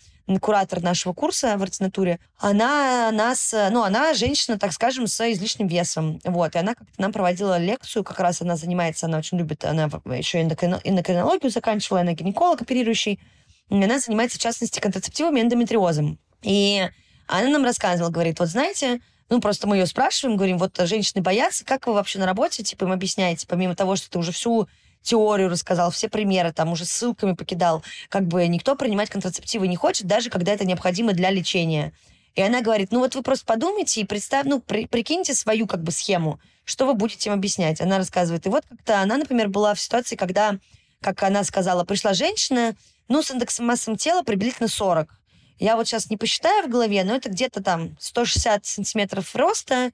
куратор 0.40 0.80
нашего 0.80 1.12
курса 1.12 1.56
в 1.58 1.62
ординатуре. 1.62 2.18
Она 2.38 3.10
нас, 3.12 3.52
ну, 3.70 3.82
она 3.82 4.14
женщина, 4.14 4.58
так 4.58 4.72
скажем, 4.72 5.06
с 5.06 5.32
излишним 5.32 5.66
весом. 5.66 6.20
Вот, 6.24 6.54
и 6.54 6.58
она 6.58 6.74
как-то 6.74 7.00
нам 7.00 7.12
проводила 7.12 7.58
лекцию, 7.58 8.04
как 8.04 8.20
раз 8.20 8.40
она 8.40 8.56
занимается, 8.56 9.06
она 9.06 9.18
очень 9.18 9.38
любит, 9.38 9.64
она 9.64 9.90
еще 10.16 10.40
эндокринологию 10.40 11.50
заканчивала, 11.50 12.00
она 12.00 12.12
гинеколог 12.14 12.62
оперирующий. 12.62 13.20
И 13.68 13.84
она 13.84 13.98
занимается, 13.98 14.38
в 14.38 14.42
частности, 14.42 14.80
контрацептивами 14.80 15.40
и 15.40 15.42
эндометриозом. 15.42 16.18
И 16.42 16.88
она 17.26 17.48
нам 17.48 17.64
рассказывала, 17.64 18.10
говорит, 18.10 18.38
вот 18.38 18.48
знаете, 18.48 19.00
ну, 19.32 19.40
просто 19.40 19.66
мы 19.66 19.78
ее 19.78 19.86
спрашиваем, 19.86 20.36
говорим, 20.36 20.58
вот 20.58 20.78
женщины 20.80 21.22
боятся, 21.22 21.64
как 21.64 21.86
вы 21.86 21.94
вообще 21.94 22.18
на 22.18 22.26
работе, 22.26 22.62
типа, 22.62 22.84
им 22.84 22.92
объясняете, 22.92 23.46
помимо 23.46 23.74
того, 23.74 23.96
что 23.96 24.10
ты 24.10 24.18
уже 24.18 24.30
всю 24.30 24.68
теорию 25.00 25.48
рассказал, 25.48 25.90
все 25.90 26.10
примеры 26.10 26.52
там 26.52 26.70
уже 26.70 26.84
ссылками 26.84 27.32
покидал, 27.32 27.82
как 28.10 28.26
бы 28.26 28.46
никто 28.46 28.76
принимать 28.76 29.08
контрацептивы 29.08 29.68
не 29.68 29.76
хочет, 29.76 30.06
даже 30.06 30.28
когда 30.28 30.52
это 30.52 30.66
необходимо 30.66 31.14
для 31.14 31.30
лечения. 31.30 31.94
И 32.34 32.42
она 32.42 32.60
говорит, 32.60 32.92
ну 32.92 32.98
вот 32.98 33.14
вы 33.14 33.22
просто 33.22 33.46
подумайте 33.46 34.02
и 34.02 34.04
представь, 34.04 34.44
ну, 34.44 34.60
при, 34.60 34.84
прикиньте 34.84 35.32
свою 35.32 35.66
как 35.66 35.82
бы 35.82 35.92
схему, 35.92 36.38
что 36.66 36.84
вы 36.84 36.92
будете 36.92 37.30
им 37.30 37.34
объяснять. 37.34 37.80
Она 37.80 37.96
рассказывает. 37.96 38.44
И 38.44 38.50
вот 38.50 38.64
как-то 38.68 39.00
она, 39.00 39.16
например, 39.16 39.48
была 39.48 39.72
в 39.72 39.80
ситуации, 39.80 40.14
когда, 40.14 40.58
как 41.00 41.22
она 41.22 41.42
сказала, 41.42 41.84
пришла 41.84 42.12
женщина, 42.12 42.76
ну, 43.08 43.22
с 43.22 43.30
индексом 43.30 43.64
массы 43.64 43.96
тела 43.96 44.24
приблизительно 44.24 44.68
40. 44.68 45.08
Я 45.58 45.76
вот 45.76 45.86
сейчас 45.86 46.10
не 46.10 46.16
посчитаю 46.16 46.66
в 46.66 46.70
голове, 46.70 47.04
но 47.04 47.14
это 47.14 47.30
где-то 47.30 47.62
там 47.62 47.96
160 48.00 48.66
сантиметров 48.66 49.34
роста, 49.34 49.92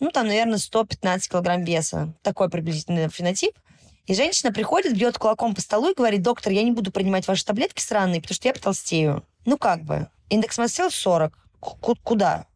ну, 0.00 0.10
там, 0.10 0.28
наверное, 0.28 0.58
115 0.58 1.30
килограмм 1.30 1.64
веса. 1.64 2.14
Такой 2.22 2.48
приблизительный 2.48 3.08
фенотип. 3.08 3.58
И 4.06 4.14
женщина 4.14 4.52
приходит, 4.52 4.96
бьет 4.96 5.18
кулаком 5.18 5.54
по 5.54 5.60
столу 5.60 5.90
и 5.90 5.94
говорит, 5.94 6.22
доктор, 6.22 6.52
я 6.52 6.62
не 6.62 6.70
буду 6.70 6.90
принимать 6.90 7.26
ваши 7.26 7.44
таблетки 7.44 7.82
сраные, 7.82 8.22
потому 8.22 8.34
что 8.34 8.48
я 8.48 8.54
потолстею. 8.54 9.24
Ну, 9.44 9.58
как 9.58 9.82
бы. 9.82 10.08
Индекс 10.30 10.56
массы 10.56 10.76
тела 10.76 10.90
40. 10.90 11.32
К- 11.60 11.94
куда? 12.02 12.46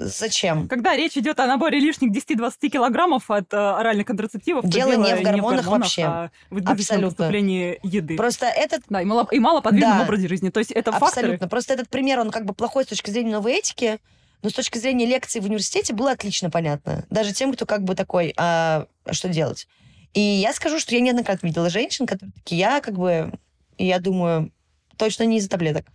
Зачем? 0.00 0.66
Когда 0.66 0.96
речь 0.96 1.16
идет 1.18 1.38
о 1.40 1.46
наборе 1.46 1.78
лишних 1.78 2.10
10-20 2.10 2.70
килограммов 2.70 3.30
от 3.30 3.52
э, 3.52 3.56
оральных 3.56 4.06
контрацептивов, 4.06 4.64
дело, 4.66 4.92
дело 4.92 5.04
не 5.04 5.14
в 5.14 5.22
гормонах, 5.22 5.34
не 5.34 5.40
в 5.40 5.44
гормонах 5.44 5.66
вообще. 5.66 6.02
А 6.04 6.30
в 6.48 6.58
Абсолютно. 6.66 7.08
поступлении 7.08 7.78
еды. 7.82 8.16
Просто 8.16 8.46
этот... 8.46 8.82
Да, 8.88 9.02
и, 9.02 9.04
мало, 9.04 9.28
и 9.30 9.38
малоподвижном 9.38 9.98
да. 9.98 10.04
образе 10.04 10.26
жизни. 10.26 10.48
То 10.48 10.58
есть 10.58 10.70
это 10.70 10.90
Абсолютно. 10.90 11.32
факторы. 11.32 11.48
Просто 11.50 11.74
этот 11.74 11.90
пример, 11.90 12.18
он 12.18 12.30
как 12.30 12.46
бы 12.46 12.54
плохой 12.54 12.84
с 12.84 12.86
точки 12.86 13.10
зрения 13.10 13.32
новой 13.32 13.58
этики, 13.58 13.98
но 14.42 14.48
с 14.48 14.54
точки 14.54 14.78
зрения 14.78 15.04
лекции 15.04 15.38
в 15.38 15.44
университете 15.44 15.92
было 15.92 16.12
отлично 16.12 16.48
понятно. 16.48 17.04
Даже 17.10 17.34
тем, 17.34 17.52
кто 17.52 17.66
как 17.66 17.84
бы 17.84 17.94
такой, 17.94 18.32
а 18.38 18.86
что 19.10 19.28
делать? 19.28 19.68
И 20.14 20.20
я 20.20 20.54
скажу, 20.54 20.78
что 20.78 20.94
я 20.94 21.02
неоднократно 21.02 21.46
видела 21.46 21.68
женщин, 21.68 22.06
которые 22.06 22.32
такие, 22.32 22.58
я 22.58 22.80
как 22.80 22.94
бы, 22.94 23.32
я 23.76 23.98
думаю, 23.98 24.50
точно 24.96 25.24
не 25.24 25.36
из-за 25.36 25.50
таблеток. 25.50 25.86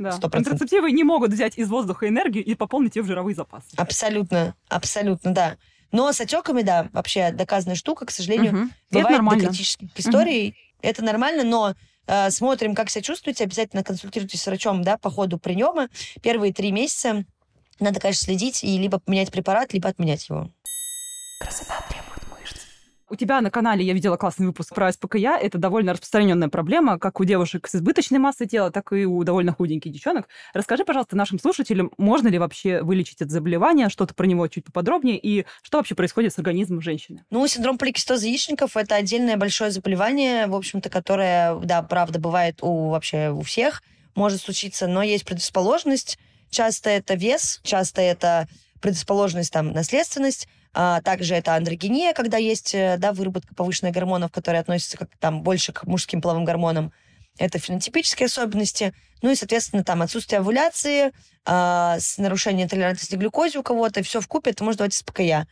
Да. 0.00 0.10
100%. 0.18 0.30
Контрацептивы 0.30 0.92
не 0.92 1.04
могут 1.04 1.30
взять 1.30 1.58
из 1.58 1.68
воздуха 1.68 2.08
энергию 2.08 2.42
и 2.42 2.54
пополнить 2.54 2.96
ее 2.96 3.02
в 3.02 3.06
жировые 3.06 3.34
запасы. 3.34 3.68
Абсолютно, 3.76 4.54
абсолютно, 4.68 5.34
да. 5.34 5.56
Но 5.92 6.10
с 6.10 6.20
отеками, 6.22 6.62
да, 6.62 6.88
вообще 6.92 7.32
доказанная 7.32 7.76
штука, 7.76 8.06
к 8.06 8.10
сожалению, 8.10 8.52
угу. 8.52 8.70
бывает 8.90 9.22
до 9.22 9.46
критических 9.46 9.88
историй. 9.94 10.48
Угу. 10.48 10.56
Это 10.82 11.04
нормально, 11.04 11.44
но 11.44 11.74
э, 12.06 12.30
смотрим, 12.30 12.74
как 12.74 12.88
себя 12.88 13.02
чувствуете, 13.02 13.44
обязательно 13.44 13.84
консультируйтесь 13.84 14.40
с 14.40 14.46
врачом, 14.46 14.82
да, 14.82 14.96
по 14.96 15.10
ходу 15.10 15.38
приема. 15.38 15.90
Первые 16.22 16.54
три 16.54 16.72
месяца 16.72 17.26
надо, 17.78 18.00
конечно, 18.00 18.24
следить 18.24 18.64
и 18.64 18.78
либо 18.78 19.00
поменять 19.00 19.30
препарат, 19.30 19.74
либо 19.74 19.90
отменять 19.90 20.26
его. 20.30 20.48
Красота 21.40 21.84
у 23.10 23.16
тебя 23.16 23.40
на 23.40 23.50
канале 23.50 23.84
я 23.84 23.92
видела 23.92 24.16
классный 24.16 24.46
выпуск 24.46 24.74
про 24.74 24.90
СПКЯ. 24.92 25.36
Это 25.36 25.58
довольно 25.58 25.92
распространенная 25.92 26.48
проблема, 26.48 26.98
как 26.98 27.20
у 27.20 27.24
девушек 27.24 27.66
с 27.66 27.74
избыточной 27.74 28.18
массой 28.18 28.46
тела, 28.46 28.70
так 28.70 28.92
и 28.92 29.04
у 29.04 29.22
довольно 29.24 29.52
худеньких 29.52 29.92
девчонок. 29.92 30.28
Расскажи, 30.54 30.84
пожалуйста, 30.84 31.16
нашим 31.16 31.40
слушателям, 31.40 31.90
можно 31.98 32.28
ли 32.28 32.38
вообще 32.38 32.82
вылечить 32.82 33.20
это 33.20 33.30
заболевание, 33.30 33.88
что-то 33.88 34.14
про 34.14 34.26
него 34.26 34.46
чуть 34.46 34.64
поподробнее, 34.64 35.18
и 35.18 35.44
что 35.62 35.78
вообще 35.78 35.94
происходит 35.94 36.32
с 36.32 36.38
организмом 36.38 36.80
женщины? 36.80 37.24
Ну, 37.30 37.46
синдром 37.48 37.78
поликистоза 37.78 38.26
яичников– 38.26 38.76
это 38.76 38.94
отдельное 38.94 39.36
большое 39.36 39.72
заболевание, 39.72 40.46
в 40.46 40.54
общем-то, 40.54 40.88
которое, 40.88 41.56
да, 41.56 41.82
правда, 41.82 42.20
бывает 42.20 42.58
у 42.62 42.90
вообще 42.90 43.30
у 43.30 43.42
всех, 43.42 43.82
может 44.14 44.40
случиться, 44.40 44.86
но 44.86 45.02
есть 45.02 45.24
предрасположенность. 45.24 46.18
Часто 46.50 46.90
это 46.90 47.14
вес, 47.14 47.60
часто 47.64 48.00
это 48.02 48.48
предрасположенность, 48.80 49.52
там, 49.52 49.72
наследственность, 49.72 50.48
а, 50.72 51.00
также 51.02 51.34
это 51.34 51.54
андрогения, 51.54 52.12
когда 52.12 52.36
есть 52.36 52.74
э, 52.74 52.96
да, 52.98 53.12
выработка 53.12 53.54
повышенных 53.54 53.92
гормонов, 53.92 54.30
которые 54.30 54.60
относятся 54.60 54.98
как, 54.98 55.08
там, 55.18 55.42
больше 55.42 55.72
к 55.72 55.84
мужским 55.84 56.20
половым 56.20 56.44
гормонам. 56.44 56.92
Это 57.38 57.58
фенотипические 57.58 58.26
особенности. 58.26 58.94
Ну 59.22 59.30
и, 59.30 59.34
соответственно, 59.34 59.82
там 59.82 60.02
отсутствие 60.02 60.38
овуляции, 60.40 61.12
а, 61.44 61.98
с 61.98 62.18
нарушением 62.18 62.68
толерантности 62.68 63.16
к 63.16 63.18
глюкозе 63.18 63.58
у 63.58 63.62
кого-то. 63.62 64.02
Все 64.02 64.20
в 64.20 64.28
купе 64.28 64.50
это 64.50 64.62
может 64.62 64.78
давать 64.78 64.94
СПКЯ. 64.94 65.46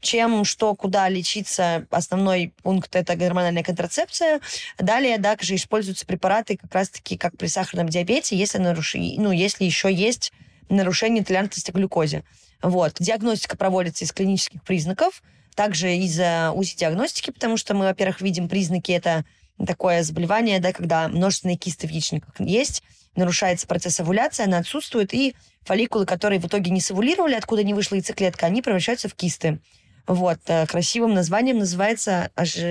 Чем, 0.00 0.44
что, 0.44 0.74
куда 0.74 1.08
лечиться, 1.08 1.86
основной 1.90 2.52
пункт– 2.62 2.94
это 2.96 3.14
гормональная 3.14 3.62
контрацепция. 3.62 4.40
Далее, 4.78 5.18
да, 5.18 5.30
также 5.30 5.54
используются 5.54 6.04
препараты 6.04 6.56
как 6.56 6.74
раз-таки 6.74 7.16
как 7.16 7.36
при 7.38 7.46
сахарном 7.46 7.88
диабете, 7.88 8.36
если, 8.36 8.58
наруш... 8.58 8.94
ну, 8.94 9.30
если 9.30 9.64
еще 9.64 9.92
есть 9.92 10.32
нарушение 10.68 11.24
толерантности 11.24 11.70
к 11.70 11.74
глюкозе. 11.74 12.24
Вот. 12.64 12.94
Диагностика 12.98 13.58
проводится 13.58 14.06
из 14.06 14.12
клинических 14.12 14.62
признаков, 14.62 15.22
также 15.54 15.94
из 15.96 16.18
УЗИ-диагностики, 16.18 17.30
потому 17.30 17.58
что 17.58 17.74
мы, 17.74 17.84
во-первых, 17.84 18.22
видим 18.22 18.48
признаки, 18.48 18.90
это 18.90 19.26
такое 19.66 20.02
заболевание, 20.02 20.60
да, 20.60 20.72
когда 20.72 21.08
множественные 21.08 21.58
кисты 21.58 21.86
в 21.86 21.90
яичниках 21.90 22.40
есть, 22.40 22.82
нарушается 23.16 23.66
процесс 23.66 24.00
овуляции, 24.00 24.44
она 24.44 24.58
отсутствует, 24.58 25.12
и 25.12 25.34
фолликулы, 25.60 26.06
которые 26.06 26.40
в 26.40 26.46
итоге 26.46 26.70
не 26.70 26.80
совулировали, 26.80 27.34
откуда 27.34 27.62
не 27.62 27.74
вышла 27.74 27.96
яйцеклетка, 27.96 28.46
они 28.46 28.62
превращаются 28.62 29.10
в 29.10 29.14
кисты. 29.14 29.60
Вот, 30.06 30.40
э, 30.46 30.66
красивым 30.66 31.12
названием 31.12 31.58
называется 31.58 32.30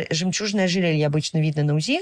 жемчужное 0.10 0.65
ожерелье, 0.65 1.06
обычно 1.06 1.38
видно 1.38 1.63
на 1.63 1.75
УЗИ. 1.75 1.99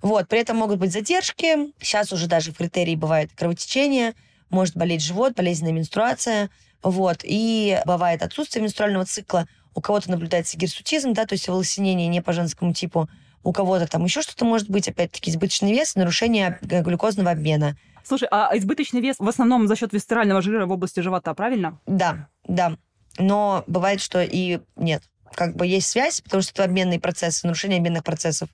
Вот, 0.00 0.28
при 0.28 0.38
этом 0.38 0.58
могут 0.58 0.78
быть 0.78 0.92
задержки, 0.92 1.72
сейчас 1.80 2.12
уже 2.12 2.28
даже 2.28 2.52
в 2.52 2.56
критерии 2.56 2.94
бывает 2.94 3.30
кровотечение, 3.34 4.14
может 4.48 4.76
болеть 4.76 5.02
живот, 5.02 5.34
болезненная 5.34 5.72
менструация, 5.72 6.50
вот, 6.82 7.20
и 7.22 7.80
бывает 7.86 8.22
отсутствие 8.22 8.62
менструального 8.62 9.04
цикла, 9.04 9.46
у 9.74 9.80
кого-то 9.80 10.10
наблюдается 10.10 10.58
гирсутизм, 10.58 11.12
да, 11.12 11.24
то 11.26 11.34
есть 11.34 11.48
волосинение 11.48 12.08
не 12.08 12.20
по 12.20 12.32
женскому 12.32 12.72
типу, 12.74 13.08
у 13.44 13.52
кого-то 13.52 13.86
там 13.86 14.04
еще 14.04 14.22
что-то 14.22 14.44
может 14.44 14.68
быть, 14.68 14.88
опять-таки, 14.88 15.30
избыточный 15.30 15.72
вес, 15.72 15.94
нарушение 15.94 16.58
глюкозного 16.62 17.30
обмена. 17.30 17.76
Слушай, 18.04 18.28
а 18.30 18.50
избыточный 18.56 19.00
вес 19.00 19.16
в 19.18 19.28
основном 19.28 19.68
за 19.68 19.76
счет 19.76 19.92
висцерального 19.92 20.42
жира 20.42 20.66
в 20.66 20.72
области 20.72 21.00
живота, 21.00 21.34
правильно? 21.34 21.78
Да, 21.86 22.28
да. 22.46 22.76
Но 23.18 23.64
бывает, 23.66 24.00
что 24.00 24.22
и 24.22 24.60
нет. 24.76 25.02
Как 25.34 25.56
бы 25.56 25.66
есть 25.66 25.88
связь, 25.88 26.20
потому 26.20 26.42
что 26.42 26.52
это 26.52 26.64
обменные 26.64 27.00
процессы, 27.00 27.46
нарушение 27.46 27.78
обменных 27.78 28.04
процессов. 28.04 28.48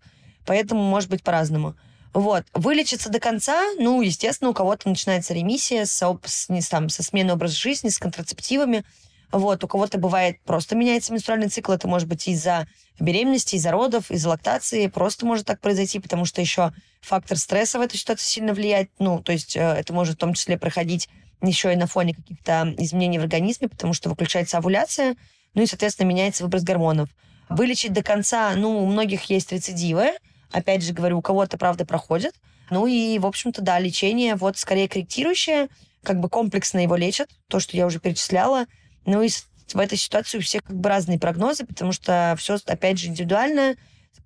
Поэтому 0.47 0.83
может 0.83 1.11
быть 1.11 1.22
по-разному. 1.22 1.74
Вот. 2.14 2.44
Вылечиться 2.54 3.11
до 3.11 3.20
конца, 3.20 3.64
ну, 3.78 4.00
естественно, 4.02 4.50
у 4.50 4.54
кого-то 4.54 4.88
начинается 4.88 5.34
ремиссия 5.34 5.84
с, 5.84 6.18
с, 6.24 6.68
там, 6.68 6.88
со 6.88 7.02
сменой 7.02 7.34
образа 7.34 7.56
жизни, 7.56 7.88
с 7.88 7.98
контрацептивами. 7.98 8.84
Вот, 9.30 9.62
у 9.62 9.68
кого-то 9.68 9.98
бывает 9.98 10.40
просто 10.44 10.74
меняется 10.74 11.12
менструальный 11.12 11.48
цикл, 11.48 11.72
это 11.72 11.86
может 11.86 12.09
быть 12.09 12.26
из-за 12.28 12.66
беременности, 12.98 13.56
из-за 13.56 13.70
родов, 13.70 14.11
из-за 14.11 14.30
лактации, 14.30 14.86
просто 14.86 15.26
может 15.26 15.46
так 15.46 15.61
произойти, 15.61 15.98
потому 15.98 16.24
что 16.24 16.40
еще 16.40 16.72
фактор 17.02 17.36
стресса 17.36 17.78
в 17.78 17.82
эту 17.82 17.98
ситуацию 17.98 18.26
сильно 18.26 18.54
влияет, 18.54 18.90
ну, 18.98 19.20
то 19.20 19.32
есть 19.32 19.54
э, 19.54 19.61
это 19.61 19.92
может 19.92 20.14
в 20.14 20.18
том 20.18 20.32
числе 20.32 20.56
проходить 20.56 21.11
еще 21.42 21.72
и 21.72 21.76
на 21.76 21.86
фоне 21.86 22.14
каких-то 22.14 22.74
изменений 22.78 23.18
в 23.18 23.22
организме, 23.22 23.68
потому 23.68 23.92
что 23.92 24.09
выключается 24.09 24.59
овуляция, 24.59 25.14
ну 25.54 25.62
и, 25.62 25.66
соответственно, 25.66 26.09
меняется 26.09 26.42
выброс 26.42 26.62
гормонов. 26.62 27.11
Вылечить 27.50 27.92
до 27.92 28.02
конца, 28.02 28.54
ну, 28.56 28.82
у 28.82 28.86
многих 28.86 29.24
есть 29.24 29.52
рецидивы, 29.52 30.12
опять 30.53 30.82
же 30.82 30.92
говорю, 30.92 31.18
у 31.18 31.22
кого-то, 31.22 31.59
правда, 31.59 31.84
проходит, 31.84 32.34
ну 32.70 32.86
и, 32.86 33.18
в 33.18 33.26
общем-то, 33.26 33.62
да, 33.62 33.78
лечение 33.78 34.34
вот 34.34 34.59
скорее 34.59 34.88
корректирующее, 34.88 35.68
как 36.03 36.20
бы 36.20 36.28
комплексно 36.28 36.78
его 36.78 36.96
лечат, 36.96 37.30
то, 37.49 37.61
что 37.61 37.76
я 37.76 37.86
уже 37.86 38.01
перечисляла, 38.01 38.66
ну 39.05 39.22
и 39.22 39.28
в 39.74 39.78
этой 39.78 39.99
ситуации 39.99 40.38
у 40.38 40.40
всех 40.42 40.62
как 40.64 40.76
бы 40.76 40.88
разные 40.88 41.18
прогнозы, 41.18 41.64
потому 41.66 41.92
что 41.92 42.34
все, 42.38 42.59
опять 42.66 42.99
же, 42.99 43.09
индивидуально. 43.09 43.76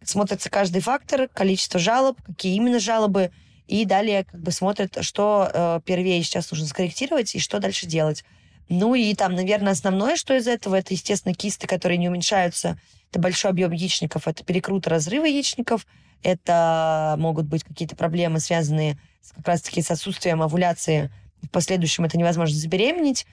Смотрится 0.04 0.50
каждый 0.50 0.82
фактор, 0.82 1.28
количество 1.28 1.78
жалоб, 1.78 2.20
какие 2.22 2.56
именно 2.56 2.80
жалобы, 2.80 3.30
и 3.68 3.84
далее 3.84 4.24
как 4.24 4.40
бы 4.40 4.50
смотрят, 4.50 4.98
что 5.02 5.48
э, 5.52 5.80
первее 5.84 6.22
сейчас 6.22 6.50
нужно 6.50 6.66
скорректировать 6.66 7.34
и 7.34 7.38
что 7.38 7.60
дальше 7.60 7.86
делать. 7.86 8.24
Ну 8.72 8.94
и 8.94 9.14
там, 9.14 9.34
наверное, 9.34 9.72
основное, 9.72 10.16
что 10.16 10.34
из 10.34 10.48
этого, 10.48 10.76
это, 10.76 10.94
естественно, 10.94 11.34
кисты, 11.34 11.66
которые 11.66 11.98
не 11.98 12.08
уменьшаются. 12.08 12.78
Это 13.10 13.20
большой 13.20 13.50
объем 13.50 13.70
яичников, 13.70 14.26
это 14.26 14.42
перекруты, 14.44 14.88
разрывы 14.88 15.28
яичников, 15.28 15.86
это 16.22 17.16
могут 17.18 17.46
быть 17.46 17.64
какие-то 17.64 17.96
проблемы, 17.96 18.40
связанные 18.40 18.98
с, 19.20 19.32
как 19.32 19.46
раз-таки 19.46 19.82
с 19.82 19.90
отсутствием 19.90 20.40
овуляции. 20.40 21.10
В 21.42 21.50
последующем 21.50 22.04
это 22.04 22.16
невозможно 22.16 22.56
забеременеть. 22.56 23.26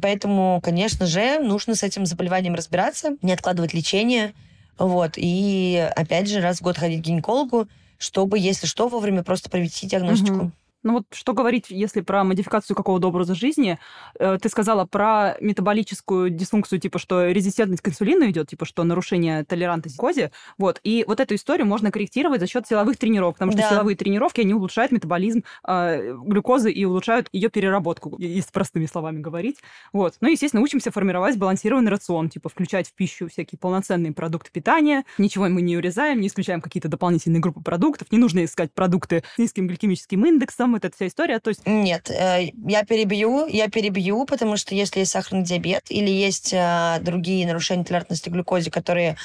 Поэтому, 0.00 0.60
конечно 0.62 1.06
же, 1.06 1.38
нужно 1.38 1.74
с 1.74 1.82
этим 1.82 2.04
заболеванием 2.04 2.54
разбираться, 2.54 3.16
не 3.22 3.32
откладывать 3.32 3.72
лечение. 3.72 4.34
Вот. 4.76 5.12
И, 5.16 5.90
опять 5.96 6.28
же, 6.28 6.40
раз 6.40 6.58
в 6.58 6.62
год 6.62 6.76
ходить 6.76 7.00
к 7.02 7.06
гинекологу, 7.06 7.66
чтобы, 7.96 8.38
если 8.38 8.66
что, 8.66 8.88
вовремя 8.88 9.22
просто 9.22 9.48
провести 9.48 9.86
диагностику. 9.86 10.36
Угу. 10.36 10.52
Ну 10.82 10.94
вот 10.94 11.04
что 11.12 11.32
говорить, 11.32 11.66
если 11.68 12.00
про 12.00 12.24
модификацию 12.24 12.76
какого-то 12.76 13.08
образа 13.08 13.34
жизни? 13.34 13.78
Э, 14.18 14.38
ты 14.40 14.48
сказала 14.48 14.84
про 14.84 15.36
метаболическую 15.40 16.30
дисфункцию, 16.30 16.80
типа, 16.80 16.98
что 16.98 17.30
резистентность 17.30 17.82
к 17.82 17.88
инсулину 17.88 18.28
идет, 18.28 18.48
типа, 18.48 18.64
что 18.64 18.82
нарушение 18.84 19.44
толерантности 19.44 19.96
к 19.96 20.00
козе. 20.00 20.32
Вот. 20.58 20.80
И 20.82 21.04
вот 21.06 21.20
эту 21.20 21.34
историю 21.36 21.66
можно 21.66 21.90
корректировать 21.90 22.40
за 22.40 22.46
счет 22.46 22.66
силовых 22.66 22.96
тренировок, 22.96 23.36
потому 23.36 23.52
что 23.52 23.60
да. 23.60 23.70
силовые 23.70 23.96
тренировки, 23.96 24.40
они 24.40 24.54
улучшают 24.54 24.92
метаболизм 24.92 25.44
э, 25.66 26.14
глюкозы 26.14 26.72
и 26.72 26.84
улучшают 26.84 27.28
ее 27.32 27.48
переработку, 27.48 28.16
если 28.18 28.50
простыми 28.50 28.86
словами 28.86 29.20
говорить. 29.20 29.58
Вот. 29.92 30.14
Ну, 30.20 30.28
естественно, 30.28 30.62
учимся 30.62 30.90
формировать 30.90 31.34
сбалансированный 31.34 31.90
рацион, 31.90 32.28
типа, 32.28 32.48
включать 32.48 32.88
в 32.88 32.94
пищу 32.94 33.28
всякие 33.28 33.58
полноценные 33.58 34.12
продукты 34.12 34.50
питания, 34.52 35.04
ничего 35.18 35.48
мы 35.48 35.62
не 35.62 35.76
урезаем, 35.76 36.20
не 36.20 36.26
исключаем 36.26 36.60
какие-то 36.60 36.88
дополнительные 36.88 37.40
группы 37.40 37.60
продуктов, 37.60 38.10
не 38.10 38.18
нужно 38.18 38.44
искать 38.44 38.72
продукты 38.72 39.22
с 39.34 39.38
низким 39.38 39.66
гликемическим 39.68 40.24
индексом, 40.24 40.71
вот 40.72 40.84
эта 40.84 40.94
вся 40.94 41.06
история? 41.06 41.38
То 41.38 41.48
есть... 41.50 41.66
Нет, 41.66 42.10
э, 42.10 42.50
я 42.66 42.84
перебью, 42.84 43.46
я 43.46 43.68
перебью, 43.68 44.24
потому 44.24 44.56
что 44.56 44.74
если 44.74 45.00
есть 45.00 45.12
сахарный 45.12 45.44
диабет 45.44 45.84
или 45.90 46.10
есть 46.10 46.52
э, 46.52 46.98
другие 47.00 47.46
нарушения 47.46 47.84
толерантности 47.84 48.28
к 48.28 48.32
глюкозе, 48.32 48.70
которые 48.70 49.16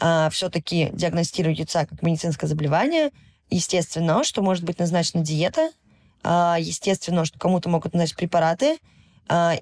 э, 0.00 0.28
все-таки 0.30 0.90
диагностируются 0.92 1.86
как 1.86 2.02
медицинское 2.02 2.46
заболевание, 2.46 3.10
естественно, 3.50 4.24
что 4.24 4.42
может 4.42 4.64
быть 4.64 4.78
назначена 4.78 5.22
диета, 5.22 5.70
естественно, 6.24 7.24
что 7.24 7.38
кому-то 7.38 7.68
могут 7.68 7.92
назначить 7.92 8.16
препараты, 8.16 8.78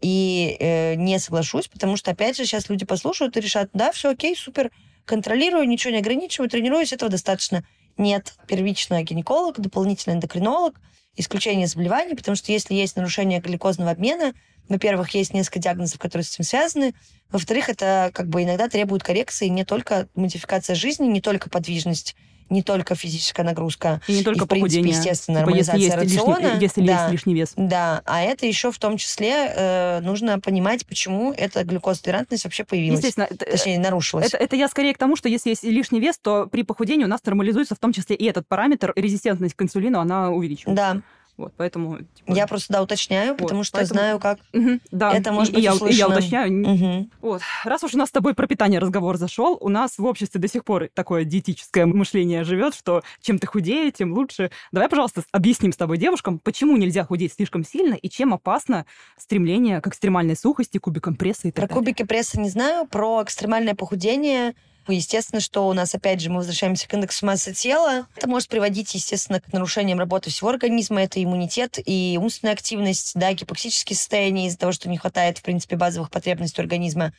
и 0.01 0.95
не 0.97 1.18
соглашусь, 1.18 1.68
потому 1.68 1.99
что, 1.99 2.12
опять 2.12 2.38
же, 2.38 2.47
сейчас 2.47 2.70
люди 2.70 2.86
послушают 2.86 3.36
и 3.36 3.40
решат, 3.40 3.68
да, 3.74 3.92
все 3.92 4.12
окей, 4.12 4.34
супер, 4.34 4.70
контролирую, 5.05 5.68
ничего 5.68 5.92
не 5.92 5.99
ограничиваю, 5.99 6.49
тренируюсь, 6.49 6.95
этого 6.95 7.11
достаточно. 7.11 7.64
Нет, 7.99 8.34
первично 8.47 9.03
гинеколог, 9.03 9.61
дополнительно 9.61 10.14
эндокринолог– 10.14 10.80
исключение 11.16 11.66
заболеваний, 11.66 12.14
потому 12.14 12.36
что 12.36 12.52
если 12.52 12.74
есть 12.74 12.96
нарушение 12.96 13.40
глюкозного 13.40 13.90
обмена, 13.90 14.34
во-первых, 14.68 15.10
есть 15.10 15.34
несколько 15.34 15.58
диагнозов, 15.58 15.98
которые 15.98 16.24
с 16.24 16.34
этим 16.34 16.44
связаны. 16.44 16.94
Во-вторых, 17.30 17.68
это 17.68 18.10
как 18.14 18.28
бы 18.28 18.42
иногда 18.42 18.68
требует 18.68 19.02
коррекции 19.02 19.48
не 19.48 19.64
только 19.64 20.08
модификация 20.14 20.74
жизни, 20.74 21.06
не 21.06 21.20
только 21.20 21.50
подвижность, 21.50 22.16
не 22.55 22.62
только 22.62 22.94
физическая 22.94 23.44
нагрузка. 23.44 24.00
И 24.07 24.14
не 24.14 24.22
только 24.22 24.42
и, 24.42 24.44
в 24.44 24.48
принципе, 24.48 24.80
похудение. 24.80 24.96
естественно, 24.96 25.40
типа, 25.40 25.46
нормализация 25.46 25.80
если 25.80 26.02
есть 26.02 26.16
рациона. 26.16 26.38
Лишний, 26.38 26.61
если 26.61 26.86
да, 26.86 26.92
есть 26.92 27.12
лишний 27.12 27.34
вес. 27.34 27.52
Да, 27.57 28.02
а 28.05 28.22
это 28.22 28.46
еще 28.46 28.70
в 28.70 28.78
том 28.78 28.96
числе 28.96 29.52
э, 29.55 30.00
нужно 30.00 30.38
понимать, 30.40 30.86
почему 30.86 31.32
эта 31.32 31.64
глюкозотолерантность 31.64 32.44
вообще 32.44 32.64
появилась. 32.64 33.00
Естественно. 33.00 33.26
Точнее, 33.26 33.78
нарушилась. 33.78 34.26
Это, 34.26 34.36
это 34.38 34.57
я 34.57 34.68
скорее 34.68 34.94
к 34.94 34.98
тому, 34.98 35.16
что 35.16 35.28
если 35.28 35.50
есть 35.50 35.64
лишний 35.64 36.00
вес, 36.00 36.18
то 36.18 36.46
при 36.46 36.62
похудении 36.62 37.05
у 37.05 37.09
нас 37.09 37.24
нормализуется 37.24 37.74
в 37.74 37.78
том 37.78 37.92
числе 37.92 38.16
и 38.16 38.24
этот 38.24 38.46
параметр, 38.46 38.92
резистентность 38.96 39.55
к 39.55 39.62
инсулину, 39.62 39.98
она 39.98 40.30
увеличивается. 40.30 40.94
Да. 40.94 41.00
Вот, 41.37 41.53
поэтому... 41.57 41.99
Типа... 41.99 42.32
Я 42.32 42.47
просто, 42.47 42.72
да, 42.72 42.82
уточняю, 42.82 43.30
вот, 43.30 43.39
потому 43.39 43.64
что 43.64 43.78
поэтому... 43.78 43.99
знаю, 43.99 44.20
как 44.20 44.39
угу, 44.53 44.78
да, 44.93 45.12
это 45.12 45.32
может 45.32 45.53
и, 45.53 45.57
быть 45.57 45.64
и 45.64 45.66
я, 45.66 45.72
и 45.72 45.93
я 45.93 46.09
уточняю. 46.09 46.62
Угу. 46.62 47.11
Вот. 47.22 47.43
Раз 47.64 47.82
уж 47.82 47.95
у 47.95 47.99
нас 47.99 48.11
с 48.11 48.12
тобой 48.12 48.35
про 48.35 48.47
питание 48.47 48.78
разговор 48.78 49.16
зашел, 49.16 49.59
у 49.61 49.68
нас 49.68 49.99
в 49.99 50.05
обществе 50.05 50.41
до 50.41 50.47
сих 50.47 50.64
пор 50.64 50.89
такое 50.95 51.24
диетическое 51.24 51.87
мышление 51.87 52.45
живет, 52.45 52.74
что 52.74 53.03
чем 53.20 53.41
ты 53.41 53.49
худее, 53.49 53.91
тем 53.91 54.12
лучше. 54.12 54.53
Давай, 54.70 54.89
пожалуйста, 54.89 55.24
объясним 55.32 55.72
с 55.72 55.76
тобой 55.76 55.99
девушкам, 55.99 56.39
почему 56.39 56.76
нельзя 56.76 57.05
худеть 57.05 57.32
слишком 57.32 57.64
сильно 57.64 57.95
и 57.95 58.09
чем 58.09 58.32
опасно 58.32 58.87
стремление 59.16 59.80
к 59.80 59.89
экстремальной 59.89 60.37
сухости, 60.37 60.78
кубикам 60.78 61.16
пресса 61.16 61.49
и 61.49 61.51
так 61.51 61.68
Про 61.68 61.74
далее. 61.74 61.74
кубики 61.74 62.07
пресса 62.07 62.41
не 62.41 62.49
знаю, 62.49 62.87
про 62.87 63.22
экстремальное 63.24 63.74
похудение 63.74 64.55
Естественно, 64.87 65.41
что 65.41 65.66
у 65.66 65.72
нас, 65.72 65.95
опять 65.95 66.20
же, 66.20 66.28
мы 66.28 66.37
возвращаемся 66.37 66.87
к 66.87 66.93
индексу 66.93 67.24
массы 67.24 67.55
тела. 67.55 68.07
Это 68.16 68.28
может 68.28 68.49
приводить, 68.49 68.95
естественно, 68.95 69.41
к 69.41 69.53
нарушениям 69.53 69.99
работы 69.99 70.30
всего 70.30 70.51
организма. 70.51 71.03
Это 71.03 71.22
иммунитет 71.22 71.78
и 71.85 72.18
умственная 72.20 72.53
активность, 72.53 73.12
да, 73.14 73.32
гипоксические 73.32 73.97
состояния 73.97 74.47
из-за 74.47 74.59
того, 74.59 74.72
что 74.72 74.91
не 74.91 74.99
хватает, 74.99 75.39
в 75.39 75.43
принципе, 75.43 75.76
базовых 75.76 76.11
потребностей 76.11 76.61
организма. 76.61 77.14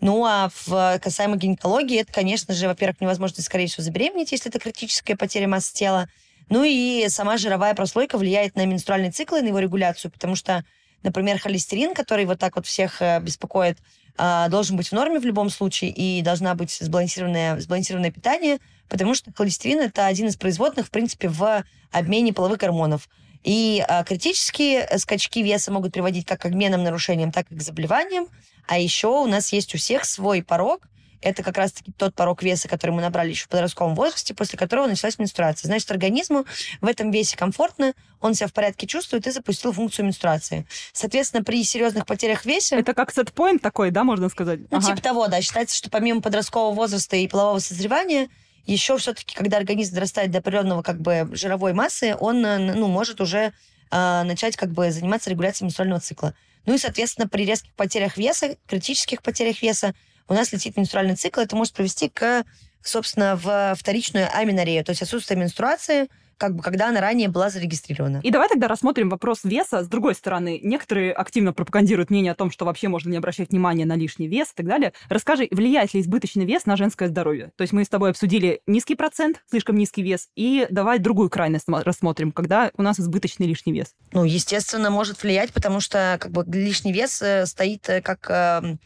Ну, 0.00 0.24
а 0.24 0.50
в 0.64 0.98
касаемо 1.02 1.36
гинекологии, 1.36 2.00
это, 2.00 2.12
конечно 2.12 2.54
же, 2.54 2.66
во-первых, 2.66 3.02
невозможно, 3.02 3.42
скорее 3.42 3.66
всего, 3.66 3.84
забеременеть, 3.84 4.32
если 4.32 4.48
это 4.48 4.58
критическая 4.58 5.14
потеря 5.14 5.46
массы 5.46 5.74
тела. 5.74 6.08
Ну 6.48 6.64
и 6.64 7.06
сама 7.08 7.36
жировая 7.36 7.74
прослойка 7.74 8.16
влияет 8.16 8.56
на 8.56 8.64
менструальный 8.64 9.10
цикл 9.10 9.36
и 9.36 9.42
на 9.42 9.48
его 9.48 9.58
регуляцию, 9.58 10.10
потому 10.10 10.36
что, 10.36 10.64
например, 11.02 11.38
холестерин, 11.38 11.94
который 11.94 12.24
вот 12.24 12.38
так 12.38 12.56
вот 12.56 12.66
всех 12.66 13.02
э, 13.02 13.20
беспокоит, 13.20 13.76
а, 14.22 14.48
должен 14.48 14.76
быть 14.76 14.88
в 14.88 14.92
норме 14.92 15.18
в 15.18 15.24
любом 15.24 15.48
случае, 15.48 15.90
и 15.90 16.20
должна 16.20 16.54
быть 16.54 16.76
сбалансированное, 16.78 17.58
сбалансированное 17.58 18.10
питание, 18.10 18.58
потому 18.90 19.14
что 19.14 19.32
холестерин– 19.34 19.80
это 19.80 20.04
один 20.04 20.26
из 20.26 20.36
производных, 20.36 20.88
в 20.88 20.90
принципе, 20.90 21.28
в 21.28 21.64
обмене 21.90 22.34
половых 22.34 22.58
гормонов. 22.58 23.08
И 23.44 23.82
а, 23.88 24.04
критические 24.04 24.86
скачки 24.98 25.42
веса 25.42 25.72
могут 25.72 25.94
приводить 25.94 26.26
как 26.26 26.42
к 26.42 26.44
обменным 26.44 26.82
нарушениям, 26.82 27.32
так 27.32 27.50
и 27.50 27.56
к 27.56 27.62
заболеваниям. 27.62 28.26
А 28.68 28.78
еще 28.78 29.08
у 29.08 29.26
нас 29.26 29.54
есть 29.54 29.74
у 29.74 29.78
всех 29.78 30.04
свой 30.04 30.42
порог– 30.42 30.82
это 31.22 31.42
как 31.42 31.56
раз-таки 31.56 31.92
тот 31.92 32.14
порог 32.14 32.42
веса, 32.42 32.68
который 32.68 32.92
мы 32.92 33.02
набрали 33.02 33.30
еще 33.30 33.44
в 33.44 33.48
подростковом 33.48 33.94
возрасте, 33.94 34.34
после 34.34 34.58
которого 34.58 34.86
началась 34.86 35.18
менструация. 35.18 35.68
Значит, 35.68 35.90
организму 35.90 36.44
в 36.80 36.86
этом 36.86 37.10
весе 37.10 37.36
комфортно, 37.36 37.94
он 38.20 38.34
себя 38.34 38.48
в 38.48 38.52
порядке 38.52 38.86
чувствует 38.86 39.26
и 39.26 39.30
запустил 39.30 39.72
функцию 39.72 40.06
менструации. 40.06 40.66
Соответственно, 40.92 41.44
при 41.44 41.62
серьезных 41.64 42.06
потерях 42.06 42.44
веса... 42.44 42.76
Это 42.76 42.94
как 42.94 43.12
сетпоинт 43.12 43.62
такой, 43.62 43.90
да, 43.90 44.04
можно 44.04 44.28
сказать? 44.28 44.60
Ну, 44.70 44.78
ага. 44.78 44.86
типа 44.86 45.02
того, 45.02 45.28
да. 45.28 45.40
Считается, 45.40 45.76
что 45.76 45.90
помимо 45.90 46.20
подросткового 46.20 46.74
возраста 46.74 47.16
и 47.16 47.28
полового 47.28 47.58
созревания, 47.58 48.28
еще 48.66 48.96
все-таки, 48.98 49.34
когда 49.34 49.56
организм 49.56 49.94
дорастает 49.94 50.30
до 50.30 50.38
определенного 50.38 50.82
как 50.82 51.00
бы 51.00 51.28
жировой 51.32 51.72
массы, 51.72 52.16
он 52.18 52.44
э, 52.44 52.74
ну, 52.74 52.88
может 52.88 53.20
уже 53.20 53.52
э, 53.90 54.22
начать 54.22 54.56
как 54.56 54.70
бы 54.70 54.90
заниматься 54.90 55.30
регуляцией 55.30 55.66
менструального 55.66 56.00
цикла. 56.00 56.34
Ну 56.66 56.74
и, 56.74 56.78
соответственно, 56.78 57.26
при 57.28 57.44
резких 57.44 57.72
потерях 57.74 58.16
веса, 58.16 58.56
критических 58.66 59.22
потерях 59.22 59.62
веса, 59.62 59.94
у 60.28 60.34
нас 60.34 60.52
летит 60.52 60.76
менструальный 60.76 61.16
цикл, 61.16 61.40
это 61.40 61.56
может 61.56 61.74
привести 61.74 62.08
к, 62.08 62.44
собственно, 62.82 63.36
в 63.36 63.74
вторичную 63.78 64.28
аминорею, 64.32 64.84
то 64.84 64.90
есть 64.90 65.02
отсутствие 65.02 65.38
менструации, 65.38 66.08
как 66.40 66.56
бы 66.56 66.62
когда 66.62 66.88
она 66.88 67.02
ранее 67.02 67.28
была 67.28 67.50
зарегистрирована. 67.50 68.20
И 68.22 68.30
давай 68.30 68.48
тогда 68.48 68.66
рассмотрим 68.66 69.10
вопрос 69.10 69.44
веса 69.44 69.84
с 69.84 69.88
другой 69.88 70.14
стороны. 70.14 70.58
Некоторые 70.62 71.12
активно 71.12 71.52
пропагандируют 71.52 72.08
мнение 72.08 72.32
о 72.32 72.34
том, 72.34 72.50
что 72.50 72.64
вообще 72.64 72.88
можно 72.88 73.10
не 73.10 73.18
обращать 73.18 73.50
внимания 73.50 73.84
на 73.84 73.94
лишний 73.94 74.26
вес 74.26 74.48
и 74.48 74.56
так 74.56 74.66
далее. 74.66 74.94
Расскажи, 75.10 75.48
влияет 75.50 75.92
ли 75.92 76.00
избыточный 76.00 76.46
вес 76.46 76.64
на 76.64 76.78
женское 76.78 77.08
здоровье? 77.08 77.52
То 77.56 77.62
есть 77.62 77.74
мы 77.74 77.84
с 77.84 77.90
тобой 77.90 78.10
обсудили 78.10 78.62
низкий 78.66 78.94
процент, 78.94 79.42
слишком 79.50 79.76
низкий 79.76 80.02
вес, 80.02 80.28
и 80.34 80.66
давай 80.70 80.98
другую 80.98 81.28
крайность 81.28 81.66
рассмотрим, 81.68 82.32
когда 82.32 82.70
у 82.78 82.82
нас 82.82 82.98
избыточный 82.98 83.46
лишний 83.46 83.74
вес. 83.74 83.94
Ну, 84.12 84.24
естественно, 84.24 84.88
может 84.88 85.22
влиять, 85.22 85.52
потому 85.52 85.80
что 85.80 86.16
как 86.18 86.32
бы 86.32 86.42
лишний 86.50 86.92
вес 86.92 87.20
э, 87.20 87.44
стоит 87.44 87.86
э, 87.90 88.00
как, 88.00 88.30
э, 88.30 88.76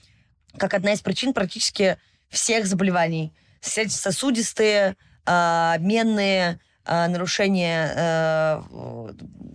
как 0.58 0.74
одна 0.74 0.92
из 0.92 1.00
причин 1.00 1.32
практически 1.32 1.98
всех 2.28 2.66
заболеваний. 2.66 3.32
Сосудистые, 3.60 4.96
обменные, 5.24 6.60
э, 6.84 7.06
нарушения, 7.08 7.92
э, 7.96 8.62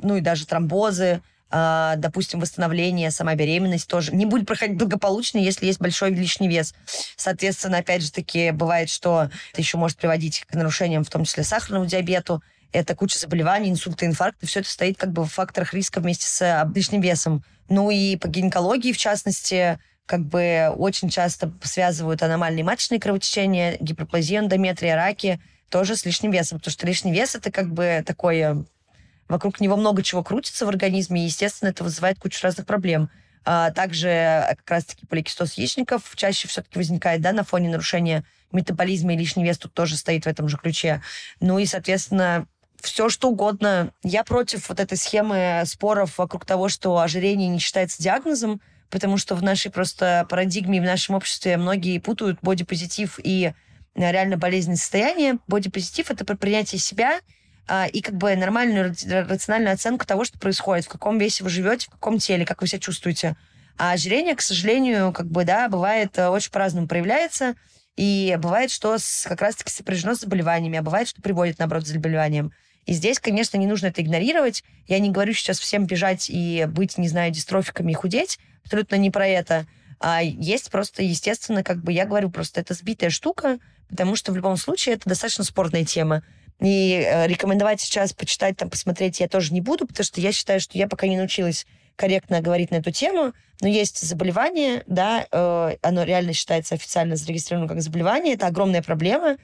ну 0.01 0.15
и 0.17 0.21
даже 0.21 0.47
тромбозы, 0.47 1.21
э, 1.51 1.93
допустим, 1.97 2.39
восстановление, 2.39 3.11
сама 3.11 3.35
беременность 3.35 3.87
тоже 3.87 4.15
не 4.15 4.25
будет 4.25 4.47
проходить 4.47 4.77
благополучно, 4.77 5.37
если 5.37 5.67
есть 5.67 5.79
большой 5.79 6.11
лишний 6.11 6.47
вес. 6.47 6.73
Соответственно, 7.15 7.79
опять 7.79 8.01
же 8.01 8.11
таки, 8.11 8.51
бывает, 8.51 8.89
что 8.89 9.29
это 9.51 9.61
еще 9.61 9.77
может 9.77 9.97
приводить 9.97 10.45
к 10.45 10.55
нарушениям, 10.55 11.03
в 11.03 11.09
том 11.09 11.23
числе 11.23 11.43
сахарному 11.43 11.85
диабету, 11.85 12.41
это 12.71 12.95
куча 12.95 13.17
заболеваний, 13.17 13.69
инсульты, 13.69 14.05
инфаркты, 14.05 14.45
все 14.45 14.59
это 14.59 14.69
стоит 14.69 14.97
как 14.97 15.11
бы 15.11 15.23
в 15.25 15.29
факторах 15.29 15.73
риска 15.73 16.01
вместе 16.01 16.27
с 16.27 16.71
лишним 16.75 17.01
весом. 17.01 17.43
Ну 17.67 17.89
и 17.89 18.15
по 18.15 18.27
гинекологии, 18.27 18.91
в 18.91 18.97
частности, 18.97 19.79
как 20.09 20.25
бы 20.25 20.73
очень 20.75 21.07
часто 21.09 21.53
связывают 21.61 22.23
аномальные 22.23 22.63
маточные 22.63 22.99
кровотечения, 22.99 23.77
гиперплазию 23.79 24.39
эндометрия, 24.39 24.95
раки, 24.95 25.39
тоже 25.69 25.95
с 25.95 26.03
лишним 26.03 26.31
весом, 26.31 26.57
потому 26.57 26.71
что 26.71 26.87
лишний 26.87 27.11
вес 27.11 27.35
это 27.35 27.51
как 27.51 27.71
бы 27.71 28.03
такое... 28.03 28.65
Вокруг 29.27 29.61
него 29.61 29.77
много 29.77 30.01
чего 30.01 30.23
крутится 30.23 30.65
в 30.65 30.69
организме, 30.69 31.21
и, 31.21 31.25
естественно, 31.25 31.69
это 31.69 31.83
вызывает 31.83 32.17
кучу 32.17 32.39
разных 32.41 32.65
проблем. 32.65 33.11
А 33.45 33.69
также 33.69 34.09
э, 34.09 34.55
как 34.55 34.71
раз-таки 34.71 35.05
поликистоз 35.05 35.53
яичников 35.53 36.11
чаще 36.15 36.47
все-таки 36.47 36.79
возникает 36.79 37.21
да, 37.21 37.31
на 37.31 37.43
фоне 37.43 37.69
нарушения 37.69 38.23
метаболизма, 38.51 39.13
и 39.13 39.17
лишний 39.17 39.43
вес 39.43 39.59
тут 39.59 39.75
тоже 39.75 39.95
стоит 39.95 40.25
в 40.25 40.27
этом 40.27 40.49
же 40.49 40.57
ключе. 40.57 41.03
Ну 41.39 41.59
и, 41.59 41.67
соответственно, 41.67 42.47
все 42.81 43.09
что 43.09 43.29
угодно. 43.29 43.93
Я 44.01 44.23
против 44.23 44.69
вот 44.69 44.79
этой 44.79 44.97
схемы 44.97 45.61
споров 45.67 46.17
вокруг 46.17 46.45
того, 46.45 46.67
что 46.67 46.97
ожирение 46.97 47.47
не 47.47 47.59
считается 47.59 48.01
диагнозом, 48.01 48.59
потому 48.89 49.17
что 49.17 49.35
в 49.35 49.43
нашей 49.43 49.71
просто 49.71 50.25
парадигме, 50.29 50.81
в 50.81 50.85
нашем 50.85 51.15
обществе 51.15 51.57
многие 51.57 51.99
путают 51.99 52.39
бодипозитив 52.41 53.19
и 53.23 53.53
реально 53.95 54.37
болезненное 54.37 54.77
состояние. 54.77 55.39
Бодипозитив— 55.47 56.11
это 56.11 56.25
принятие 56.25 56.79
себя 56.79 57.19
а, 57.67 57.87
и 57.87 58.01
как 58.01 58.15
бы 58.15 58.35
нормальную 58.35 58.95
рациональную 59.27 59.73
оценку 59.73 60.05
того, 60.05 60.23
что 60.25 60.39
происходит, 60.39 60.85
в 60.85 60.89
каком 60.89 61.17
весе 61.17 61.43
вы 61.43 61.49
живете, 61.49 61.87
в 61.87 61.91
каком 61.91 62.17
теле, 62.17 62.45
как 62.45 62.61
вы 62.61 62.67
себя 62.67 62.79
чувствуете. 62.79 63.35
А 63.77 63.91
ожирение, 63.93 64.35
к 64.35 64.41
сожалению, 64.41 65.13
как 65.13 65.27
бы, 65.27 65.45
да, 65.45 65.69
бывает 65.69 66.17
э, 66.17 66.27
очень 66.27 66.51
по-разному 66.51 66.87
проявляется. 66.87 67.55
И 67.95 68.37
бывает, 68.41 68.71
что 68.71 68.97
с, 68.97 69.25
как 69.27 69.41
раз-таки 69.41 69.71
сопряжено 69.71 70.15
с 70.15 70.21
заболеваниями, 70.21 70.79
а 70.79 70.81
бывает, 70.81 71.07
что 71.07 71.21
приводит, 71.21 71.59
наоборот, 71.59 71.83
к 71.83 71.87
заболеваниям. 71.87 72.51
И 72.89 72.93
здесь, 72.93 73.19
конечно, 73.19 73.55
не 73.55 73.67
нужно 73.67 73.85
это 73.85 74.01
игнорировать. 74.01 74.63
Я 74.87 74.97
не 74.97 75.11
говорю 75.11 75.33
сейчас 75.33 75.59
всем 75.59 75.85
бежать 75.85 76.25
и 76.27 76.65
быть, 76.67 76.97
не 76.97 77.07
знаю, 77.07 77.31
дистрофиками 77.31 77.91
и 77.91 77.93
худеть. 77.93 78.39
Абсолютно 78.63 78.95
не 78.95 79.11
про 79.11 79.27
это. 79.27 79.67
А 79.99 80.23
есть 80.23 80.71
просто, 80.71 81.03
естественно, 81.03 81.63
как 81.63 81.83
бы 81.83 81.91
я 81.93 82.07
говорю, 82.07 82.31
просто 82.31 82.61
это 82.61 82.73
сбитая 82.73 83.11
штука, 83.11 83.59
потому 83.89 84.15
что 84.15 84.31
в 84.31 84.35
любом 84.35 84.57
случае 84.57 84.95
это 84.95 85.07
достаточно 85.07 85.43
спорная 85.43 85.85
тема. 85.85 86.23
И 86.61 87.05
э, 87.05 87.27
рекомендовать 87.27 87.79
сейчас 87.79 88.11
почитать, 88.13 88.57
там, 88.57 88.71
посмотреть 88.71 89.19
я 89.19 89.27
тоже 89.27 89.53
не 89.53 89.61
буду, 89.61 89.85
потому 89.85 90.03
что 90.03 90.19
я 90.19 90.31
считаю, 90.31 90.59
что 90.59 90.75
я 90.75 90.87
пока 90.87 91.05
не 91.05 91.17
научилась 91.17 91.67
корректно 91.99 92.39
говорить 92.39 92.71
на 92.71 92.75
эту 92.75 92.91
тему, 92.91 93.33
но 93.59 93.67
есть 93.67 93.99
заболевание, 93.99 94.83
да, 94.87 95.27
э, 95.29 95.75
оно 95.81 96.03
реально 96.03 96.31
считается 96.31 96.75
официально 96.75 97.17
зарегистрировано 97.17 97.67
как 97.67 97.81
заболевание, 97.81 98.35
это 98.35 98.47
огромная 98.47 98.81
проблема. 98.81 99.35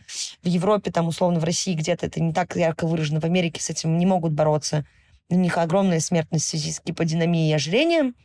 В 0.42 0.48
Европе, 0.48 0.90
там, 0.90 1.10
условно, 1.10 1.42
в 1.42 1.44
России 1.44 1.74
где-то 1.74 2.06
это 2.06 2.22
не 2.22 2.32
так 2.32 2.56
ярко 2.56 2.88
выражено, 2.88 3.20
в 3.20 3.26
Америке 3.26 3.62
с 3.62 3.70
этим 3.70 3.98
не 3.98 4.06
могут 4.06 4.32
бороться. 4.32 4.86
У 5.30 5.36
них 5.36 5.58
огромная 5.58 6.00
смертность 6.00 6.46
в 6.46 6.48
связи 6.48 6.72
с 6.72 6.82
гиподинамией 6.82 7.52
и 7.52 7.54
ожирением. 7.54 8.16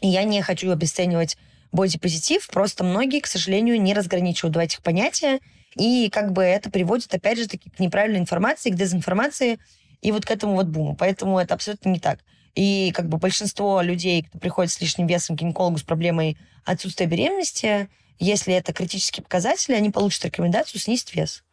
И 0.00 0.08
я 0.08 0.24
не 0.24 0.40
хочу 0.40 0.70
обесценивать 0.70 1.36
бодипозитив, 1.70 2.48
просто 2.48 2.82
многие, 2.82 3.20
к 3.20 3.26
сожалению, 3.26 3.80
не 3.80 3.92
разграничивают 3.92 4.54
два 4.54 4.64
этих 4.64 4.82
понятия, 4.82 5.40
и 5.78 6.08
как 6.10 6.32
бы 6.32 6.42
это 6.42 6.70
приводит, 6.70 7.12
опять 7.14 7.36
же, 7.36 7.46
таки 7.46 7.68
к 7.68 7.78
неправильной 7.78 8.20
информации, 8.20 8.70
к 8.70 8.74
дезинформации 8.74 9.58
и 10.00 10.12
вот 10.12 10.24
к 10.24 10.30
этому 10.30 10.54
вот 10.54 10.66
буму. 10.66 10.96
Поэтому 10.96 11.38
это 11.38 11.52
абсолютно 11.52 11.90
не 11.90 12.00
так. 12.00 12.20
И 12.56 12.90
как 12.92 13.08
бы 13.08 13.18
большинство 13.18 13.80
людей, 13.82 14.22
кто 14.24 14.38
приходит 14.38 14.72
с 14.72 14.80
лишним 14.80 15.06
весом 15.06 15.36
к 15.36 15.40
гинекологу 15.40 15.78
с 15.78 15.82
проблемой 15.82 16.36
отсутствия 16.64 17.06
беременности, 17.06 17.88
если 18.18 18.54
это 18.54 18.72
критические 18.72 19.22
показатели, 19.22 19.74
они 19.74 19.90
получат 19.90 20.24
рекомендацию 20.24 20.80
снизить 20.80 21.14
вес. 21.14 21.44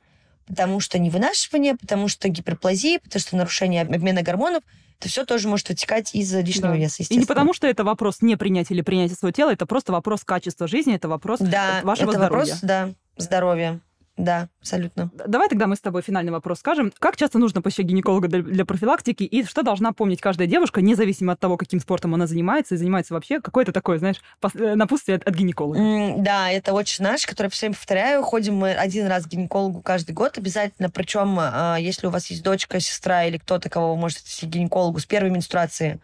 Потому 0.48 0.80
что 0.80 0.98
невынашивание, 0.98 1.76
потому 1.76 2.08
что 2.08 2.30
гиперплазия, 2.30 3.00
потому 3.00 3.20
что 3.20 3.36
нарушение 3.36 3.82
обмена 3.84 4.24
гормонов– 4.24 4.64
это 5.04 5.10
все 5.10 5.26
тоже 5.26 5.50
может 5.50 5.68
вытекать 5.68 6.16
из 6.16 6.34
лишнего 6.34 6.70
да. 6.70 6.78
веса, 6.78 7.04
И 7.04 7.18
не 7.18 7.26
потому, 7.26 7.54
что 7.54 7.68
это 7.68 7.84
вопрос 7.84 8.22
не 8.22 8.38
принятия 8.38 8.74
или 8.74 8.82
принятия 8.82 9.16
своего 9.16 9.34
тела, 9.34 9.52
это 9.52 9.66
просто 9.66 9.92
вопрос 9.92 10.24
качества 10.24 10.66
жизни, 10.66 10.96
это 10.96 11.10
вопрос 11.10 11.42
да, 11.42 11.82
вашего 11.84 12.12
это 12.12 12.20
здоровья. 12.20 12.54
Вопрос, 12.54 12.60
да, 12.62 12.90
здоровья. 13.18 13.82
Да, 14.16 14.50
абсолютно. 14.60 15.10
Давай 15.28 15.50
тогда 15.50 15.66
мы 15.66 15.76
с 15.76 15.82
тобой 15.82 16.04
финальный 16.04 16.32
вопрос 16.32 16.60
скажем. 16.60 16.94
Как 17.00 17.18
часто 17.18 17.40
нужно 17.40 17.64
посещать 17.64 17.88
гинеколога 17.88 18.28
для, 18.28 18.44
для 18.44 18.64
профилактики 18.64 19.24
и 19.24 19.44
что 19.44 19.64
должна 19.64 19.92
помнить 19.92 20.22
каждая 20.22 20.48
девушка, 20.48 20.82
независимо 20.82 21.34
от 21.34 21.40
того, 21.40 21.58
каким 21.58 21.80
спортом 21.80 22.14
она 22.14 22.28
занимается 22.28 22.76
и 22.76 22.78
занимается 22.78 23.16
вообще, 23.16 23.42
какое-то 23.42 23.72
такое, 23.72 23.98
знаешь, 23.98 24.22
э, 24.54 24.76
напутствие 24.76 25.18
от, 25.18 25.28
от 25.28 25.34
гинеколога? 25.34 25.80
Mm, 25.80 26.22
да, 26.22 26.52
это 26.52 26.74
очень 26.74 27.04
наш, 27.04 27.26
который 27.26 27.48
все 27.48 27.66
время 27.66 27.76
повторяю. 27.76 28.22
Ходим 28.22 28.56
мы 28.56 28.74
один 28.74 29.08
раз 29.08 29.26
к 29.26 29.30
гинекологу 29.30 29.82
каждый 29.82 30.12
год 30.12 30.38
обязательно. 30.38 30.92
Причем, 30.92 31.36
а, 31.40 31.78
если 31.80 32.06
у 32.06 32.12
вас 32.12 32.28
есть 32.28 32.44
дочка, 32.44 32.80
сестра 32.80 33.24
или 33.26 33.38
кто-то, 33.38 33.70
кого 33.70 33.96
вы 33.96 34.00
можете 34.00 34.46
к 34.46 34.50
гинекологу 34.50 35.00
с 35.00 35.06
первой 35.08 35.32
менструации, 35.32 36.00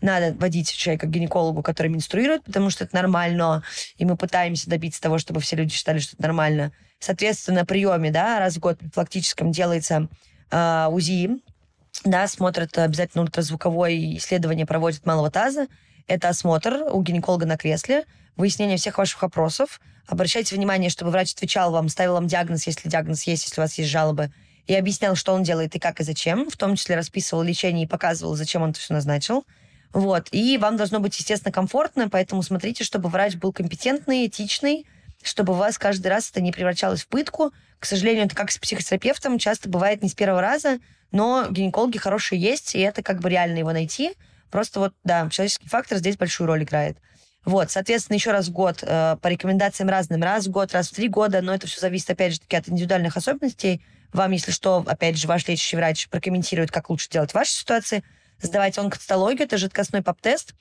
надо 0.00 0.34
водить 0.38 0.72
человека 0.72 1.06
к 1.06 1.10
гинекологу, 1.10 1.62
который 1.62 1.88
менструирует, 1.88 2.42
потому 2.44 2.70
что 2.70 2.84
это 2.84 2.96
нормально, 2.96 3.62
и 3.98 4.06
мы 4.06 4.16
пытаемся 4.16 4.70
добиться 4.70 5.00
того, 5.00 5.18
чтобы 5.18 5.40
все 5.40 5.56
люди 5.56 5.74
считали, 5.74 5.98
что 5.98 6.16
это 6.16 6.22
нормально. 6.22 6.72
Соответственно, 7.00 7.60
на 7.60 7.66
приеме, 7.66 8.10
да, 8.10 8.38
раз 8.38 8.56
в 8.56 8.60
год 8.60 8.78
при 8.78 8.86
профилактическом 8.86 9.50
делается 9.50 10.08
э, 10.50 10.86
УЗИ, 10.90 11.40
да, 12.04 12.28
смотрят 12.28 12.76
обязательно 12.78 13.24
ультразвуковое 13.24 14.16
исследование, 14.16 14.66
проводят 14.66 15.04
малого 15.06 15.30
таза. 15.30 15.66
Это 16.06 16.28
осмотр 16.28 16.84
у 16.92 17.02
гинеколога 17.02 17.46
на 17.46 17.56
кресле, 17.56 18.04
выяснение 18.36 18.76
всех 18.76 18.98
ваших 18.98 19.22
вопросов. 19.22 19.80
Обращайте 20.06 20.54
внимание, 20.54 20.90
чтобы 20.90 21.10
врач 21.10 21.32
отвечал 21.32 21.72
вам, 21.72 21.88
ставил 21.88 22.14
вам 22.14 22.26
диагноз, 22.26 22.66
если 22.66 22.88
диагноз 22.88 23.22
есть, 23.24 23.44
если 23.44 23.60
у 23.60 23.64
вас 23.64 23.74
есть 23.78 23.90
жалобы, 23.90 24.30
и 24.66 24.74
объяснял, 24.74 25.14
что 25.14 25.32
он 25.32 25.42
делает 25.42 25.74
и 25.74 25.78
как 25.78 26.00
и 26.00 26.04
зачем, 26.04 26.50
в 26.50 26.56
том 26.56 26.76
числе 26.76 26.96
расписывал 26.96 27.42
лечение 27.42 27.84
и 27.84 27.88
показывал, 27.88 28.36
зачем 28.36 28.62
он 28.62 28.70
это 28.70 28.80
все 28.80 28.94
назначил. 28.94 29.44
Вот. 29.92 30.28
И 30.32 30.58
вам 30.58 30.76
должно 30.76 31.00
быть, 31.00 31.18
естественно, 31.18 31.52
комфортно, 31.52 32.08
поэтому 32.08 32.42
смотрите, 32.42 32.84
чтобы 32.84 33.08
врач 33.08 33.36
был 33.36 33.52
компетентный, 33.52 34.26
этичный, 34.26 34.86
чтобы 35.22 35.52
у 35.52 35.56
вас 35.56 35.78
каждый 35.78 36.08
раз 36.08 36.30
это 36.30 36.40
не 36.40 36.52
превращалось 36.52 37.02
в 37.02 37.08
пытку. 37.08 37.52
К 37.78 37.86
сожалению, 37.86 38.26
это 38.26 38.34
как 38.34 38.50
с 38.50 38.58
психотерапевтом, 38.58 39.38
часто 39.38 39.68
бывает 39.68 40.02
не 40.02 40.08
с 40.08 40.14
первого 40.14 40.40
раза, 40.40 40.78
но 41.12 41.46
гинекологи 41.50 41.98
хорошие 41.98 42.40
есть, 42.40 42.74
и 42.74 42.80
это 42.80 43.02
как 43.02 43.20
бы 43.20 43.30
реально 43.30 43.58
его 43.58 43.72
найти. 43.72 44.12
Просто 44.50 44.80
вот, 44.80 44.94
да, 45.04 45.28
человеческий 45.30 45.68
фактор 45.68 45.98
здесь 45.98 46.16
большую 46.16 46.46
роль 46.46 46.64
играет. 46.64 46.98
Вот, 47.44 47.70
соответственно, 47.70 48.16
еще 48.16 48.32
раз 48.32 48.48
в 48.48 48.52
год 48.52 48.82
э, 48.82 49.16
по 49.20 49.28
рекомендациям 49.28 49.88
разным, 49.88 50.22
раз 50.22 50.46
в 50.46 50.50
год, 50.50 50.72
раз 50.72 50.90
в 50.90 50.94
три 50.94 51.08
года, 51.08 51.40
но 51.40 51.54
это 51.54 51.66
все 51.66 51.80
зависит, 51.80 52.10
опять 52.10 52.34
же, 52.34 52.40
таки 52.40 52.56
от 52.56 52.68
индивидуальных 52.68 53.16
особенностей. 53.16 53.82
Вам, 54.12 54.32
если 54.32 54.52
что, 54.52 54.84
опять 54.86 55.16
же, 55.16 55.26
ваш 55.26 55.46
лечащий 55.48 55.76
врач 55.76 56.08
прокомментирует, 56.08 56.70
как 56.70 56.90
лучше 56.90 57.08
делать 57.08 57.30
в 57.30 57.34
вашей 57.34 57.52
ситуации. 57.52 58.04
Сдавать 58.42 58.76
онкоцитологию, 58.76 59.44
это 59.44 59.56
жидкостной 59.56 60.02
ПАП-тест, 60.02 60.54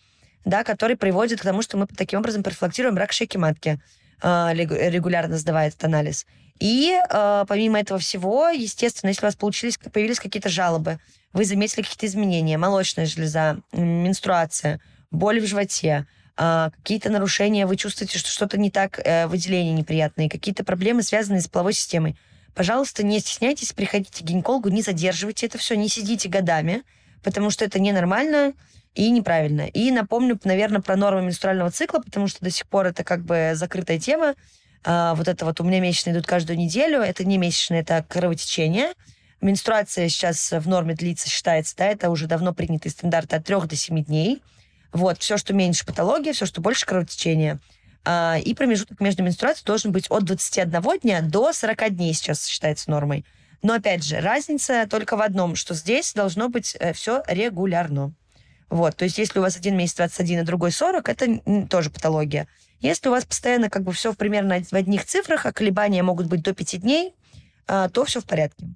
да, 0.45 0.63
который 0.63 0.95
приводит 0.95 1.39
к 1.39 1.43
тому, 1.43 1.61
что 1.61 1.77
мы 1.77 1.87
таким 1.87 2.19
образом 2.19 2.43
профилактируем 2.43 2.97
рак 2.97 3.11
шейки 3.11 3.37
матки. 3.37 3.79
А, 4.21 4.53
регулярно 4.53 5.37
сдавая 5.37 5.69
этот 5.69 5.83
анализ. 5.83 6.25
И 6.59 6.93
э, 7.09 7.45
помимо 7.47 7.79
этого 7.79 7.99
всего, 8.01 8.49
естественно, 8.49 9.09
если 9.09 9.23
у 9.23 9.27
вас 9.27 9.37
получились, 9.37 9.77
появились 9.77 10.19
какие-то 10.19 10.49
жалобы, 10.49 10.99
вы 11.31 11.45
заметили 11.45 11.83
какие-то 11.83 12.05
изменения, 12.05 12.57
молочная 12.57 13.05
железа, 13.05 13.61
менструация, 13.71 14.81
боль 15.09 15.39
в 15.39 15.47
животе, 15.47 16.05
э, 16.37 16.69
какие-то 16.75 17.09
нарушения, 17.09 17.65
вы 17.65 17.77
чувствуете, 17.77 18.19
что 18.19 18.29
что-то 18.29 18.57
не 18.57 18.69
так, 18.69 18.99
э, 18.99 19.27
выделения 19.27 19.71
неприятные, 19.71 20.29
какие-то 20.29 20.65
проблемы, 20.65 21.01
связанные 21.01 21.41
с 21.41 21.47
половой 21.47 21.73
системой, 21.73 22.17
Пожалуйста, 22.55 23.05
не 23.05 23.19
стесняйтесь, 23.19 23.71
приходите 23.71 24.21
к 24.21 24.27
гинекологу, 24.27 24.67
не 24.67 24.81
задерживайте 24.81 25.45
это 25.45 25.57
все, 25.57 25.77
не 25.77 25.87
сидите 25.87 26.27
годами, 26.27 26.83
потому 27.23 27.51
что 27.51 27.63
это 27.63 27.79
ненормально 27.79 28.53
и 28.95 29.09
неправильно. 29.11 29.67
И 29.67 29.91
напомню, 29.91 30.39
наверное, 30.43 30.81
про 30.81 30.95
нормы 30.95 31.21
менструального 31.23 31.71
цикла, 31.71 31.99
потому 31.99 32.27
что 32.27 32.43
до 32.43 32.51
сих 32.51 32.67
пор 32.67 32.87
это 32.87 33.03
как 33.03 33.23
бы 33.23 33.51
закрытая 33.53 33.99
тема. 33.99 34.35
А, 34.83 35.13
вот 35.15 35.27
это 35.27 35.45
вот 35.45 35.59
у 35.61 35.63
меня 35.63 35.79
месячные 35.79 36.13
идут 36.13 36.25
каждую 36.25 36.57
неделю, 36.57 36.99
это 36.99 37.23
не 37.23 37.37
месячные, 37.37 37.81
это 37.81 38.05
кровотечение. 38.07 38.93
Менструация 39.41 40.09
сейчас 40.09 40.51
в 40.51 40.67
норме 40.67 40.95
длится, 40.95 41.29
считается, 41.29 41.75
да, 41.77 41.85
это 41.85 42.09
уже 42.09 42.27
давно 42.27 42.53
принятый 42.53 42.89
стандарт 42.89 43.33
от 43.33 43.45
3 43.45 43.67
до 43.67 43.75
7 43.75 44.03
дней. 44.03 44.41
Вот, 44.91 45.19
все, 45.19 45.37
что 45.37 45.53
меньше 45.53 45.85
патология, 45.85 46.33
все, 46.33 46.45
что 46.45 46.61
больше 46.61 46.85
кровотечения. 46.85 47.59
А, 48.05 48.37
и 48.43 48.53
промежуток 48.53 48.99
между 49.01 49.23
менструацией 49.23 49.65
должен 49.65 49.91
быть 49.91 50.07
от 50.09 50.23
21 50.23 50.99
дня 50.99 51.21
до 51.21 51.53
40 51.53 51.95
дней 51.95 52.13
сейчас 52.13 52.45
считается 52.45 52.89
нормой. 52.89 53.25
Но, 53.61 53.73
опять 53.73 54.03
же, 54.03 54.19
разница 54.19 54.87
только 54.89 55.17
в 55.17 55.21
одном, 55.21 55.55
что 55.55 55.73
здесь 55.73 56.13
должно 56.13 56.49
быть 56.49 56.75
э, 56.79 56.93
все 56.93 57.23
регулярно. 57.27 58.13
Вот, 58.69 58.95
то 58.95 59.05
есть 59.05 59.17
если 59.17 59.39
у 59.39 59.41
вас 59.41 59.57
один 59.57 59.75
месяц 59.75 59.95
21, 59.95 60.41
а 60.41 60.43
другой 60.43 60.71
40, 60.71 61.09
это 61.09 61.67
тоже 61.69 61.89
патология. 61.89 62.47
Если 62.81 63.09
у 63.09 63.11
вас 63.11 63.25
постоянно 63.25 63.69
как 63.69 63.83
бы 63.83 63.91
все 63.91 64.13
примерно 64.13 64.61
в 64.63 64.73
одних 64.73 65.05
цифрах, 65.05 65.45
а 65.45 65.51
колебания 65.51 66.03
могут 66.03 66.27
быть 66.27 66.41
до 66.43 66.53
5 66.53 66.81
дней, 66.81 67.15
а, 67.67 67.89
то 67.89 68.05
все 68.05 68.21
в 68.21 68.25
порядке. 68.25 68.67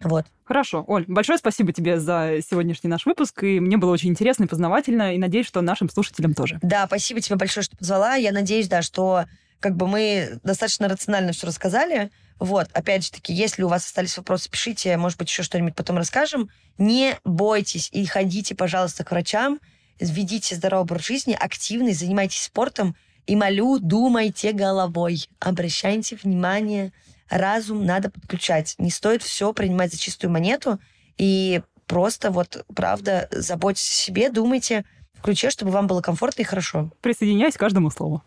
Вот. 0.00 0.26
Хорошо. 0.44 0.84
Оль, 0.86 1.04
большое 1.08 1.38
спасибо 1.38 1.72
тебе 1.72 1.98
за 1.98 2.38
сегодняшний 2.48 2.90
наш 2.90 3.06
выпуск. 3.06 3.42
И 3.44 3.60
мне 3.60 3.76
было 3.76 3.90
очень 3.90 4.10
интересно 4.10 4.44
и 4.44 4.46
познавательно. 4.46 5.14
И 5.14 5.18
надеюсь, 5.18 5.46
что 5.46 5.62
нашим 5.62 5.88
слушателям 5.88 6.34
тоже. 6.34 6.58
Да, 6.62 6.86
спасибо 6.86 7.20
тебе 7.20 7.36
большое, 7.36 7.64
что 7.64 7.76
позвала. 7.76 8.14
Я 8.14 8.32
надеюсь, 8.32 8.68
да, 8.68 8.82
что 8.82 9.24
как 9.60 9.76
бы 9.76 9.86
мы 9.86 10.38
достаточно 10.42 10.88
рационально 10.88 11.32
все 11.32 11.46
рассказали. 11.46 12.10
Вот, 12.38 12.68
опять 12.72 13.04
же 13.04 13.12
таки, 13.12 13.32
если 13.32 13.62
у 13.62 13.68
вас 13.68 13.86
остались 13.86 14.16
вопросы, 14.16 14.50
пишите, 14.50 14.96
может 14.96 15.18
быть, 15.18 15.28
еще 15.28 15.42
что-нибудь 15.42 15.74
потом 15.74 15.96
расскажем. 15.96 16.50
Не 16.78 17.16
бойтесь 17.24 17.88
и 17.92 18.04
ходите, 18.06 18.54
пожалуйста, 18.54 19.04
к 19.04 19.10
врачам, 19.10 19.60
ведите 20.00 20.56
здоровый 20.56 20.82
образ 20.82 21.06
жизни, 21.06 21.36
активный, 21.38 21.92
занимайтесь 21.92 22.42
спортом 22.42 22.96
и 23.26 23.36
молю, 23.36 23.78
думайте 23.78 24.52
головой, 24.52 25.28
обращайте 25.38 26.16
внимание 26.16 26.92
разум 27.30 27.84
надо 27.84 28.10
подключать. 28.10 28.74
Не 28.78 28.90
стоит 28.90 29.22
все 29.22 29.52
принимать 29.52 29.92
за 29.92 29.98
чистую 29.98 30.30
монету. 30.30 30.78
И 31.16 31.62
просто 31.86 32.30
вот, 32.30 32.64
правда, 32.74 33.28
заботьтесь 33.30 33.90
о 33.90 33.94
себе, 33.94 34.30
думайте 34.30 34.84
в 35.14 35.22
ключе, 35.22 35.50
чтобы 35.50 35.70
вам 35.70 35.86
было 35.86 36.00
комфортно 36.00 36.42
и 36.42 36.44
хорошо. 36.44 36.90
Присоединяюсь 37.00 37.54
к 37.54 37.60
каждому 37.60 37.90
слову. 37.90 38.22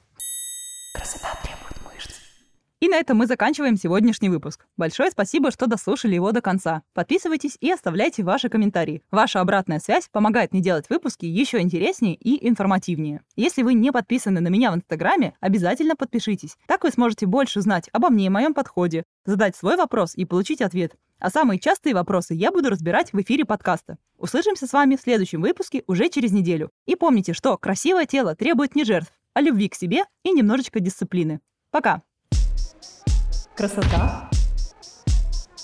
Красота 0.94 1.38
и 2.80 2.88
на 2.88 2.96
этом 2.96 3.18
мы 3.18 3.26
заканчиваем 3.26 3.76
сегодняшний 3.76 4.30
выпуск. 4.30 4.68
Большое 4.78 5.10
спасибо, 5.10 5.50
что 5.50 5.66
дослушали 5.66 6.16
его 6.16 6.32
до 6.32 6.42
конца. 6.42 6.84
Подписывайтесь 6.94 7.58
и 7.60 7.72
оставляйте 7.72 8.24
ваши 8.24 8.50
комментарии. 8.50 9.02
Ваша 9.10 9.42
обратная 9.42 9.80
связь 9.80 10.10
помогает 10.12 10.52
мне 10.52 10.62
делать 10.62 10.90
выпуски 10.90 11.26
еще 11.26 11.60
интереснее 11.60 12.16
и 12.16 12.48
информативнее. 12.48 13.22
Если 13.36 13.64
вы 13.64 13.74
не 13.74 13.92
подписаны 13.92 14.42
на 14.42 14.50
меня 14.50 14.72
в 14.72 14.76
Инстаграме, 14.76 15.34
обязательно 15.40 15.96
подпишитесь. 15.96 16.56
Так 16.68 16.84
вы 16.84 16.92
сможете 16.92 17.26
больше 17.26 17.60
узнать 17.60 17.90
обо 17.94 18.10
мне 18.10 18.28
и 18.28 18.30
моем 18.30 18.54
подходе, 18.54 19.04
задать 19.26 19.56
свой 19.56 19.76
вопрос 19.76 20.14
и 20.16 20.26
получить 20.26 20.62
ответ. 20.62 20.96
А 21.20 21.32
самые 21.32 21.60
частые 21.60 21.96
вопросы 21.96 22.36
я 22.36 22.52
буду 22.52 22.70
разбирать 22.70 23.12
в 23.12 23.20
эфире 23.22 23.44
подкаста. 23.44 23.98
Услышимся 24.18 24.68
с 24.68 24.74
вами 24.74 24.96
в 24.96 25.02
следующем 25.02 25.42
выпуске 25.42 25.84
уже 25.88 26.10
через 26.10 26.32
неделю. 26.32 26.70
И 26.86 26.96
помните, 26.96 27.34
что 27.34 27.58
красивое 27.58 28.06
тело 28.06 28.36
требует 28.36 28.76
не 28.76 28.84
жертв, 28.84 29.12
а 29.34 29.42
любви 29.42 29.68
к 29.68 29.76
себе 29.76 30.04
и 30.24 30.32
немножечко 30.32 30.80
дисциплины. 30.80 31.40
Пока! 31.72 32.04
Красота 33.56 34.30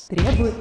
требует 0.10 0.56